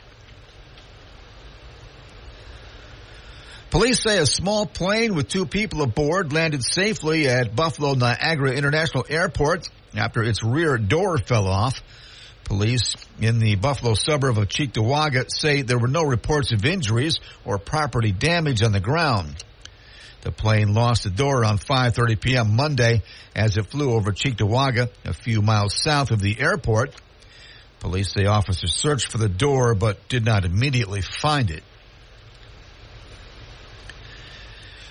[3.71, 9.07] Police say a small plane with two people aboard landed safely at Buffalo Niagara International
[9.09, 9.67] Airport
[9.97, 11.83] after its rear door fell off.
[12.45, 17.57] Police in the Buffalo suburb of Cheektowaga say there were no reports of injuries or
[17.57, 19.43] property damage on the ground.
[20.23, 22.57] The plane lost the door around 5:30 p.m.
[22.57, 23.03] Monday
[23.35, 26.95] as it flew over Cheektowaga, a few miles south of the airport.
[27.81, 31.65] Police say officers searched for the door but did not immediately find it.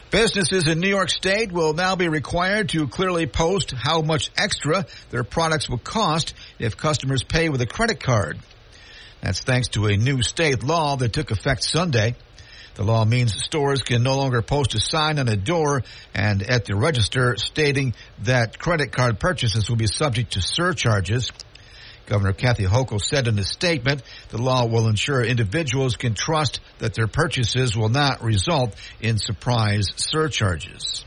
[0.09, 4.85] Businesses in New York State will now be required to clearly post how much extra
[5.09, 8.37] their products will cost if customers pay with a credit card.
[9.21, 12.17] That's thanks to a new state law that took effect Sunday.
[12.75, 15.83] The law means stores can no longer post a sign on a door
[16.13, 21.31] and at the register stating that credit card purchases will be subject to surcharges.
[22.05, 26.93] Governor Kathy Hochul said in a statement, the law will ensure individuals can trust that
[26.93, 31.05] their purchases will not result in surprise surcharges.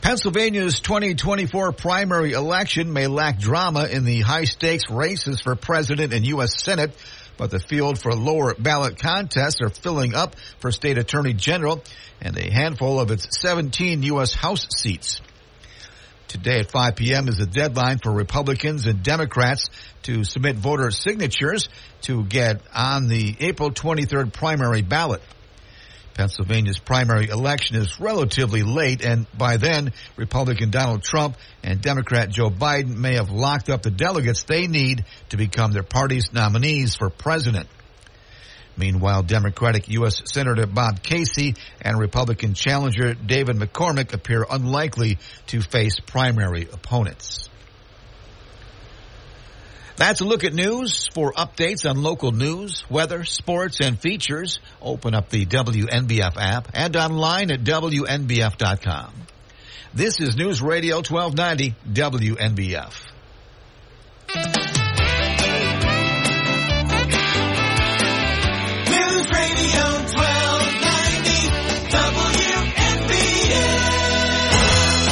[0.00, 6.26] Pennsylvania's 2024 primary election may lack drama in the high stakes races for president and
[6.26, 6.60] U.S.
[6.60, 6.92] Senate,
[7.42, 11.82] but the field for lower ballot contests are filling up for state attorney general
[12.20, 14.32] and a handful of its 17 U.S.
[14.32, 15.20] House seats.
[16.28, 17.26] Today at 5 p.m.
[17.26, 19.70] is the deadline for Republicans and Democrats
[20.04, 21.68] to submit voter signatures
[22.02, 25.20] to get on the April 23rd primary ballot.
[26.14, 32.50] Pennsylvania's primary election is relatively late, and by then, Republican Donald Trump and Democrat Joe
[32.50, 37.08] Biden may have locked up the delegates they need to become their party's nominees for
[37.08, 37.68] president.
[38.76, 40.22] Meanwhile, Democratic U.S.
[40.24, 45.18] Senator Bob Casey and Republican challenger David McCormick appear unlikely
[45.48, 47.50] to face primary opponents.
[50.02, 51.06] That's a look at news.
[51.14, 56.96] For updates on local news, weather, sports, and features, open up the WNBF app and
[56.96, 59.12] online at WNBF.com.
[59.94, 63.12] This is News Radio 1290 WNBF.
[68.90, 69.84] News Radio
[70.18, 71.46] 1290
[72.74, 73.20] WNBF.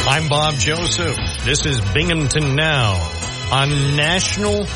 [0.09, 1.17] I'm Bob Joseph.
[1.45, 4.67] This is Binghamton Now on National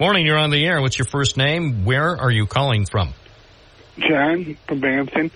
[0.00, 0.80] Morning, you're on the air.
[0.80, 1.84] What's your first name?
[1.84, 3.12] Where are you calling from?
[3.98, 5.30] John from Binghamton.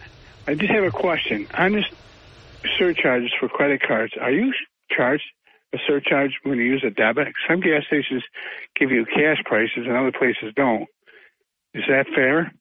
[0.47, 1.47] I just have a question.
[1.55, 1.85] On this
[2.78, 4.52] surcharges for credit cards, are you
[4.90, 5.24] charged
[5.74, 7.28] a surcharge when you use a debit?
[7.48, 8.23] Some gas stations
[8.78, 10.89] give you cash prices and other places don't.
[11.74, 12.52] Is that fair?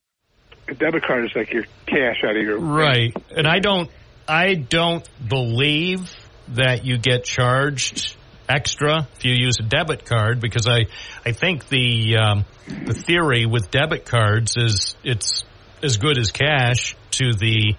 [0.67, 3.15] A debit card is like your cash out of your Right.
[3.35, 3.89] And I don't
[4.27, 6.13] I don't believe
[6.49, 8.15] that you get charged
[8.47, 10.85] extra if you use a debit card because I
[11.25, 15.43] I think the um, the theory with debit cards is it's
[15.83, 17.75] as good as cash to the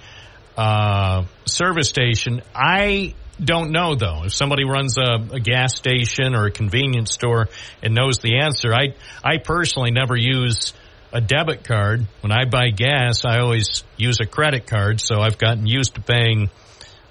[0.56, 2.42] uh, service station.
[2.54, 4.24] I don't know though.
[4.24, 7.48] If somebody runs a, a gas station or a convenience store
[7.82, 10.72] and knows the answer, I I personally never use
[11.12, 12.06] a debit card.
[12.20, 16.00] When I buy gas, I always use a credit card, so I've gotten used to
[16.00, 16.50] paying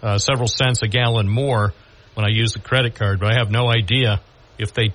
[0.02, 1.74] uh, several cents a gallon more
[2.14, 3.20] when I use the credit card.
[3.20, 4.22] But I have no idea
[4.58, 4.94] if they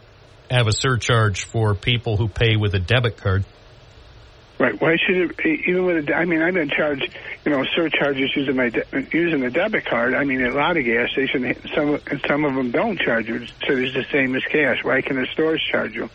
[0.51, 3.45] have a surcharge for people who pay with a debit card.
[4.61, 4.79] Right.
[4.79, 5.47] Why should it?
[5.67, 7.09] Even with a, I mean, I've been charged,
[7.47, 8.71] you know, surcharges using my
[9.11, 10.13] using a debit card.
[10.13, 13.47] I mean, at a lot of gas stations, some some of them don't charge you,
[13.47, 14.85] so it's the same as cash.
[14.85, 16.11] Why can the stores charge you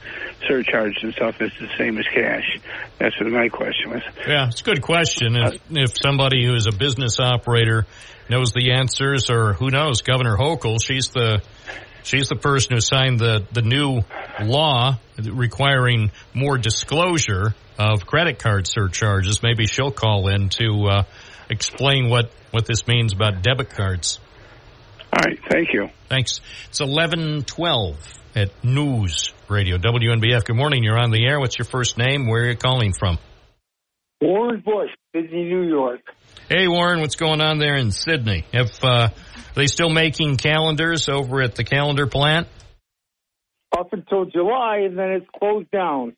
[0.47, 1.41] surcharges and stuff?
[1.41, 2.59] It's the same as cash.
[2.99, 4.03] That's what my question was.
[4.27, 5.35] Yeah, it's a good question.
[5.35, 7.87] If, if somebody who is a business operator
[8.29, 11.41] knows the answers, or who knows, Governor Hochul, she's the
[12.05, 14.01] she's the person who signed the the new
[14.41, 19.43] law requiring more disclosure of credit card surcharges.
[19.43, 21.03] Maybe she'll call in to uh,
[21.49, 24.19] explain what what this means about debit cards.
[25.11, 25.89] All right, thank you.
[26.09, 26.41] Thanks.
[26.69, 27.97] It's eleven twelve
[28.35, 30.45] at News Radio WNBF.
[30.45, 30.83] Good morning.
[30.83, 31.39] You're on the air.
[31.39, 32.27] What's your first name?
[32.27, 33.17] Where are you calling from?
[34.21, 36.01] Warren Bush, Sidney, New York.
[36.47, 38.45] Hey Warren, what's going on there in Sidney?
[38.53, 39.11] Have uh, are
[39.55, 42.47] they still making calendars over at the calendar plant?
[43.75, 46.15] Up until July, and then it's closed down.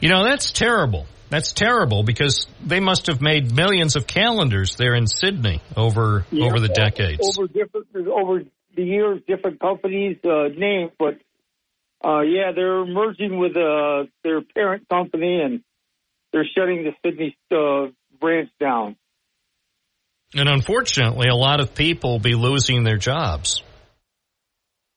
[0.00, 4.94] You know that's terrible That's terrible because they must have made millions of calendars there
[4.94, 7.36] in Sidney over Yeah, over the decades.
[7.36, 8.44] Over different, over
[8.76, 11.18] the years, different companies uh, names, but
[12.04, 15.62] uh, yeah, they're merging with uh, their parent company and
[16.32, 17.90] they're shutting the Sidney uh,
[18.20, 18.94] branch down.
[20.34, 23.62] And unfortunately, a lot of people will be losing their jobs.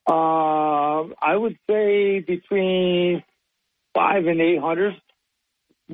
[0.07, 3.23] Uh, I would say between
[3.95, 4.93] five and eight hundred,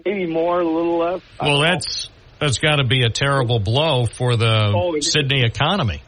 [0.06, 1.22] maybe more, a little less.
[1.42, 2.10] Well, that's
[2.40, 5.12] that's got to be a terrible blow for the Oh, it is.
[5.12, 6.02] Sidney economy.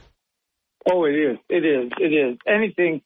[0.89, 1.37] Oh, it is.
[1.49, 1.91] It is.
[1.99, 2.37] It is.
[2.47, 3.01] Anything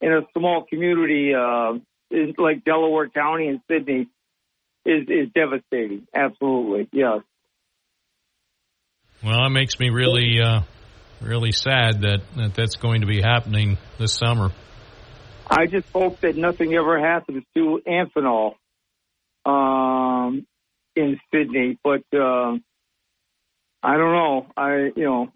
[0.00, 1.74] in a small community uh,
[2.10, 4.08] is like Delaware County and Sidney
[4.84, 6.08] is is devastating.
[6.14, 7.20] Absolutely, yes.
[9.24, 10.62] Well, that makes me really uh,
[11.20, 14.50] really sad that, that that's going to be happening this summer.
[15.48, 18.54] I just hope that nothing ever happens to Amphenol
[19.44, 20.46] um,
[20.96, 22.56] in Sidney, but uh,
[23.82, 24.46] I don't know.
[24.56, 25.28] I you know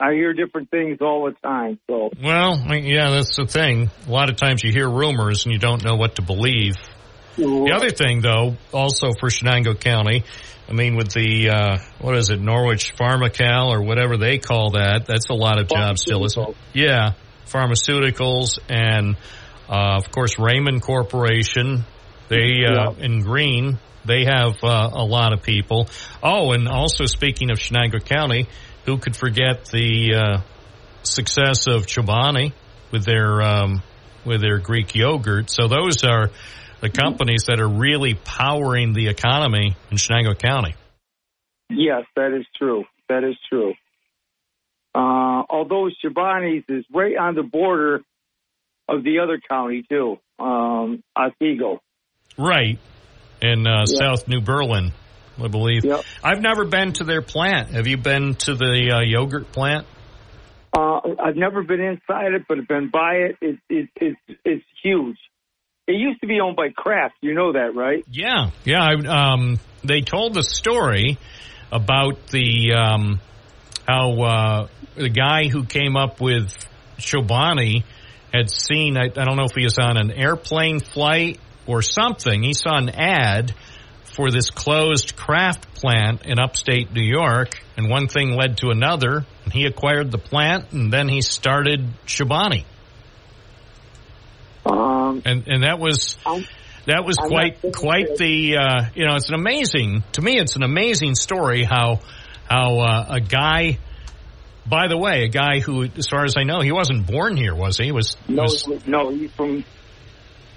[0.00, 1.78] I hear different things all the time.
[1.88, 3.90] So Well, yeah, that's the thing.
[4.06, 6.76] A lot of times you hear rumors and you don't know what to believe.
[7.36, 10.24] The other thing, though, also for Chenango County,
[10.68, 15.06] I mean, with the uh, what is it, Norwich Pharmacal or whatever they call that,
[15.06, 16.56] that's a lot of jobs still, isn't it?
[16.72, 17.12] Yeah,
[17.46, 19.16] pharmaceuticals and
[19.68, 21.84] uh, of course Raymond Corporation.
[22.28, 25.88] They uh, in Greene, they have uh, a lot of people.
[26.22, 28.48] Oh, and also speaking of Chenango County,
[28.86, 30.40] who could forget the uh,
[31.02, 32.52] success of Chobani
[32.90, 33.82] with their um,
[34.24, 35.50] with their Greek yogurt?
[35.50, 36.30] So those are
[36.80, 40.74] the companies that are really powering the economy in Chenango County.
[41.70, 42.84] yes, that is true.
[43.08, 43.74] That is true.
[44.94, 48.00] Uh, although Chobani's is right on the border
[48.88, 51.80] of the other county too, um, Otsego.
[52.38, 52.78] Right.
[53.42, 53.98] In uh, Yeah.
[53.98, 54.92] South New Berlin,
[55.42, 55.84] I believe.
[55.84, 56.02] Yep.
[56.22, 57.70] I've never been to their plant.
[57.70, 59.86] Have you been to the uh, yogurt plant?
[60.76, 63.36] Uh, I've never been inside it, but I've been by it.
[63.40, 65.16] It, it, it's it's huge.
[65.86, 67.16] It used to be owned by Kraft.
[67.20, 68.04] You know that, right?
[68.10, 68.82] Yeah, yeah.
[68.82, 71.18] I, um, they told the story
[71.70, 73.20] about the um,
[73.86, 76.54] how uh, the guy who came up with
[76.98, 77.84] Chobani
[78.32, 78.96] had seen.
[78.96, 82.42] I, I don't know if he was on an airplane flight or something.
[82.42, 83.54] He saw an ad
[84.04, 89.26] for this closed Kraft plant in upstate New York, and one thing led to another.
[89.44, 92.64] And he acquired the plant, and then he started Chobani.
[95.16, 96.16] Um, and and that was
[96.86, 100.56] that was I'm quite quite the uh, you know it's an amazing to me it's
[100.56, 102.00] an amazing story how
[102.48, 103.78] how uh, a guy
[104.66, 107.54] by the way a guy who as far as I know he wasn't born here
[107.54, 107.84] was he?
[107.86, 109.64] He was No, was no, he's from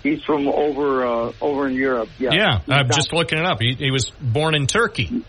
[0.03, 2.09] he's from over uh, over in Europe.
[2.19, 3.61] Yeah, yeah He's I'm not- just looking it up.
[3.61, 5.23] He, he was born in Turkey.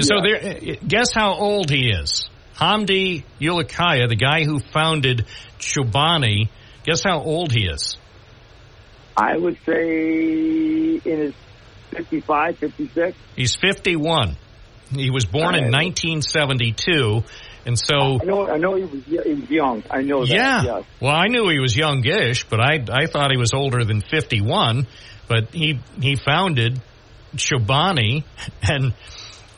[0.00, 0.20] So Yeah.
[0.22, 2.28] there guess how old he is?
[2.56, 5.26] Hamdi Ulukaya the guy who founded
[5.58, 6.48] Chobani
[6.84, 7.96] guess how old he is
[9.18, 11.34] I would say in his
[11.90, 13.18] 55, 56.
[13.34, 14.36] He's 51.
[14.92, 17.24] He was born in 1972,
[17.66, 19.82] and so I know, I know he was, he was young.
[19.90, 20.34] I know that.
[20.34, 20.62] yeah.
[20.62, 20.84] yes.
[21.00, 24.86] Well, I knew he was youngish, but I I thought he was older than 51.
[25.26, 26.80] But he he founded
[27.36, 28.24] Chobani,
[28.62, 28.94] and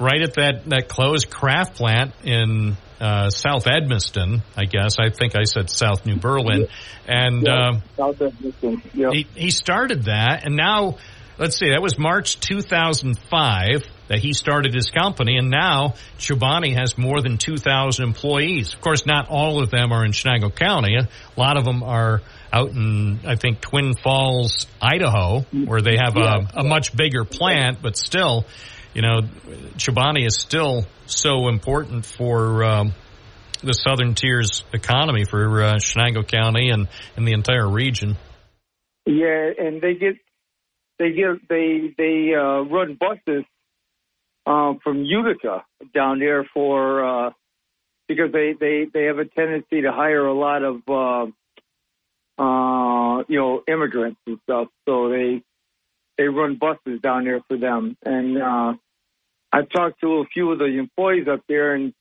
[0.00, 4.96] right at that that closed Kraft plant in uh, South Edmeston, I guess.
[4.98, 6.68] I think I said South New Berlin,
[7.06, 7.42] and.
[7.46, 8.82] Yeah, um South Edmeston.
[8.94, 9.12] Yep.
[9.12, 10.98] he, he started that, and now,
[11.38, 16.98] let's see, that was March 2005 that he started his company, and now Chobani has
[16.98, 18.74] more than 2,000 employees.
[18.74, 20.96] Of course, not all of them are in Chenango County.
[20.96, 21.08] A
[21.40, 22.20] lot of them are
[22.52, 27.78] out in, I think, Twin Falls, Idaho, where they have a, a much bigger plant,
[27.80, 28.46] but still,
[28.94, 29.20] you know,
[29.76, 32.94] Chobani is still so important for um,
[33.62, 38.16] the Southern Tier's economy for uh, Chenango County and, and the entire region.
[39.06, 40.16] Yeah, and they get
[40.98, 43.44] they get they they uh, run buses
[44.46, 45.64] um, from Utica
[45.94, 47.30] down there for uh,
[48.08, 51.26] because they they they have a tendency to hire a lot of uh,
[52.42, 54.68] uh, you know immigrants and stuff.
[54.86, 55.42] So they
[56.20, 57.96] they run buses down there for them.
[58.04, 58.74] And uh,
[59.50, 61.94] I've talked to a few of the employees up there, and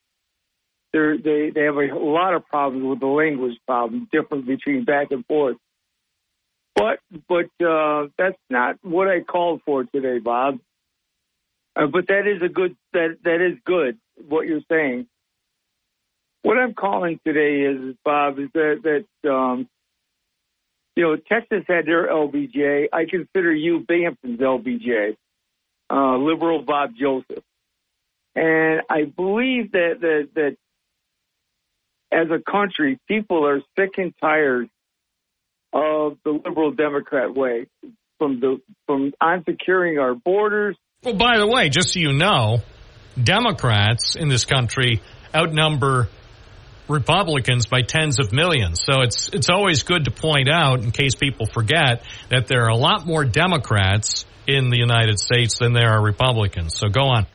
[0.91, 5.11] they're, they they have a lot of problems with the language problem, difference between back
[5.11, 5.55] and forth.
[6.75, 10.59] But but uh, that's not what I called for today, Bob.
[11.77, 13.97] Uh, but that is a good that that is good
[14.27, 15.07] what you're saying.
[16.41, 19.69] What I'm calling today is Bob is that that um,
[20.99, 22.87] you know Texas had their LBJ.
[22.91, 25.15] I consider you Binghamton's LBJ.
[25.89, 27.43] uh, liberal Bob Joseph,
[28.35, 30.57] and I believe that that that
[32.11, 34.69] as a country, people are sick and tired
[35.71, 37.67] of the liberal Democrat way,
[38.17, 40.75] from the from on securing our borders.
[41.05, 42.57] Well, by the way, just so you know,
[43.21, 45.01] Democrats in this country
[45.33, 46.09] outnumber
[46.89, 48.81] Republicans by tens of millions.
[48.83, 52.69] So it's it's always good to point out, in case people forget, that there are
[52.69, 56.75] a lot more Democrats in the United States than there are Republicans.
[56.75, 57.27] So go on.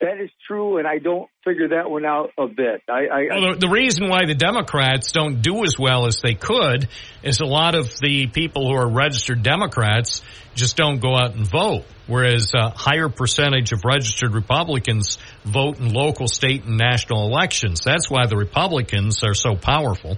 [0.00, 2.82] That is true, and I don't figure that one out a bit.
[2.88, 6.34] I, I, Well, the, the reason why the Democrats don't do as well as they
[6.34, 6.88] could
[7.24, 10.22] is a lot of the people who are registered Democrats
[10.54, 15.92] just don't go out and vote, whereas a higher percentage of registered Republicans vote in
[15.92, 17.80] local, state, and national elections.
[17.84, 20.16] That's why the Republicans are so powerful.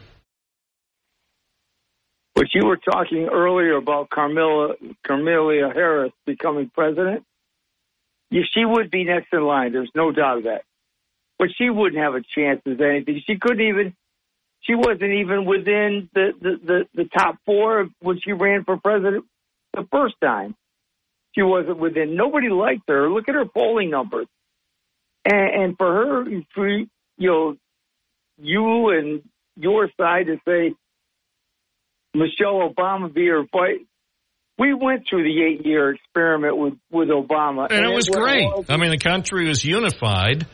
[2.34, 4.74] But you were talking earlier about Carmilla
[5.06, 7.24] Carmelia Harris becoming president.
[8.32, 9.72] She would be next in line.
[9.72, 10.62] There's no doubt of that.
[11.38, 13.22] But she wouldn't have a chance as anything.
[13.26, 13.94] She couldn't even.
[14.62, 19.24] She wasn't even within the the the, the top four when she ran for president
[19.74, 20.54] the first time.
[21.34, 22.16] She wasn't within.
[22.16, 23.08] Nobody liked her.
[23.10, 24.26] Look at her polling numbers.
[25.24, 26.24] And, and for her,
[26.54, 26.86] for you
[27.18, 27.56] know,
[28.38, 29.22] you and
[29.56, 30.74] your side to say
[32.14, 33.86] Michelle Obama be her fight.
[34.60, 37.68] We went through the eight year experiment with, with Obama.
[37.70, 38.44] And it was great.
[38.44, 40.46] all- I mean, the country was unified.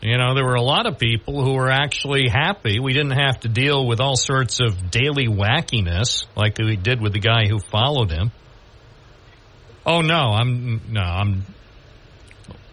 [0.00, 2.78] You know, there were a lot of people who were actually happy.
[2.78, 7.14] We didn't have to deal with all sorts of daily wackiness like we did with
[7.14, 8.30] the guy who followed him.
[9.84, 11.42] Oh no, I'm no, I'm.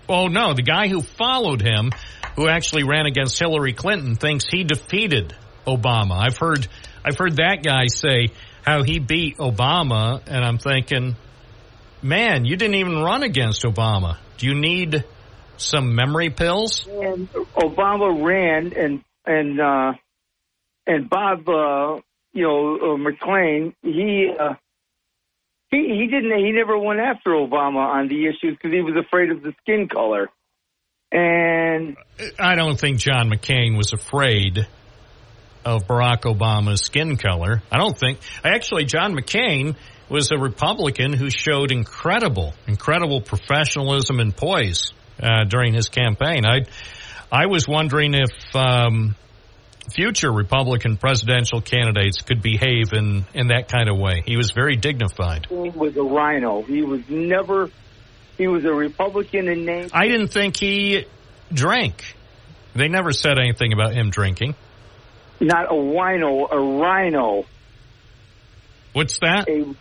[0.08, 1.94] Oh no, the guy who followed him,
[2.36, 5.36] who actually ran against Hillary Clinton, thinks he defeated
[5.66, 6.12] Obama.
[6.24, 6.68] I've heard,
[7.04, 8.28] I've heard that guy say
[8.66, 11.16] how he beat Obama, and I'm thinking,
[12.02, 14.18] man, you didn't even run against Obama.
[14.38, 15.06] Do you need
[15.58, 16.88] some memory pills?
[16.88, 19.94] And Obama ran, and and uh,
[20.88, 22.02] and Bob, uh,
[22.34, 24.56] you know, uh, McLean, he uh,
[25.70, 29.30] he he didn't he never went after Obama on the issues because he was afraid
[29.30, 30.30] of the skin color.
[31.12, 31.96] And
[32.40, 34.68] I don't think John McCain was afraid
[35.66, 37.62] of Barack Obama's skin color.
[37.72, 38.20] I don't think.
[38.44, 39.76] Actually, John McCain
[40.10, 46.46] was a Republican who showed incredible, incredible professionalism and poise uh, during his campaign.
[46.46, 46.66] I,
[47.32, 49.16] I was wondering if um,
[49.92, 54.24] future Republican presidential candidates could behave in in that kind of way.
[54.26, 55.48] He was very dignified.
[55.50, 56.62] he was a rhino.
[56.62, 57.70] He was never.
[58.38, 59.90] He was a Republican in name.
[59.94, 61.06] I didn't think he
[61.54, 62.04] drank.
[62.74, 64.56] They never said anything about him drinking.
[65.40, 67.46] Not a wino, a rhino.
[68.94, 69.48] What's that?
[69.50, 69.76] A,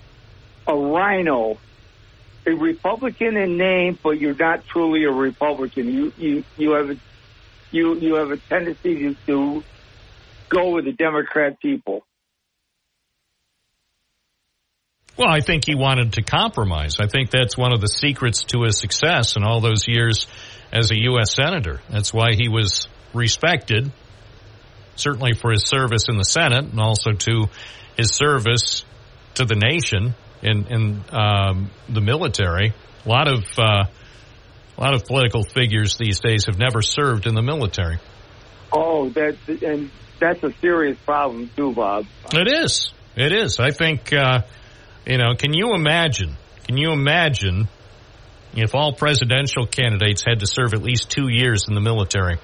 [0.71, 1.59] a rhino.
[2.47, 5.91] A Republican in name, but you're not truly a Republican.
[5.91, 6.97] You you you have a
[7.71, 9.65] you you have a tendency to, to
[10.51, 12.05] go with the Democrat people.
[15.17, 16.97] Well, I think he wanted to compromise.
[17.01, 20.27] I think that's one of the secrets to his success in all those years
[20.73, 21.35] as a U.S.
[21.35, 21.81] Senator.
[21.89, 23.93] That's why he was respected,
[24.97, 27.47] certainly for his service in the Senate and also to
[27.97, 28.85] his service
[29.35, 32.73] to the nation in, in um, the military.
[33.05, 33.85] A lot of uh,
[34.77, 37.99] a lot of political figures these days have never served in the military.
[38.73, 42.07] Oh, that and that's a serious problem too, Bob.
[42.33, 42.93] It is.
[43.17, 43.61] It is.
[43.61, 44.43] I think, uh,
[45.07, 46.37] you know, can you imagine?
[46.67, 47.69] Can you imagine
[48.55, 52.39] if all presidential candidates had to serve at least two years in the military?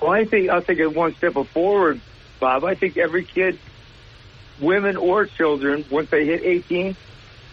[0.00, 2.00] Well, I think I'll take it one step forward,
[2.40, 2.64] Bob.
[2.64, 3.58] I think every kid,
[4.60, 6.96] women or children, once they hit 18,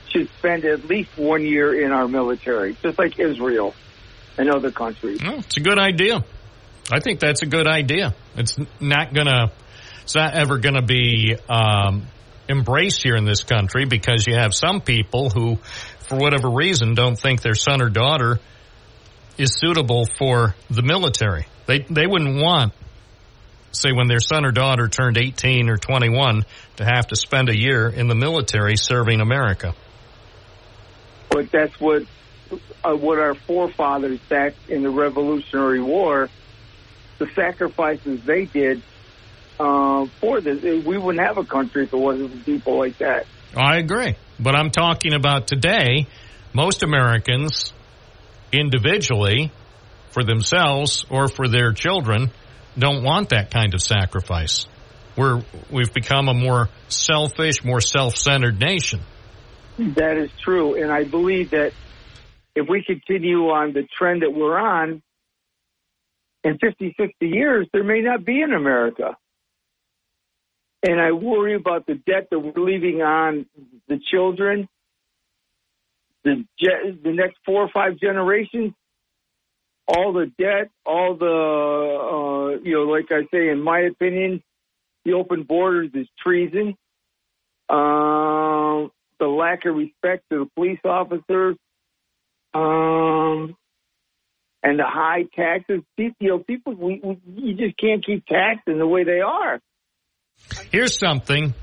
[0.10, 3.74] should spend at least one year in our military, just like Israel
[4.38, 5.20] and other countries.
[5.22, 6.24] Well, it's a good idea.
[6.92, 8.16] I think that's a good idea.
[8.36, 9.52] It's not gonna,
[10.04, 12.08] it's not ever gonna be um,
[12.48, 15.58] embraced here in this country because you have some people who,
[16.08, 18.40] for whatever reason, don't think their son or daughter
[19.38, 21.46] is suitable for the military.
[21.70, 22.74] They they wouldn't want,
[23.72, 26.44] say, when their son or daughter turned 18 or 21,
[26.78, 29.76] to have to spend a year in the military serving America.
[31.30, 32.08] But that's what
[32.84, 36.28] uh, what our forefathers back in the Revolutionary War,
[37.20, 38.82] the sacrifices they did
[39.60, 40.64] uh, for this.
[40.64, 43.28] We wouldn't have a country if it wasn't for people like that.
[43.56, 44.16] I agree.
[44.40, 46.08] But I'm talking about today,
[46.52, 47.74] most Americans
[48.52, 49.52] individually,
[50.20, 52.32] for themselves or for their children,
[52.78, 54.68] don't want that kind of sacrifice.
[55.16, 55.42] We're,
[55.72, 59.02] we've become a more selfish, more self-centered nation.
[59.78, 61.72] That is true, and I believe that
[62.56, 65.02] if we continue on the trend that we're on,
[66.44, 69.16] in 50, 60 years, there may not be an America.
[70.84, 73.46] And I worry about the debt that we're leaving on
[73.88, 74.68] the children,
[76.24, 78.74] the ge- the next four or five generations,
[79.90, 84.44] all the debt, all the uh, you know, like I say, in my opinion,
[85.04, 86.76] the open borders is treason.
[87.70, 91.56] Um, the lack of respect to the police officers,
[92.54, 93.56] um,
[94.64, 95.82] and the high taxes.
[95.98, 99.60] You know, people, we, we you just can't keep taxing the way they are.
[100.72, 101.54] Here's something.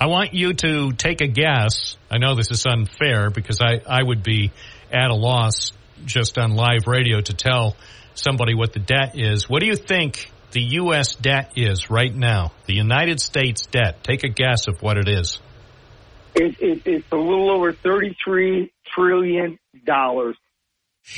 [0.00, 1.96] I want you to take a guess.
[2.10, 4.50] I know this is unfair because I, I would be
[4.92, 5.72] at a loss
[6.04, 7.76] just on live radio to tell
[8.14, 9.48] somebody what the debt is.
[9.48, 11.14] What do you think the U.S.
[11.14, 12.52] debt is right now?
[12.66, 14.04] The United States debt.
[14.04, 15.40] Take a guess of what it is.
[16.34, 20.36] It, it, it's a little over thirty-three trillion dollars.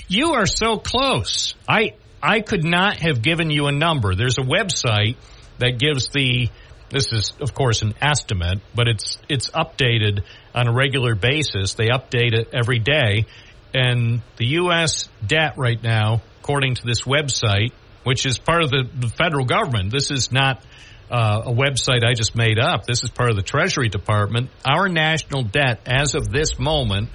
[0.08, 1.54] You are so close.
[1.68, 4.14] I I could not have given you a number.
[4.14, 5.16] There's a website
[5.58, 6.48] that gives the
[6.90, 10.22] this is of course an estimate, but it's it's updated
[10.54, 11.74] on a regular basis.
[11.74, 13.26] They update it every day
[13.74, 17.72] and the US debt right now according to this website,
[18.04, 19.90] which is part of the, the federal government.
[19.90, 20.62] This is not
[21.10, 22.84] uh, a website I just made up.
[22.84, 24.50] This is part of the Treasury Department.
[24.64, 27.08] Our national debt as of this moment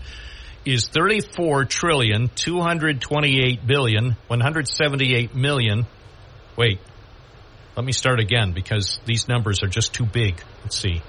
[0.66, 5.88] is 34 trillion 228 billion 178 million
[6.58, 6.80] wait
[7.78, 11.02] let me start again because these numbers are just too big let's see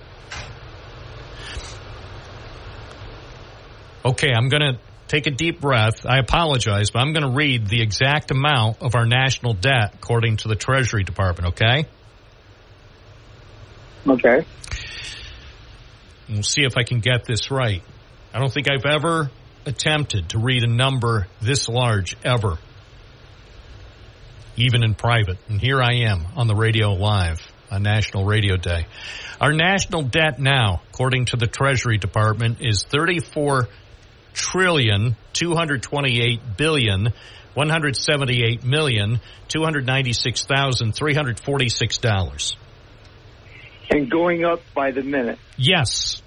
[4.05, 4.79] okay i'm to
[5.11, 8.95] take a deep breath i apologize but i'm going to read the exact amount of
[8.95, 11.87] our national debt according to the treasury department okay
[14.07, 14.47] Okay.
[16.29, 17.83] we'll see if i can get this right
[18.33, 19.31] i don't think i've ever
[19.67, 22.59] attempted to read a number this large ever,
[24.57, 25.39] even in private.
[25.49, 28.87] And here I am on the radio live on National Radio Day.
[29.41, 33.69] Our national debt now, according to the Treasury Department, is 34
[34.33, 37.13] trillion 228 billion
[37.55, 42.57] 178 million 296,346 dollars.
[43.91, 45.39] And going up by the minute.
[45.57, 46.23] Yes.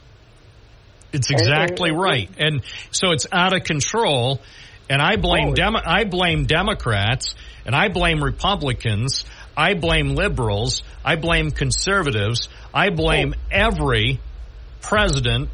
[1.13, 2.29] It's exactly right.
[2.37, 2.61] And
[2.91, 4.41] so it's out of control.
[4.89, 5.53] And I blame oh.
[5.53, 7.35] Demo- I blame Democrats
[7.65, 9.23] and I blame Republicans.
[9.55, 10.83] I blame liberals.
[11.05, 12.49] I blame conservatives.
[12.73, 13.41] I blame oh.
[13.49, 14.19] every
[14.81, 15.47] president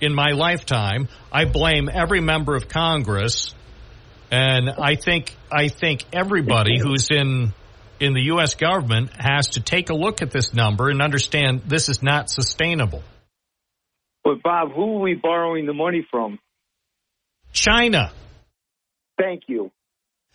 [0.00, 1.08] in my lifetime.
[1.32, 3.54] I blame every member of Congress.
[4.30, 7.52] And I think I think everybody who's in
[7.98, 11.88] in the US government has to take a look at this number and understand this
[11.88, 13.02] is not sustainable.
[14.24, 16.38] But Bob, who are we borrowing the money from?
[17.52, 18.12] China.
[19.18, 19.70] Thank you.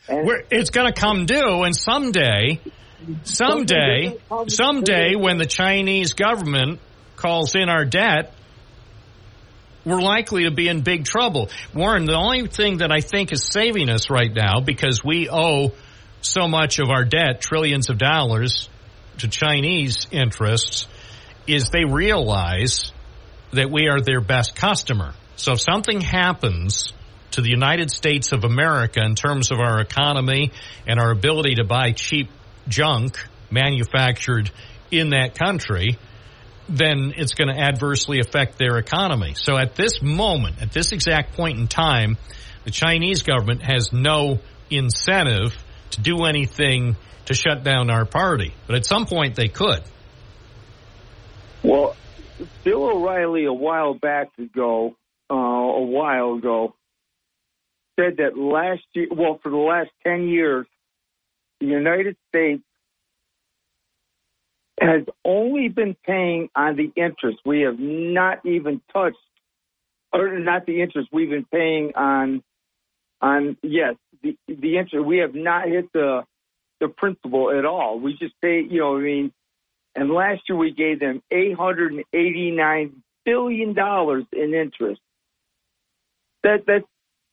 [0.09, 2.59] We're, it's going to come due, and someday,
[3.23, 4.17] someday,
[4.47, 6.79] someday, when the Chinese government
[7.15, 8.34] calls in our debt,
[9.85, 11.49] we're likely to be in big trouble.
[11.73, 15.73] Warren, the only thing that I think is saving us right now, because we owe
[16.21, 18.69] so much of our debt, trillions of dollars,
[19.19, 20.87] to Chinese interests,
[21.47, 22.91] is they realize
[23.51, 25.13] that we are their best customer.
[25.35, 26.91] So if something happens
[27.31, 30.51] to the United States of America in terms of our economy
[30.87, 32.29] and our ability to buy cheap
[32.67, 33.17] junk
[33.51, 34.49] manufactured
[34.91, 35.97] in that country,
[36.67, 39.33] then it's going to adversely affect their economy.
[39.35, 42.17] So at this moment, at this exact point in time,
[42.63, 44.39] the Chinese government has no
[44.69, 45.55] incentive
[45.91, 48.53] to do anything to shut down our party.
[48.67, 49.83] But at some point they could.
[51.63, 51.95] Well,
[52.63, 54.95] Bill O'Reilly a while back ago,
[55.31, 56.75] uh, a while ago,
[57.99, 60.67] said that last year, well, for the last 10 years,
[61.59, 62.63] the United States
[64.79, 67.39] has only been paying on the interest.
[67.45, 69.17] We have not even touched,
[70.11, 72.43] or not the interest, we've been paying on,
[73.21, 75.05] on, yes, the, the interest.
[75.05, 76.23] We have not hit the,
[76.81, 77.99] the principal at all.
[77.99, 79.31] We just pay, you know, I mean,
[79.95, 82.91] and last year we gave them $889
[83.23, 83.75] billion
[84.33, 85.01] in interest.
[86.43, 86.83] That, that,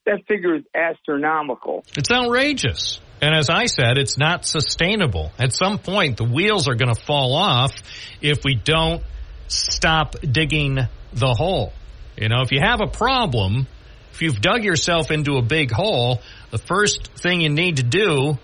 [0.06, 1.84] that figure is astronomical.
[1.96, 3.00] It's outrageous.
[3.22, 5.30] And as I said, it's not sustainable.
[5.38, 7.72] At some point, the wheels are going to fall off
[8.20, 9.04] if we don't
[9.46, 10.80] stop digging
[11.12, 11.72] the hole.
[12.16, 13.68] You know, if you have a problem,
[14.10, 16.20] if you've dug yourself into a big hole,
[16.50, 18.38] the first thing you need to do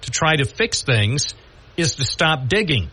[0.00, 1.34] to try to fix things
[1.76, 2.90] is to stop digging.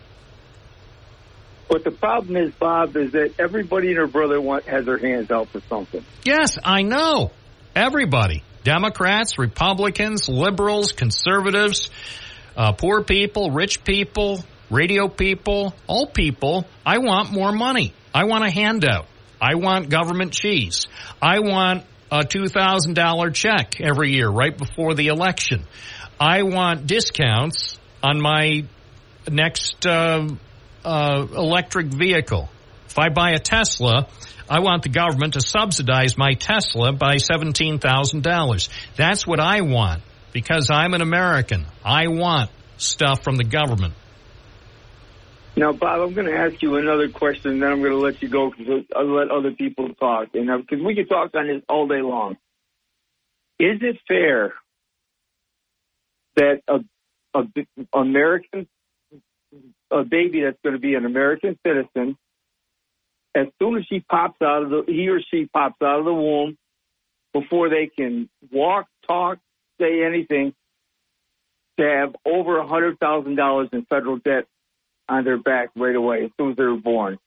[1.70, 5.32] But the problem is, Bob, is that everybody and her brother want, has their hands
[5.32, 6.04] out for something.
[6.26, 7.32] Yes, I know.
[7.74, 8.44] Everybody.
[8.64, 11.90] Democrats, Republicans, liberals, conservatives,
[12.56, 16.66] uh, poor people, rich people, radio people, all people.
[16.86, 17.94] I want more money.
[18.14, 19.08] I want a handout.
[19.42, 20.88] I want government cheese.
[21.22, 25.66] I want a $2,000 check every year right before the election.
[26.20, 28.66] I want discounts on my
[29.30, 30.28] next uh,
[30.84, 32.50] uh, electric vehicle.
[32.88, 34.08] If I buy a Tesla,
[34.52, 38.70] I want the government to subsidize my Tesla by $17,000.
[38.98, 40.04] That's what I want
[40.34, 41.66] because I'm an American.
[41.86, 43.94] I want stuff from the government.
[45.56, 48.22] Now, Bob, I'm going to ask you another question, and then I'm going to let
[48.22, 50.28] you go because I'll let other people talk.
[50.34, 52.34] And uh, because we could talk on this all day long.
[53.58, 54.54] Is it fair
[56.36, 56.80] that a,
[57.40, 57.44] a
[57.94, 58.68] American
[59.90, 62.18] a baby that's going to be an American citizen,
[63.36, 66.14] as soon as she pops out of the he or she pops out of the
[66.14, 66.58] womb,
[67.34, 69.38] before they can walk, talk,
[69.80, 70.54] say anything,
[71.80, 74.46] to have over a hundred thousand dollars in federal debt
[75.08, 77.18] on their back right away as soon as they're born.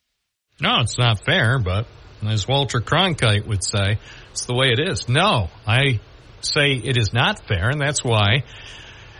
[0.61, 1.87] No, it's not fair, but
[2.27, 3.99] as Walter Cronkite would say,
[4.31, 5.09] it's the way it is.
[5.09, 6.01] No, I
[6.41, 8.45] say it is not fair, and that's why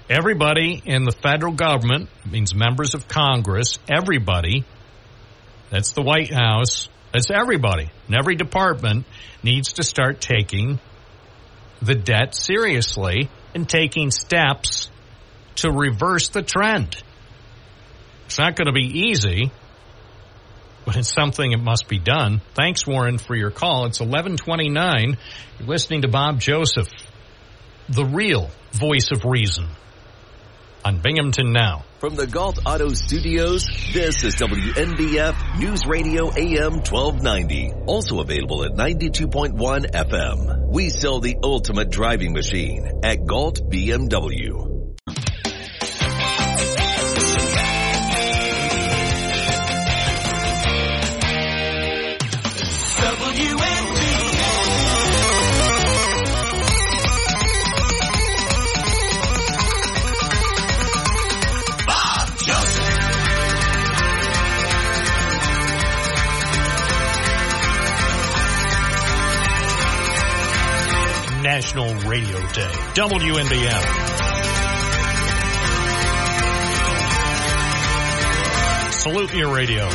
[0.09, 4.65] everybody in the federal government, means members of Congress, everybody,
[5.75, 9.07] that's the White House, that's everybody, And every department
[9.43, 10.79] needs to start taking
[11.83, 14.89] the debt seriously and taking steps
[15.57, 16.97] to reverse the trend.
[18.27, 19.51] It's not going to be easy,
[20.85, 22.41] but it's something that must be done.
[22.55, 23.87] Thanks, Warren, for your call.
[23.87, 25.19] It's 1129.
[25.59, 26.89] You're listening to Bob Joseph,
[27.89, 29.67] the real voice of reason
[30.85, 31.85] on Binghamton Now.
[32.05, 33.65] From the Gault Auto Studios,
[33.95, 37.73] this is WNBF News Radio AM 1290.
[37.87, 40.69] Also available at 92.1 FM.
[40.69, 44.74] We sell the ultimate driving machine at Galt BMW.
[72.15, 72.71] Radio Day.
[72.95, 73.83] WNBF.
[78.93, 79.89] Salute your radio.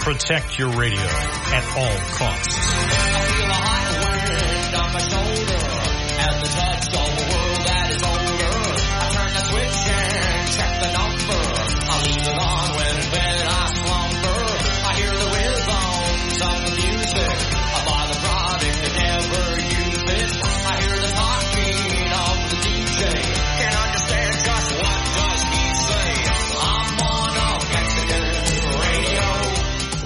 [0.00, 3.09] Protect your radio at all costs.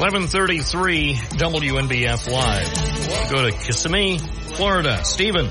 [0.04, 3.30] Eleven thirty-three WNBF Live.
[3.30, 5.02] Go to Kissimmee, Florida.
[5.02, 5.46] Stephen.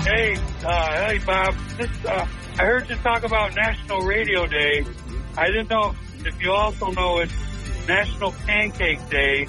[0.00, 1.54] Hey, uh, hey, Bob.
[1.76, 2.26] This, uh,
[2.58, 4.86] I heard you talk about National Radio Day.
[5.36, 5.94] I didn't know
[6.24, 7.34] if you also know it's
[7.86, 9.46] National Pancake Day.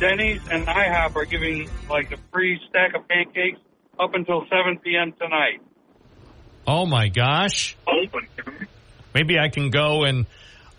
[0.00, 3.60] Denny's and IHOP are giving like a free stack of pancakes
[4.00, 5.12] up until 7 p.m.
[5.20, 5.60] tonight.
[6.66, 7.76] Oh my gosh.
[9.14, 10.24] Maybe I can go and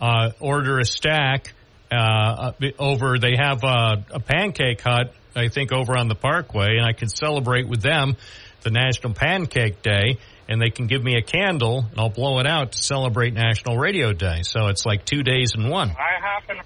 [0.02, 1.54] uh, order a stack
[1.92, 3.18] uh, over.
[3.20, 7.10] They have a, a pancake hut, I think, over on the Parkway, and I can
[7.10, 8.16] celebrate with them
[8.62, 10.18] the National Pancake Day,
[10.48, 13.78] and they can give me a candle, and I'll blow it out to celebrate National
[13.78, 14.42] Radio Day.
[14.44, 15.90] So it's like two days in one.
[15.90, 16.58] I happen,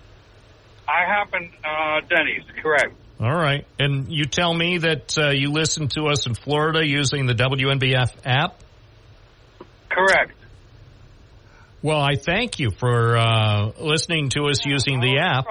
[0.87, 2.95] I happen, uh, Denny's, correct.
[3.19, 3.65] All right.
[3.79, 8.11] And you tell me that uh, you listen to us in Florida using the WNBF
[8.25, 8.59] app?
[9.89, 10.33] Correct.
[11.83, 15.45] Well, I thank you for uh, listening to us using the app.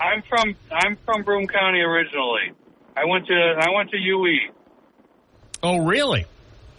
[0.00, 2.52] I'm from I'm from Broome County originally.
[2.96, 4.50] I went to I went to UE.
[5.62, 6.26] Oh, really?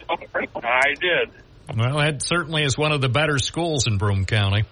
[0.08, 1.30] I did.
[1.74, 4.64] Well, that certainly is one of the better schools in Broome County.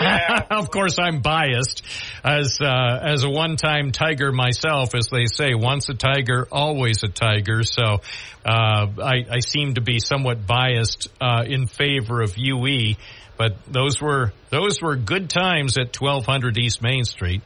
[0.50, 1.82] of course, I'm biased
[2.24, 5.54] as uh, as a one-time tiger myself, as they say.
[5.54, 7.62] Once a tiger, always a tiger.
[7.62, 8.00] So
[8.44, 12.94] uh, I, I, seem to be somewhat biased uh, in favor of UE.
[13.36, 17.42] But those were those were good times at 1200 East Main Street.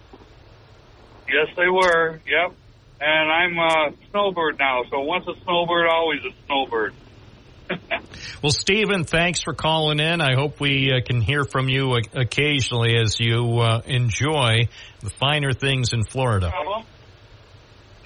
[1.28, 2.20] Yes, they were.
[2.26, 2.56] Yep.
[3.01, 6.92] And I'm a snowbird now, so once a snowbird, always a snowbird.
[8.42, 10.20] Well, Stephen, thanks for calling in.
[10.20, 14.68] I hope we uh, can hear from you o- occasionally as you uh, enjoy
[15.01, 16.47] the finer things in Florida.
[16.47, 16.86] No problem.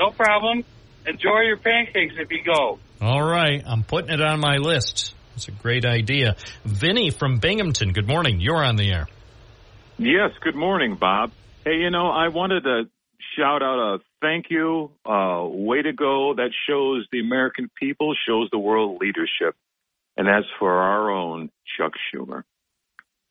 [0.01, 0.65] No problem.
[1.07, 2.79] Enjoy your pancakes if you go.
[3.01, 5.15] All right, I'm putting it on my list.
[5.37, 6.37] It's a great idea.
[6.65, 8.41] Vinny from Binghamton, good morning.
[8.41, 9.07] You're on the air.
[9.99, 11.31] Yes, good morning, Bob.
[11.65, 12.89] Hey, you know, I wanted to
[13.37, 16.35] shout out a thank you, uh, way to go.
[16.35, 19.55] That shows the American people, shows the world leadership.
[20.17, 22.45] And that's for our own Chuck Schumer.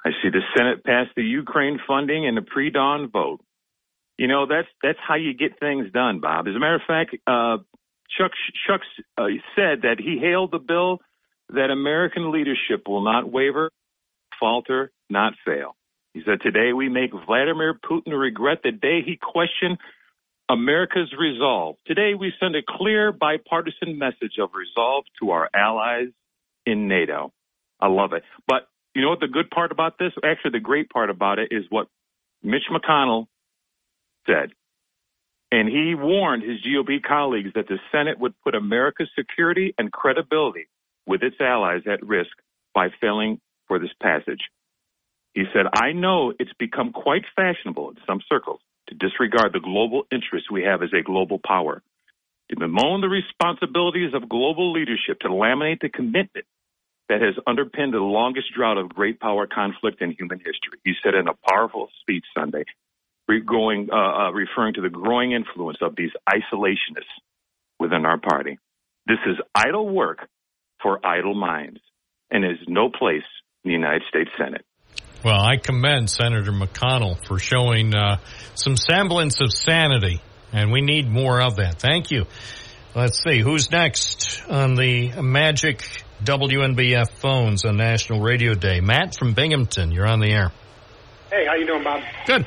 [0.05, 3.39] I see the Senate pass the Ukraine funding and the pre-dawn vote.
[4.17, 6.47] You know, that's, that's how you get things done, Bob.
[6.47, 7.57] As a matter of fact, uh,
[8.17, 8.31] Chuck,
[8.67, 8.81] Chuck
[9.17, 10.99] uh, said that he hailed the bill
[11.49, 13.71] that American leadership will not waver,
[14.39, 15.75] falter, not fail.
[16.14, 19.77] He said, Today we make Vladimir Putin regret the day he questioned
[20.49, 21.77] America's resolve.
[21.85, 26.10] Today we send a clear bipartisan message of resolve to our allies
[26.65, 27.31] in NATO.
[27.80, 28.23] I love it.
[28.48, 30.11] But you know what the good part about this?
[30.23, 31.88] Actually, the great part about it is what
[32.44, 33.26] Mitch McConnell
[34.27, 34.52] said.
[35.52, 40.68] And he warned his GOP colleagues that the Senate would put America's security and credibility
[41.06, 42.31] with its allies at risk
[42.73, 44.41] by failing for this passage.
[45.34, 50.03] He said, I know it's become quite fashionable in some circles to disregard the global
[50.11, 51.81] interests we have as a global power,
[52.49, 56.45] to bemoan the responsibilities of global leadership, to laminate the commitment
[57.10, 60.80] that has underpinned the longest drought of great power conflict in human history.
[60.84, 62.64] He said in a powerful speech Sunday,
[63.45, 67.15] going, uh, uh, referring to the growing influence of these isolationists
[67.80, 68.60] within our party.
[69.07, 70.27] This is idle work
[70.81, 71.80] for idle minds
[72.30, 73.23] and is no place
[73.64, 74.65] in the United States Senate.
[75.23, 78.17] Well, I commend Senator McConnell for showing uh,
[78.55, 80.21] some semblance of sanity,
[80.51, 81.79] and we need more of that.
[81.79, 82.25] Thank you.
[82.93, 85.81] Let's see who's next on the magic
[86.25, 88.81] WNBF phones on National Radio Day.
[88.81, 90.51] Matt from Binghamton, you're on the air.
[91.31, 92.01] Hey, how you doing, Bob?
[92.27, 92.45] Good.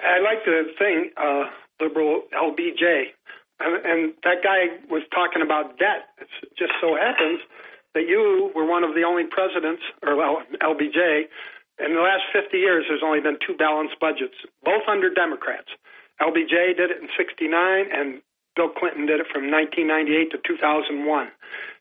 [0.00, 1.50] I like to think uh,
[1.80, 3.12] liberal LBJ,
[3.58, 6.06] and, and that guy was talking about debt.
[6.20, 7.40] It just so happens
[7.94, 11.24] that you were one of the only presidents, or well, LBJ,
[11.78, 12.84] in the last 50 years.
[12.88, 15.68] There's only been two balanced budgets, both under Democrats.
[16.20, 17.48] LBJ did it in '69,
[17.90, 18.20] and
[18.54, 21.32] Bill Clinton did it from 1998 to 2001.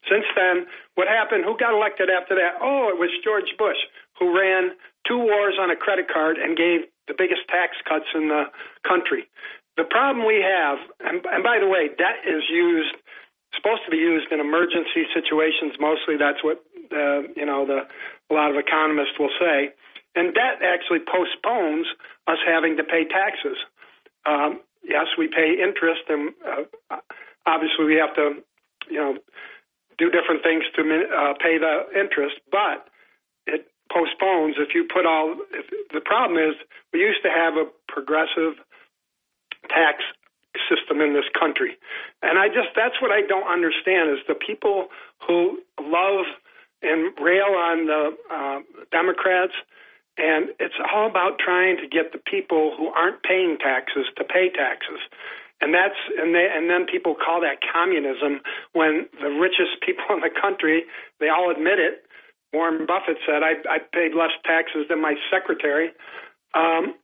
[0.08, 0.66] Since then,
[0.96, 1.44] what happened?
[1.44, 2.58] Who got elected after that?
[2.62, 3.78] Oh, it was George Bush,
[4.18, 4.72] who ran
[5.06, 8.46] two wars on a credit card and gave the biggest tax cuts in the
[8.88, 9.28] country.
[9.78, 12.96] The problem we have, and, and by the way, debt is used,
[13.56, 15.74] supposed to be used in emergency situations.
[15.80, 17.88] Mostly, that's what uh, you know the
[18.30, 19.72] a lot of economists will say.
[20.16, 21.88] And debt actually postpones
[22.28, 23.58] us having to pay taxes.
[24.26, 26.98] Um, yes, we pay interest, and uh,
[27.46, 28.44] obviously we have to,
[28.90, 29.18] you know,
[29.98, 32.36] do different things to uh, pay the interest.
[32.52, 32.88] But
[33.48, 35.36] it postpones if you put all.
[35.52, 36.56] If, the problem is
[36.94, 38.60] we used to have a progressive
[39.70, 40.04] tax
[40.70, 41.78] system in this country,
[42.22, 44.88] and I just that's what I don't understand is the people
[45.28, 46.26] who love
[46.82, 48.60] and rail on the uh,
[48.92, 49.54] Democrats.
[50.18, 54.50] And it's all about trying to get the people who aren't paying taxes to pay
[54.50, 55.00] taxes.
[55.62, 58.42] And that's and they and then people call that communism
[58.74, 60.84] when the richest people in the country,
[61.20, 62.04] they all admit it.
[62.52, 65.92] Warren Buffett said, I, I paid less taxes than my secretary.
[66.54, 66.96] Um,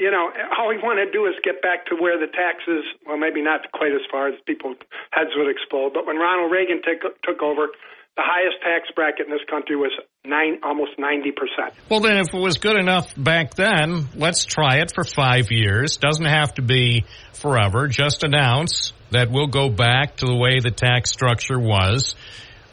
[0.00, 3.20] you know, all we want to do is get back to where the taxes, well,
[3.20, 4.80] maybe not quite as far as people's
[5.12, 7.68] heads would explode, but when Ronald Reagan took, took over,
[8.16, 9.92] the highest tax bracket in this country was
[10.24, 11.72] nine, almost 90%.
[11.88, 15.98] Well, then, if it was good enough back then, let's try it for five years.
[15.98, 17.04] Doesn't have to be
[17.34, 17.86] forever.
[17.86, 22.14] Just announce that we'll go back to the way the tax structure was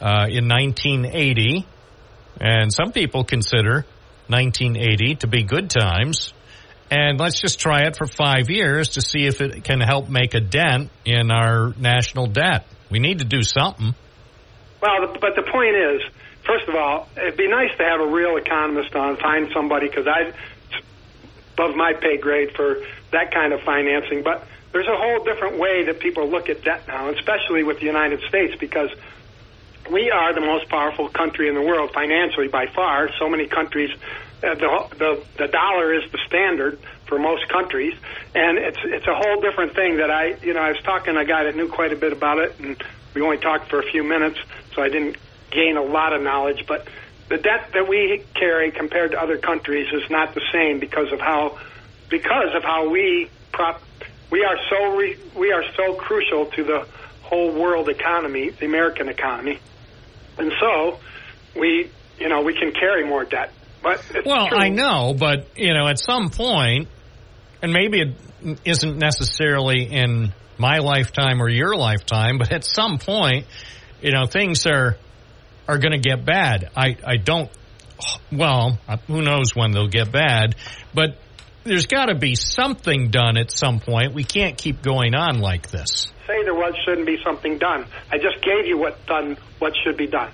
[0.02, 1.66] uh, in 1980.
[2.40, 3.86] And some people consider
[4.28, 6.34] 1980 to be good times.
[6.90, 10.34] And let's just try it for five years to see if it can help make
[10.34, 12.66] a dent in our national debt.
[12.90, 13.94] We need to do something.
[14.82, 16.02] Well, but the point is,
[16.46, 20.08] first of all, it'd be nice to have a real economist on, find somebody, because
[20.08, 20.32] I
[21.58, 22.78] above my pay grade for
[23.12, 24.22] that kind of financing.
[24.24, 27.86] But there's a whole different way that people look at debt now, especially with the
[27.86, 28.92] United States, because
[29.92, 33.10] we are the most powerful country in the world financially by far.
[33.18, 33.90] So many countries,
[34.44, 37.94] uh, the, the the dollar is the standard for most countries,
[38.36, 41.20] and it's it's a whole different thing that I you know I was talking to
[41.20, 42.82] a guy that knew quite a bit about it, and
[43.14, 44.40] we only talked for a few minutes,
[44.76, 45.18] so I didn't
[45.50, 46.88] gain a lot of knowledge, but
[47.30, 51.20] the debt that we carry compared to other countries is not the same because of
[51.20, 51.58] how
[52.10, 53.82] because of how we prop
[54.30, 56.88] we are so re, we are so crucial to the
[57.24, 59.60] whole world economy, the American economy.
[60.38, 61.00] and so
[61.56, 61.90] we,
[62.20, 63.52] you know, we can carry more debt.
[63.88, 64.58] But Well, true.
[64.58, 66.90] I know, but you know, at some point,
[67.62, 73.46] and maybe it isn't necessarily in my lifetime or your lifetime, but at some point,
[74.02, 74.98] you know, things are
[75.68, 76.70] are going to get bad.
[76.76, 77.50] I I don't.
[78.32, 78.78] Well,
[79.08, 80.56] who knows when they'll get bad,
[80.94, 81.18] but
[81.64, 84.14] there's got to be something done at some point.
[84.14, 86.08] We can't keep going on like this.
[86.28, 87.86] say there was shouldn't be something done.
[88.12, 90.32] I just gave you what done what should be done.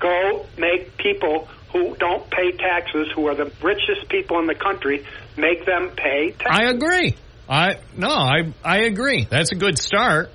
[0.00, 5.04] Go make people who don't pay taxes, who are the richest people in the country,
[5.36, 6.46] make them pay taxes.
[6.48, 7.16] I agree.
[7.48, 9.26] I no, I I agree.
[9.28, 10.30] That's a good start.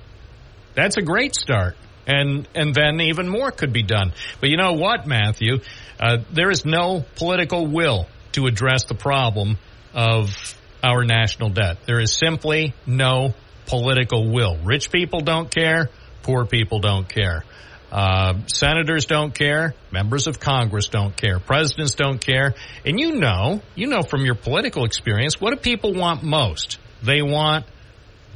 [0.74, 1.76] That's a great start.
[2.06, 4.12] And and then even more could be done.
[4.40, 5.60] But you know what, Matthew?
[5.98, 9.58] Uh, there is no political will to address the problem
[9.94, 11.78] of our national debt.
[11.86, 13.34] There is simply no
[13.66, 14.58] political will.
[14.64, 15.88] Rich people don't care.
[16.22, 17.44] Poor people don't care.
[17.90, 19.74] Uh, senators don't care.
[19.90, 21.40] Members of Congress don't care.
[21.40, 22.54] Presidents don't care.
[22.86, 26.78] And you know, you know from your political experience, what do people want most?
[27.02, 27.66] They want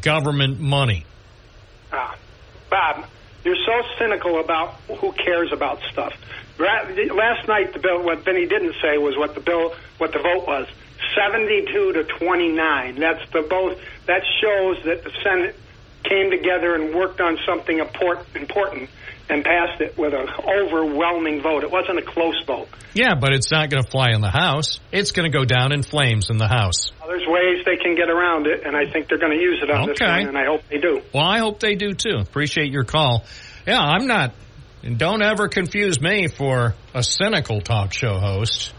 [0.02, 1.06] government money.
[1.92, 2.16] Ah,
[2.68, 3.06] Bob,
[3.44, 6.12] you're so cynical about who cares about stuff.
[6.58, 8.02] Last night, the bill.
[8.04, 10.68] What Benny didn't say was what the bill, what the vote was.
[11.14, 12.98] Seventy-two to twenty-nine.
[12.98, 13.78] That's the both.
[14.06, 15.56] That shows that the Senate
[16.04, 18.90] came together and worked on something important
[19.28, 21.64] and passed it with an overwhelming vote.
[21.64, 22.68] It wasn't a close vote.
[22.92, 24.80] Yeah, but it's not going to fly in the House.
[24.92, 26.92] It's going to go down in flames in the House.
[27.06, 29.70] There's ways they can get around it, and I think they're going to use it
[29.70, 31.00] on this one, and I hope they do.
[31.12, 32.16] Well, I hope they do too.
[32.20, 33.24] Appreciate your call.
[33.66, 34.34] Yeah, I'm not.
[34.82, 38.74] And don't ever confuse me for a cynical talk show host.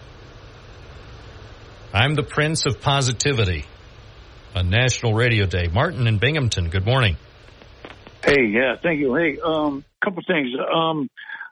[1.92, 3.66] I'm the Prince of Positivity
[4.54, 5.68] on National Radio Day.
[5.74, 7.18] Martin in Binghamton, good morning.
[8.26, 9.14] Hey, yeah, thank you.
[9.14, 10.50] Hey, um, couple things.
[10.74, 11.10] Um,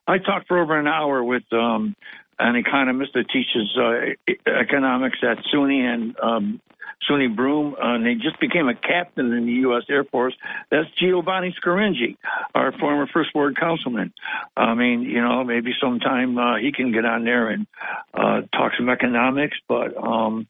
[0.08, 1.96] I talked for over an hour with um,
[2.40, 6.62] an economist that teaches uh, economics at SUNY and um,
[7.10, 9.84] SUNY Broome, uh, and he just became a captain in the U.S.
[9.90, 10.34] Air Force.
[10.72, 12.18] That's Giovanni Scaringi,
[12.56, 14.14] our former first ward councilman.
[14.56, 17.68] I mean, you know, maybe sometime uh, he can get on there and
[18.14, 19.58] uh, talk some economics.
[19.68, 20.48] But um,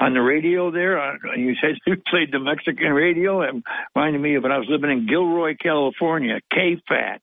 [0.00, 3.42] on the radio there, uh, you said you played the Mexican radio.
[3.42, 3.54] It
[3.94, 7.20] reminded me of when I was living in Gilroy, California, KFAT,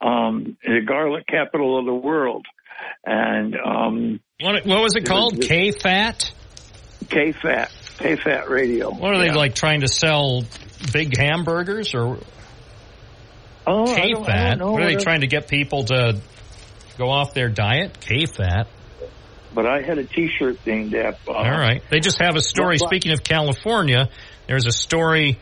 [0.00, 2.46] um, the garlic capital of the world.
[3.04, 5.40] And um, What, what was it called?
[5.40, 6.32] K-Fat?
[7.04, 8.90] KFAT, KFAT radio.
[8.90, 9.34] What are they Yeah.
[9.34, 10.42] like trying to sell
[10.92, 12.18] big hamburgers or
[13.66, 14.58] Oh, I K-Fat?
[14.60, 16.18] What are they trying to get people to
[16.98, 18.00] go off their diet?
[18.00, 18.66] K-Fat.
[19.54, 21.18] But I had a T-shirt named that.
[21.28, 21.82] Uh, All right.
[21.90, 22.78] They just have a story.
[22.80, 24.08] But- Speaking of California,
[24.48, 25.38] there's a story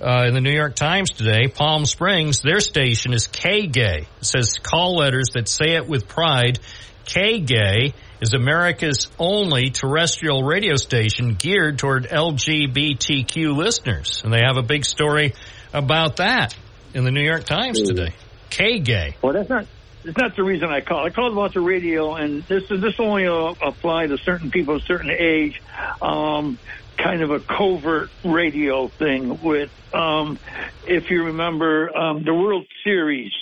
[0.00, 1.48] uh, in the New York Times today.
[1.48, 4.06] Palm Springs, their station is K-Gay.
[4.20, 6.60] It says call letters that say it with pride.
[7.04, 14.22] K-Gay is America's only terrestrial radio station geared toward LGBTQ listeners.
[14.24, 15.34] And they have a big story
[15.72, 16.56] about that
[16.94, 18.12] in the New York Times today.
[18.50, 19.16] K-Gay.
[19.22, 19.66] Well, that's not.
[20.04, 21.06] It's not the reason I called.
[21.06, 24.76] I called about the radio, and this is this only uh, apply to certain people
[24.76, 25.60] of a certain age.
[26.00, 26.58] Um,
[26.96, 30.38] kind of a covert radio thing with, um,
[30.86, 33.32] if you remember, um, the World Series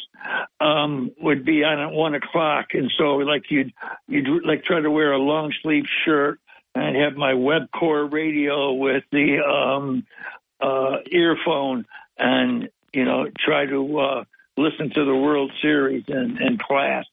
[0.61, 3.73] um, would be on at one o'clock, and so like you'd
[4.09, 6.39] you'd like try to wear a long sleeve shirt.
[6.75, 10.07] and have my Webcor radio with the um,
[10.61, 11.87] uh, earphone,
[12.19, 14.25] and you know try to uh,
[14.57, 17.05] listen to the World Series in, in class.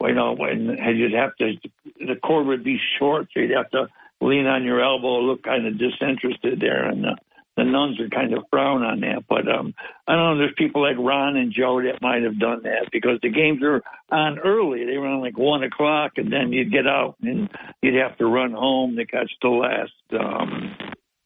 [0.00, 1.52] You know, when and you'd have to,
[1.98, 3.88] the cord would be short, so you'd have to
[4.20, 7.16] lean on your elbow, look kind of disinterested there, and the,
[7.60, 9.24] the nuns would kind of frown on that.
[9.28, 9.74] But um,
[10.08, 10.38] I don't know.
[10.38, 13.82] There's people like Ron and Joe that might have done that because the games are
[14.10, 14.86] on early.
[14.86, 17.50] They were on like one o'clock, and then you'd get out and
[17.82, 20.74] you'd have to run home to catch the last um,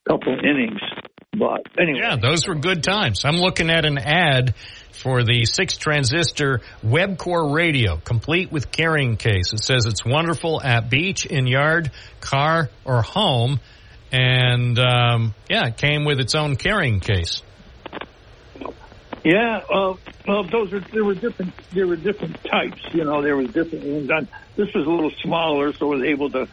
[0.08, 0.80] couple innings.
[1.36, 3.24] But anyway, Yeah, those were good times.
[3.24, 4.54] I'm looking at an ad
[4.92, 9.52] for the six transistor Webcor radio, complete with carrying case.
[9.52, 11.90] It says it's wonderful at beach, in yard,
[12.20, 13.58] car, or home.
[14.14, 17.42] And um, yeah, it came with its own carrying case.
[19.24, 19.94] Yeah, uh,
[20.28, 22.80] well, those are there were different there were different types.
[22.92, 24.10] You know, there was different ones.
[24.12, 26.46] On this was a little smaller, so it was able to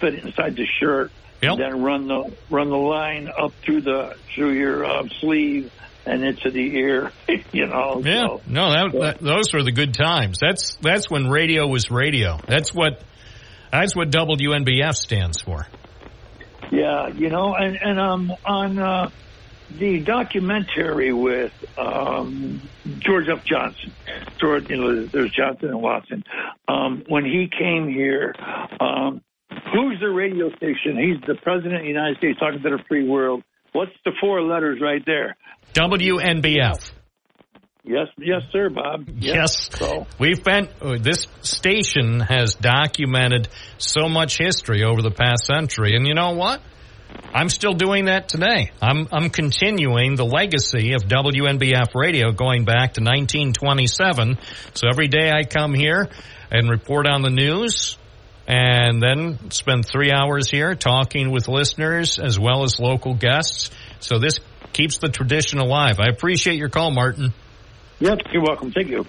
[0.00, 1.10] fit inside the shirt.
[1.40, 1.52] Yep.
[1.52, 5.72] And then run the run the line up through the through your uh, sleeve
[6.04, 7.10] and into the ear.
[7.52, 8.02] you know.
[8.04, 10.40] Yeah, so- no, that, that those were the good times.
[10.40, 12.38] That's that's when radio was radio.
[12.46, 13.02] That's what
[13.70, 15.66] that's what WNBF stands for.
[16.72, 19.10] Yeah, you know, and and um on uh,
[19.78, 22.62] the documentary with um,
[22.98, 23.44] George F.
[23.44, 23.92] Johnson,
[24.40, 26.24] George, you know, there's Johnson and Watson.
[26.66, 28.34] Um, when he came here,
[28.80, 30.96] um, who's the radio station?
[30.96, 33.42] He's the president of the United States talking to the free world.
[33.72, 35.36] What's the four letters right there?
[35.74, 36.92] WNBF.
[37.84, 39.08] Yes, yes, sir, Bob.
[39.16, 39.68] Yes.
[39.76, 43.48] So, We've been, uh, this station has documented
[43.78, 45.96] so much history over the past century.
[45.96, 46.60] And you know what?
[47.34, 48.70] I'm still doing that today.
[48.80, 54.38] I'm, I'm continuing the legacy of WNBF radio going back to 1927.
[54.74, 56.08] So every day I come here
[56.52, 57.98] and report on the news
[58.46, 63.70] and then spend three hours here talking with listeners as well as local guests.
[63.98, 64.38] So this
[64.72, 65.98] keeps the tradition alive.
[66.00, 67.32] I appreciate your call, Martin.
[68.02, 68.72] Yep, you're welcome.
[68.72, 69.04] Thank you.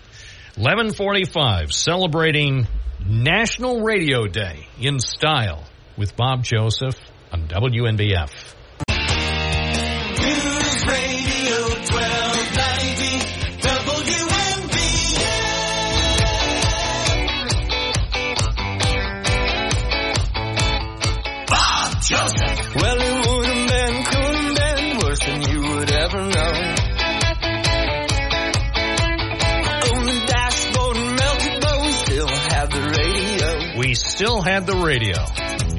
[0.55, 2.67] 1145, celebrating
[3.05, 5.63] National Radio Day in style
[5.97, 6.95] with Bob Joseph
[7.31, 8.53] on WNBF.
[34.23, 35.17] Still had the radio.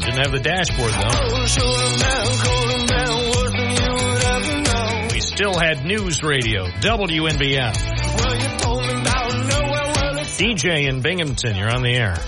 [0.05, 1.47] Didn't have the dashboard though.
[1.47, 5.09] Should have been, could have been worse than you would ever know.
[5.13, 7.75] We still had news radio, WNBF.
[8.19, 12.19] Well, you told me about nowhere, well, it's DJ in Binghamton, you're on the air.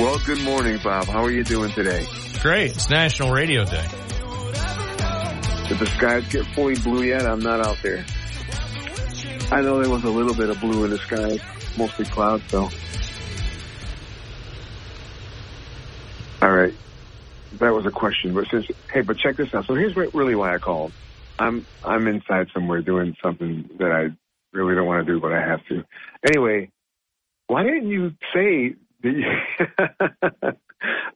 [0.00, 1.06] Well, good morning, Bob.
[1.06, 2.04] How are you doing today?
[2.40, 2.72] Great.
[2.72, 3.86] It's National Radio Day.
[5.68, 7.24] Did the skies get fully blue yet?
[7.24, 8.04] I'm not out there.
[9.52, 11.38] I know there was a little bit of blue in the sky,
[11.78, 12.62] mostly clouds, though.
[12.62, 12.70] All
[17.58, 19.66] That was a question, but since hey, but check this out.
[19.66, 20.92] So here's really why I called.
[21.38, 24.16] I'm I'm inside somewhere doing something that I
[24.56, 25.84] really don't want to do, but I have to.
[26.26, 26.70] Anyway,
[27.46, 29.76] why didn't you say that, you,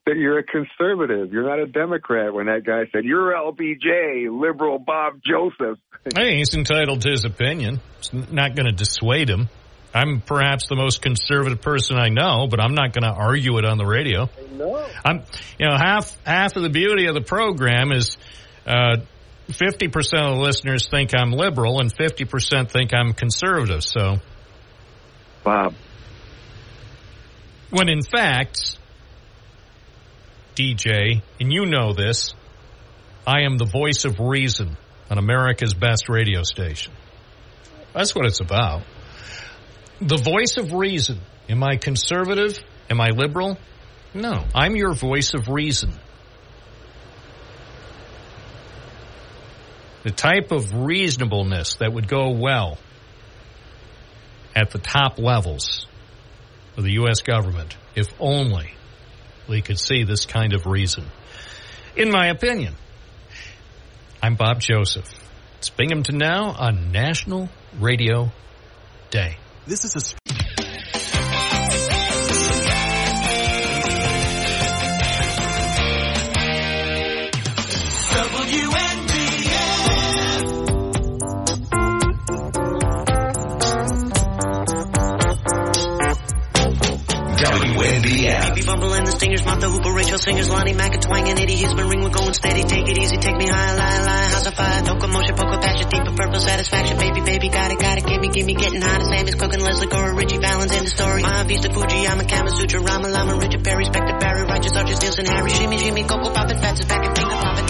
[0.06, 1.32] that you're a conservative?
[1.32, 2.32] You're not a Democrat.
[2.34, 5.78] When that guy said you're LBJ, liberal Bob Joseph.
[6.14, 7.80] Hey, he's entitled to his opinion.
[7.98, 9.48] It's not going to dissuade him.
[9.92, 13.64] I'm perhaps the most conservative person I know, but I'm not going to argue it
[13.64, 14.28] on the radio.
[14.52, 14.86] No.
[15.04, 15.24] I'm,
[15.58, 18.16] you know, half half of the beauty of the program is
[18.66, 18.98] uh,
[19.48, 23.82] 50% of the listeners think I'm liberal and 50% think I'm conservative.
[23.82, 24.18] So,
[25.42, 25.74] Bob,
[27.70, 28.78] when in fact,
[30.54, 32.34] DJ, and you know this,
[33.26, 34.76] I am the voice of reason
[35.10, 36.92] on America's best radio station.
[37.92, 38.82] That's what it's about.
[40.00, 41.20] The voice of reason.
[41.48, 42.58] Am I conservative?
[42.88, 43.58] Am I liberal?
[44.14, 44.44] No.
[44.54, 45.92] I'm your voice of reason.
[50.02, 52.78] The type of reasonableness that would go well
[54.54, 55.86] at the top levels
[56.76, 57.20] of the U.S.
[57.20, 58.72] government, if only
[59.48, 61.04] we could see this kind of reason.
[61.94, 62.74] In my opinion,
[64.22, 65.10] I'm Bob Joseph.
[65.58, 68.32] It's Binghamton Now on National Radio
[69.10, 69.36] Day.
[69.66, 70.49] This is a.
[88.78, 90.74] The Stingers, Mott the Hoople, Rachel Singers, Lonnie
[91.26, 91.58] and Eddie
[91.90, 93.74] ring, we're going steady, take it easy, take me high,
[94.52, 98.20] fire, no commotion, poker, passion, deeper purple satisfaction, baby, baby, got it, got it, give
[98.20, 98.78] me, give me, getting
[99.34, 102.24] cooking, Lesley Gore, Ritchie Valens in the story, my Vista Fuji, I'm a
[102.78, 107.18] Rama Lama, Richard Perry, Spector Barry, Righteous Nilsson, Harry, Shimmy, Coco, Poppin', Fats, back and
[107.18, 107.66] finger poppin'.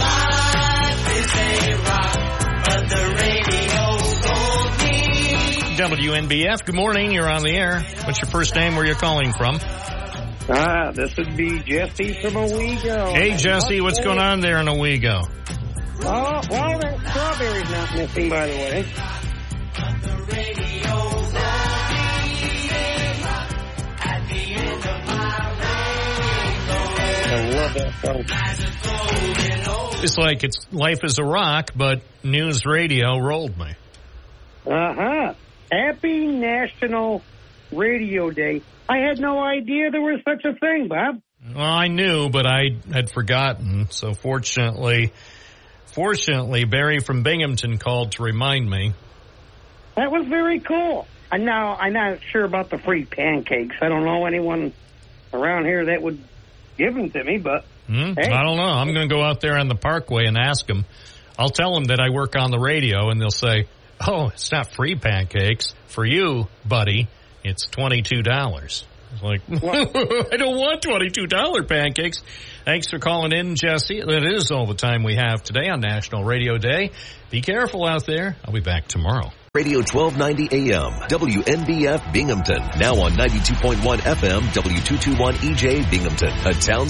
[5.81, 7.11] WNBF, good morning.
[7.11, 7.81] You're on the air.
[8.05, 8.77] What's your first name?
[8.77, 9.59] Where you're calling from?
[10.53, 13.13] Ah, this would be Jesse from Owego.
[13.13, 15.23] Hey, Jesse, what's going on there in Owego?
[16.03, 18.85] Oh, well, that strawberry's not missing, by the way.
[27.33, 28.25] I love that song.
[30.03, 33.75] It's like it's life is a rock, but news radio rolled me.
[34.67, 35.35] Uh huh.
[35.71, 37.23] Happy National
[37.71, 38.63] Radio Day.
[38.91, 41.21] I had no idea there was such a thing, Bob.
[41.55, 43.91] Well, I knew, but I had forgotten.
[43.91, 45.13] So fortunately,
[45.87, 48.95] fortunately, Barry from Binghamton called to remind me.
[49.97, 51.07] That was very cool.
[51.31, 53.77] And now I'm not sure about the free pancakes.
[53.81, 54.73] I don't know anyone
[55.33, 56.19] around here that would
[56.77, 58.13] give them to me, but Hmm?
[58.17, 58.31] Hey.
[58.31, 58.63] I don't know.
[58.63, 60.85] I'm going to go out there on the parkway and ask them.
[61.37, 63.67] I'll tell them that I work on the radio, and they'll say,
[64.07, 67.09] oh, it's not free pancakes for you, buddy.
[67.45, 68.85] It's twenty two dollars.
[69.13, 69.41] It's like
[70.33, 72.23] I don't want twenty two dollar pancakes.
[72.65, 74.01] Thanks for calling in, Jesse.
[74.01, 76.91] That is all the time we have today on National Radio Day.
[77.31, 78.37] Be careful out there.
[78.45, 79.31] I'll be back tomorrow.
[79.53, 82.63] Radio 1290 AM, WNBF Binghamton.
[82.79, 86.89] Now on 92.1 FM, W221 EJ Binghamton, a town